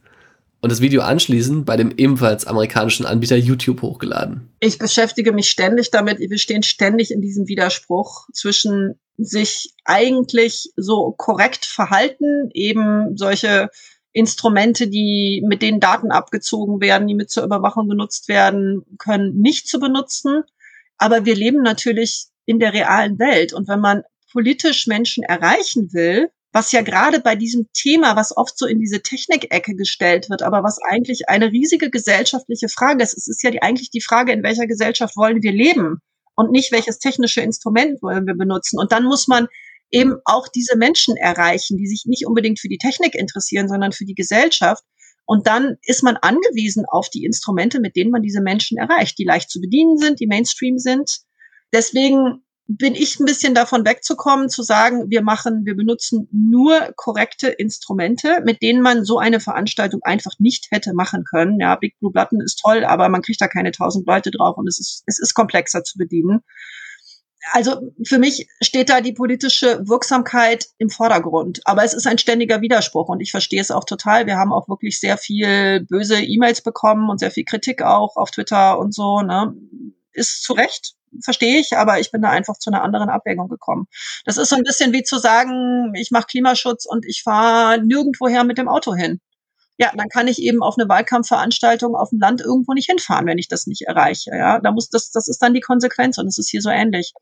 und 0.62 0.70
das 0.70 0.80
Video 0.80 1.02
anschließend 1.02 1.66
bei 1.66 1.76
dem 1.76 1.92
ebenfalls 1.96 2.46
amerikanischen 2.46 3.04
Anbieter 3.04 3.36
YouTube 3.36 3.82
hochgeladen. 3.82 4.54
Ich 4.60 4.78
beschäftige 4.78 5.32
mich 5.32 5.50
ständig 5.50 5.90
damit. 5.90 6.20
Wir 6.20 6.38
stehen 6.38 6.62
ständig 6.62 7.10
in 7.10 7.20
diesem 7.20 7.48
Widerspruch 7.48 8.28
zwischen 8.32 8.94
sich 9.18 9.74
eigentlich 9.84 10.70
so 10.76 11.12
korrekt 11.12 11.66
verhalten, 11.66 12.48
eben 12.54 13.16
solche 13.16 13.70
Instrumente, 14.12 14.86
die 14.86 15.42
mit 15.44 15.62
denen 15.62 15.80
Daten 15.80 16.12
abgezogen 16.12 16.80
werden, 16.80 17.08
die 17.08 17.14
mit 17.16 17.30
zur 17.30 17.42
Überwachung 17.42 17.88
genutzt 17.88 18.28
werden 18.28 18.84
können, 18.98 19.40
nicht 19.40 19.66
zu 19.66 19.80
benutzen. 19.80 20.44
Aber 20.96 21.24
wir 21.24 21.34
leben 21.34 21.62
natürlich 21.62 22.26
in 22.44 22.60
der 22.60 22.72
realen 22.72 23.18
Welt. 23.18 23.52
Und 23.52 23.66
wenn 23.66 23.80
man 23.80 24.02
politisch 24.30 24.86
Menschen 24.86 25.24
erreichen 25.24 25.92
will, 25.92 26.30
was 26.52 26.70
ja 26.72 26.82
gerade 26.82 27.20
bei 27.20 27.34
diesem 27.34 27.68
Thema, 27.72 28.14
was 28.14 28.36
oft 28.36 28.58
so 28.58 28.66
in 28.66 28.78
diese 28.78 29.02
Technikecke 29.02 29.74
gestellt 29.74 30.28
wird, 30.28 30.42
aber 30.42 30.62
was 30.62 30.78
eigentlich 30.86 31.28
eine 31.28 31.50
riesige 31.50 31.90
gesellschaftliche 31.90 32.68
Frage 32.68 33.02
ist. 33.02 33.16
Es 33.16 33.26
ist 33.26 33.42
ja 33.42 33.50
die, 33.50 33.62
eigentlich 33.62 33.90
die 33.90 34.02
Frage, 34.02 34.32
in 34.32 34.42
welcher 34.42 34.66
Gesellschaft 34.66 35.16
wollen 35.16 35.42
wir 35.42 35.52
leben 35.52 35.98
und 36.34 36.50
nicht 36.50 36.70
welches 36.70 36.98
technische 36.98 37.40
Instrument 37.40 38.02
wollen 38.02 38.26
wir 38.26 38.34
benutzen. 38.34 38.78
Und 38.78 38.92
dann 38.92 39.04
muss 39.04 39.28
man 39.28 39.48
eben 39.90 40.16
auch 40.24 40.48
diese 40.48 40.76
Menschen 40.76 41.16
erreichen, 41.16 41.78
die 41.78 41.86
sich 41.86 42.04
nicht 42.06 42.26
unbedingt 42.26 42.60
für 42.60 42.68
die 42.68 42.78
Technik 42.78 43.14
interessieren, 43.14 43.68
sondern 43.68 43.92
für 43.92 44.04
die 44.04 44.14
Gesellschaft. 44.14 44.82
Und 45.24 45.46
dann 45.46 45.76
ist 45.84 46.02
man 46.02 46.16
angewiesen 46.16 46.84
auf 46.86 47.08
die 47.08 47.24
Instrumente, 47.24 47.80
mit 47.80 47.96
denen 47.96 48.10
man 48.10 48.22
diese 48.22 48.42
Menschen 48.42 48.76
erreicht, 48.76 49.18
die 49.18 49.24
leicht 49.24 49.50
zu 49.50 49.60
bedienen 49.60 49.96
sind, 49.96 50.20
die 50.20 50.26
Mainstream 50.26 50.78
sind. 50.78 51.20
Deswegen 51.72 52.42
bin 52.66 52.94
ich 52.94 53.18
ein 53.18 53.24
bisschen 53.24 53.54
davon 53.54 53.84
wegzukommen, 53.84 54.48
zu 54.48 54.62
sagen, 54.62 55.10
wir 55.10 55.22
machen, 55.22 55.64
wir 55.64 55.76
benutzen 55.76 56.28
nur 56.32 56.92
korrekte 56.96 57.48
Instrumente, 57.48 58.40
mit 58.44 58.62
denen 58.62 58.82
man 58.82 59.04
so 59.04 59.18
eine 59.18 59.40
Veranstaltung 59.40 60.00
einfach 60.02 60.32
nicht 60.38 60.68
hätte 60.70 60.94
machen 60.94 61.24
können. 61.24 61.60
Ja, 61.60 61.76
Big 61.76 61.98
Blue 61.98 62.12
Button 62.12 62.40
ist 62.40 62.60
toll, 62.62 62.84
aber 62.84 63.08
man 63.08 63.22
kriegt 63.22 63.40
da 63.40 63.48
keine 63.48 63.72
tausend 63.72 64.06
Leute 64.06 64.30
drauf 64.30 64.56
und 64.56 64.68
es 64.68 64.78
ist, 64.78 65.02
es 65.06 65.18
ist 65.20 65.34
komplexer 65.34 65.82
zu 65.82 65.98
bedienen. 65.98 66.40
Also 67.50 67.92
für 68.06 68.18
mich 68.18 68.46
steht 68.62 68.88
da 68.88 69.00
die 69.00 69.12
politische 69.12 69.80
Wirksamkeit 69.88 70.68
im 70.78 70.90
Vordergrund. 70.90 71.60
Aber 71.64 71.82
es 71.82 71.92
ist 71.92 72.06
ein 72.06 72.18
ständiger 72.18 72.60
Widerspruch 72.60 73.08
und 73.08 73.20
ich 73.20 73.32
verstehe 73.32 73.60
es 73.60 73.72
auch 73.72 73.84
total. 73.84 74.26
Wir 74.26 74.36
haben 74.36 74.52
auch 74.52 74.68
wirklich 74.68 75.00
sehr 75.00 75.18
viel 75.18 75.80
böse 75.80 76.22
E-Mails 76.22 76.60
bekommen 76.60 77.10
und 77.10 77.18
sehr 77.18 77.32
viel 77.32 77.44
Kritik 77.44 77.82
auch 77.82 78.16
auf 78.16 78.30
Twitter 78.30 78.78
und 78.78 78.94
so. 78.94 79.22
Ne? 79.22 79.54
Ist 80.12 80.44
zu 80.44 80.52
Recht 80.52 80.94
verstehe 81.22 81.58
ich, 81.60 81.76
aber 81.76 82.00
ich 82.00 82.10
bin 82.10 82.22
da 82.22 82.30
einfach 82.30 82.58
zu 82.58 82.70
einer 82.70 82.82
anderen 82.82 83.08
Abwägung 83.08 83.48
gekommen. 83.48 83.86
Das 84.24 84.36
ist 84.36 84.48
so 84.48 84.56
ein 84.56 84.62
bisschen 84.62 84.92
wie 84.92 85.02
zu 85.02 85.18
sagen, 85.18 85.92
ich 85.94 86.10
mache 86.10 86.26
Klimaschutz 86.26 86.86
und 86.86 87.04
ich 87.06 87.22
fahre 87.22 87.82
nirgendwoher 87.82 88.44
mit 88.44 88.58
dem 88.58 88.68
Auto 88.68 88.94
hin. 88.94 89.20
Ja, 89.78 89.90
dann 89.96 90.08
kann 90.08 90.28
ich 90.28 90.40
eben 90.40 90.62
auf 90.62 90.76
eine 90.78 90.88
Wahlkampfveranstaltung 90.88 91.94
auf 91.94 92.10
dem 92.10 92.20
Land 92.20 92.40
irgendwo 92.40 92.72
nicht 92.72 92.88
hinfahren, 92.88 93.26
wenn 93.26 93.38
ich 93.38 93.48
das 93.48 93.66
nicht 93.66 93.82
erreiche. 93.82 94.30
Ja, 94.30 94.60
da 94.60 94.70
muss 94.70 94.88
das, 94.90 95.10
das 95.10 95.28
ist 95.28 95.38
dann 95.42 95.54
die 95.54 95.60
Konsequenz 95.60 96.18
und 96.18 96.26
es 96.26 96.38
ist 96.38 96.50
hier 96.50 96.60
so 96.60 96.70
ähnlich. 96.70 97.12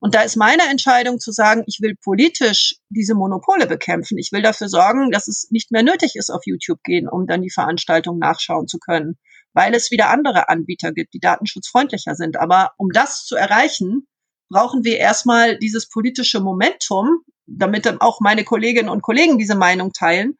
Und 0.00 0.14
da 0.14 0.22
ist 0.22 0.36
meine 0.36 0.62
Entscheidung 0.70 1.20
zu 1.20 1.30
sagen, 1.30 1.62
ich 1.66 1.78
will 1.82 1.94
politisch 2.02 2.76
diese 2.88 3.14
Monopole 3.14 3.66
bekämpfen. 3.66 4.18
Ich 4.18 4.32
will 4.32 4.42
dafür 4.42 4.68
sorgen, 4.68 5.10
dass 5.10 5.28
es 5.28 5.48
nicht 5.50 5.70
mehr 5.70 5.82
nötig 5.82 6.16
ist, 6.16 6.30
auf 6.30 6.40
YouTube 6.46 6.82
gehen, 6.82 7.06
um 7.08 7.26
dann 7.26 7.42
die 7.42 7.50
Veranstaltung 7.50 8.18
nachschauen 8.18 8.66
zu 8.66 8.78
können 8.78 9.18
weil 9.52 9.74
es 9.74 9.90
wieder 9.90 10.10
andere 10.10 10.48
Anbieter 10.48 10.92
gibt, 10.92 11.14
die 11.14 11.20
datenschutzfreundlicher 11.20 12.14
sind. 12.14 12.38
Aber 12.38 12.72
um 12.76 12.90
das 12.90 13.24
zu 13.24 13.36
erreichen, 13.36 14.06
brauchen 14.48 14.84
wir 14.84 14.98
erstmal 14.98 15.58
dieses 15.58 15.88
politische 15.88 16.40
Momentum, 16.40 17.20
damit 17.46 17.86
dann 17.86 18.00
auch 18.00 18.20
meine 18.20 18.44
Kolleginnen 18.44 18.88
und 18.88 19.02
Kollegen 19.02 19.38
diese 19.38 19.54
Meinung 19.54 19.92
teilen. 19.92 20.36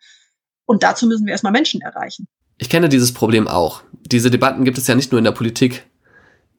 Und 0.66 0.82
dazu 0.82 1.06
müssen 1.06 1.26
wir 1.26 1.32
erstmal 1.32 1.52
Menschen 1.52 1.80
erreichen. 1.80 2.28
Ich 2.58 2.68
kenne 2.68 2.88
dieses 2.88 3.12
Problem 3.12 3.48
auch. 3.48 3.82
Diese 4.06 4.30
Debatten 4.30 4.64
gibt 4.64 4.78
es 4.78 4.86
ja 4.86 4.94
nicht 4.94 5.12
nur 5.12 5.18
in 5.18 5.24
der 5.24 5.32
Politik. 5.32 5.86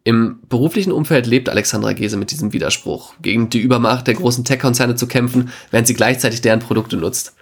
Im 0.04 0.42
beruflichen 0.50 0.92
Umfeld 0.92 1.28
lebt 1.28 1.48
Alexandra 1.48 1.94
Gese 1.94 2.18
mit 2.18 2.32
diesem 2.32 2.54
Widerspruch, 2.54 3.14
gegen 3.22 3.50
die 3.50 3.60
Übermacht 3.60 4.08
der 4.08 4.16
großen 4.16 4.44
Tech-Konzerne 4.44 4.96
zu 4.96 5.08
kämpfen, 5.08 5.52
während 5.70 5.86
sie 5.86 5.94
gleichzeitig 5.94 6.42
deren 6.42 6.60
Produkte 6.60 6.98
nutzt. 6.98 7.36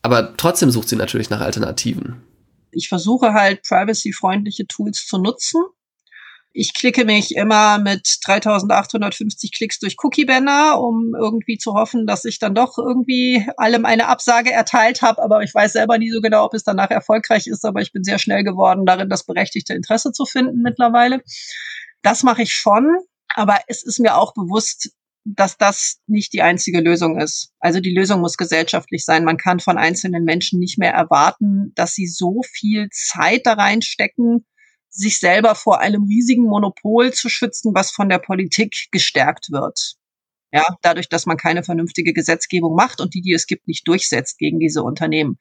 Aber 0.00 0.36
trotzdem 0.36 0.70
sucht 0.70 0.88
sie 0.88 0.96
natürlich 0.96 1.28
nach 1.28 1.40
Alternativen 1.40 2.22
ich 2.74 2.88
versuche 2.88 3.32
halt 3.32 3.62
privacy-freundliche 3.62 4.66
Tools 4.66 5.06
zu 5.06 5.18
nutzen. 5.18 5.62
Ich 6.56 6.72
klicke 6.72 7.04
mich 7.04 7.34
immer 7.34 7.78
mit 7.78 8.18
3850 8.24 9.50
Klicks 9.50 9.80
durch 9.80 9.96
Cookie-Banner, 10.00 10.80
um 10.80 11.12
irgendwie 11.18 11.58
zu 11.58 11.74
hoffen, 11.74 12.06
dass 12.06 12.24
ich 12.24 12.38
dann 12.38 12.54
doch 12.54 12.78
irgendwie 12.78 13.44
allem 13.56 13.84
eine 13.84 14.06
Absage 14.06 14.52
erteilt 14.52 15.02
habe. 15.02 15.20
Aber 15.20 15.42
ich 15.42 15.52
weiß 15.52 15.72
selber 15.72 15.98
nie 15.98 16.12
so 16.12 16.20
genau, 16.20 16.44
ob 16.44 16.54
es 16.54 16.62
danach 16.62 16.90
erfolgreich 16.90 17.48
ist. 17.48 17.64
Aber 17.64 17.80
ich 17.80 17.92
bin 17.92 18.04
sehr 18.04 18.20
schnell 18.20 18.44
geworden, 18.44 18.86
darin 18.86 19.08
das 19.08 19.24
berechtigte 19.24 19.74
Interesse 19.74 20.12
zu 20.12 20.26
finden 20.26 20.62
mittlerweile. 20.62 21.22
Das 22.02 22.22
mache 22.22 22.42
ich 22.42 22.54
schon. 22.54 22.86
Aber 23.34 23.58
es 23.66 23.82
ist 23.82 23.98
mir 23.98 24.16
auch 24.16 24.32
bewusst, 24.32 24.90
dass 25.24 25.56
das 25.56 26.00
nicht 26.06 26.32
die 26.32 26.42
einzige 26.42 26.80
Lösung 26.80 27.18
ist. 27.18 27.52
Also 27.58 27.80
die 27.80 27.94
Lösung 27.94 28.20
muss 28.20 28.36
gesellschaftlich 28.36 29.04
sein. 29.04 29.24
Man 29.24 29.38
kann 29.38 29.58
von 29.58 29.78
einzelnen 29.78 30.24
Menschen 30.24 30.60
nicht 30.60 30.78
mehr 30.78 30.92
erwarten, 30.92 31.72
dass 31.74 31.94
sie 31.94 32.06
so 32.06 32.42
viel 32.52 32.88
Zeit 32.90 33.46
da 33.46 33.54
reinstecken, 33.54 34.46
sich 34.90 35.18
selber 35.18 35.54
vor 35.54 35.80
einem 35.80 36.04
riesigen 36.04 36.44
Monopol 36.44 37.12
zu 37.12 37.28
schützen, 37.28 37.74
was 37.74 37.90
von 37.90 38.08
der 38.08 38.18
Politik 38.18 38.88
gestärkt 38.92 39.50
wird. 39.50 39.96
Ja, 40.54 40.62
dadurch, 40.82 41.08
dass 41.08 41.26
man 41.26 41.36
keine 41.36 41.64
vernünftige 41.64 42.12
Gesetzgebung 42.12 42.76
macht 42.76 43.00
und 43.00 43.12
die, 43.12 43.22
die 43.22 43.32
es 43.32 43.48
gibt, 43.48 43.66
nicht 43.66 43.88
durchsetzt 43.88 44.38
gegen 44.38 44.60
diese 44.60 44.84
Unternehmen. 44.84 45.36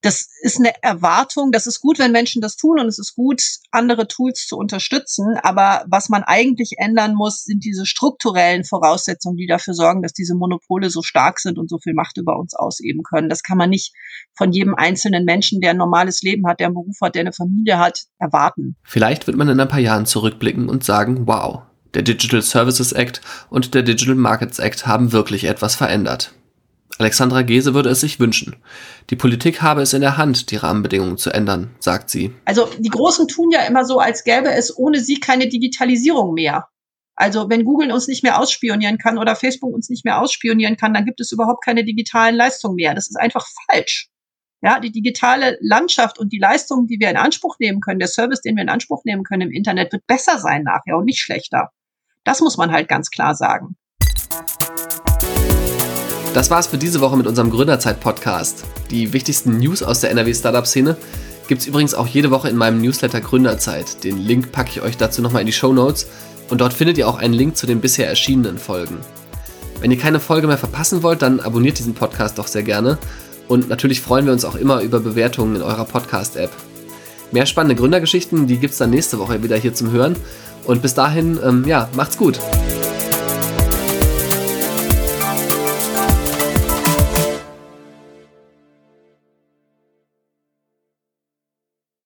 Das 0.00 0.28
ist 0.42 0.60
eine 0.60 0.70
Erwartung. 0.80 1.50
Das 1.50 1.66
ist 1.66 1.80
gut, 1.80 1.98
wenn 1.98 2.12
Menschen 2.12 2.40
das 2.40 2.54
tun 2.54 2.78
und 2.78 2.86
es 2.86 3.00
ist 3.00 3.16
gut, 3.16 3.42
andere 3.72 4.06
Tools 4.06 4.46
zu 4.46 4.56
unterstützen. 4.56 5.36
Aber 5.42 5.84
was 5.88 6.08
man 6.08 6.22
eigentlich 6.22 6.74
ändern 6.76 7.16
muss, 7.16 7.42
sind 7.42 7.64
diese 7.64 7.84
strukturellen 7.84 8.62
Voraussetzungen, 8.62 9.38
die 9.38 9.48
dafür 9.48 9.74
sorgen, 9.74 10.02
dass 10.02 10.12
diese 10.12 10.36
Monopole 10.36 10.88
so 10.88 11.02
stark 11.02 11.40
sind 11.40 11.58
und 11.58 11.68
so 11.68 11.80
viel 11.82 11.94
Macht 11.94 12.16
über 12.16 12.38
uns 12.38 12.54
ausüben 12.54 13.02
können. 13.02 13.28
Das 13.28 13.42
kann 13.42 13.58
man 13.58 13.70
nicht 13.70 13.92
von 14.36 14.52
jedem 14.52 14.76
einzelnen 14.76 15.24
Menschen, 15.24 15.62
der 15.62 15.70
ein 15.70 15.78
normales 15.78 16.22
Leben 16.22 16.46
hat, 16.46 16.60
der 16.60 16.68
einen 16.68 16.74
Beruf 16.74 16.98
hat, 17.02 17.16
der 17.16 17.22
eine 17.22 17.32
Familie 17.32 17.80
hat, 17.80 18.04
erwarten. 18.20 18.76
Vielleicht 18.84 19.26
wird 19.26 19.36
man 19.36 19.48
in 19.48 19.58
ein 19.58 19.66
paar 19.66 19.80
Jahren 19.80 20.06
zurückblicken 20.06 20.68
und 20.68 20.84
sagen, 20.84 21.26
wow, 21.26 21.62
der 21.94 22.02
Digital 22.02 22.42
Services 22.42 22.92
Act 22.92 23.20
und 23.50 23.74
der 23.74 23.82
Digital 23.82 24.14
Markets 24.14 24.58
Act 24.58 24.86
haben 24.86 25.12
wirklich 25.12 25.44
etwas 25.44 25.74
verändert. 25.74 26.32
Alexandra 26.98 27.42
Gese 27.42 27.74
würde 27.74 27.88
es 27.88 28.00
sich 28.00 28.20
wünschen. 28.20 28.56
Die 29.10 29.16
Politik 29.16 29.62
habe 29.62 29.82
es 29.82 29.92
in 29.94 30.00
der 30.00 30.16
Hand, 30.16 30.50
die 30.50 30.56
Rahmenbedingungen 30.56 31.18
zu 31.18 31.30
ändern, 31.30 31.74
sagt 31.80 32.08
sie. 32.08 32.32
Also 32.44 32.68
die 32.78 32.88
Großen 32.88 33.26
tun 33.26 33.50
ja 33.50 33.62
immer 33.62 33.84
so, 33.84 33.98
als 33.98 34.22
gäbe 34.22 34.52
es 34.52 34.76
ohne 34.76 35.00
sie 35.00 35.18
keine 35.18 35.48
Digitalisierung 35.48 36.34
mehr. 36.34 36.68
Also 37.16 37.48
wenn 37.48 37.64
Google 37.64 37.92
uns 37.92 38.06
nicht 38.06 38.22
mehr 38.22 38.38
ausspionieren 38.38 38.98
kann 38.98 39.18
oder 39.18 39.36
Facebook 39.36 39.72
uns 39.72 39.88
nicht 39.88 40.04
mehr 40.04 40.20
ausspionieren 40.20 40.76
kann, 40.76 40.94
dann 40.94 41.04
gibt 41.04 41.20
es 41.20 41.32
überhaupt 41.32 41.64
keine 41.64 41.84
digitalen 41.84 42.36
Leistungen 42.36 42.76
mehr. 42.76 42.94
Das 42.94 43.08
ist 43.08 43.16
einfach 43.16 43.46
falsch. 43.70 44.08
Ja, 44.62 44.80
die 44.80 44.90
digitale 44.92 45.58
Landschaft 45.60 46.18
und 46.18 46.32
die 46.32 46.38
Leistungen, 46.38 46.86
die 46.86 46.98
wir 46.98 47.10
in 47.10 47.16
Anspruch 47.16 47.56
nehmen 47.58 47.80
können, 47.80 47.98
der 47.98 48.08
Service, 48.08 48.40
den 48.40 48.56
wir 48.56 48.62
in 48.62 48.70
Anspruch 48.70 49.04
nehmen 49.04 49.22
können 49.22 49.42
im 49.42 49.52
Internet, 49.52 49.92
wird 49.92 50.06
besser 50.06 50.38
sein 50.38 50.62
nachher 50.62 50.96
und 50.96 51.04
nicht 51.04 51.20
schlechter. 51.20 51.70
Das 52.24 52.40
muss 52.40 52.56
man 52.56 52.72
halt 52.72 52.88
ganz 52.88 53.10
klar 53.10 53.34
sagen. 53.34 53.76
Das 56.32 56.50
war's 56.50 56.66
für 56.66 56.78
diese 56.78 57.00
Woche 57.00 57.18
mit 57.18 57.26
unserem 57.26 57.50
Gründerzeit-Podcast. 57.50 58.64
Die 58.90 59.12
wichtigsten 59.12 59.58
News 59.58 59.82
aus 59.82 60.00
der 60.00 60.10
NRW-Startup-Szene 60.10 60.96
gibt's 61.48 61.66
übrigens 61.66 61.94
auch 61.94 62.06
jede 62.06 62.30
Woche 62.30 62.48
in 62.48 62.56
meinem 62.56 62.80
Newsletter 62.80 63.20
Gründerzeit. 63.20 64.02
Den 64.02 64.18
Link 64.18 64.52
packe 64.52 64.70
ich 64.70 64.80
euch 64.80 64.96
dazu 64.96 65.20
nochmal 65.20 65.42
in 65.42 65.46
die 65.46 65.52
Show 65.52 65.74
Notes 65.74 66.08
und 66.48 66.62
dort 66.62 66.72
findet 66.72 66.96
ihr 66.96 67.06
auch 67.06 67.18
einen 67.18 67.34
Link 67.34 67.58
zu 67.58 67.66
den 67.66 67.82
bisher 67.82 68.08
erschienenen 68.08 68.56
Folgen. 68.56 68.98
Wenn 69.80 69.90
ihr 69.90 69.98
keine 69.98 70.18
Folge 70.18 70.46
mehr 70.46 70.58
verpassen 70.58 71.02
wollt, 71.02 71.20
dann 71.20 71.40
abonniert 71.40 71.78
diesen 71.78 71.94
Podcast 71.94 72.38
doch 72.38 72.46
sehr 72.46 72.62
gerne. 72.62 72.96
Und 73.48 73.68
natürlich 73.68 74.00
freuen 74.00 74.24
wir 74.24 74.32
uns 74.32 74.46
auch 74.46 74.54
immer 74.54 74.80
über 74.80 74.98
Bewertungen 74.98 75.56
in 75.56 75.62
eurer 75.62 75.84
Podcast-App. 75.84 76.50
Mehr 77.32 77.44
spannende 77.44 77.74
Gründergeschichten, 77.74 78.46
die 78.46 78.56
gibt's 78.56 78.78
dann 78.78 78.90
nächste 78.90 79.18
Woche 79.18 79.42
wieder 79.42 79.56
hier 79.56 79.74
zum 79.74 79.90
Hören. 79.90 80.16
Und 80.64 80.82
bis 80.82 80.94
dahin, 80.94 81.38
ähm, 81.44 81.64
ja, 81.66 81.88
macht's 81.94 82.16
gut. 82.16 82.38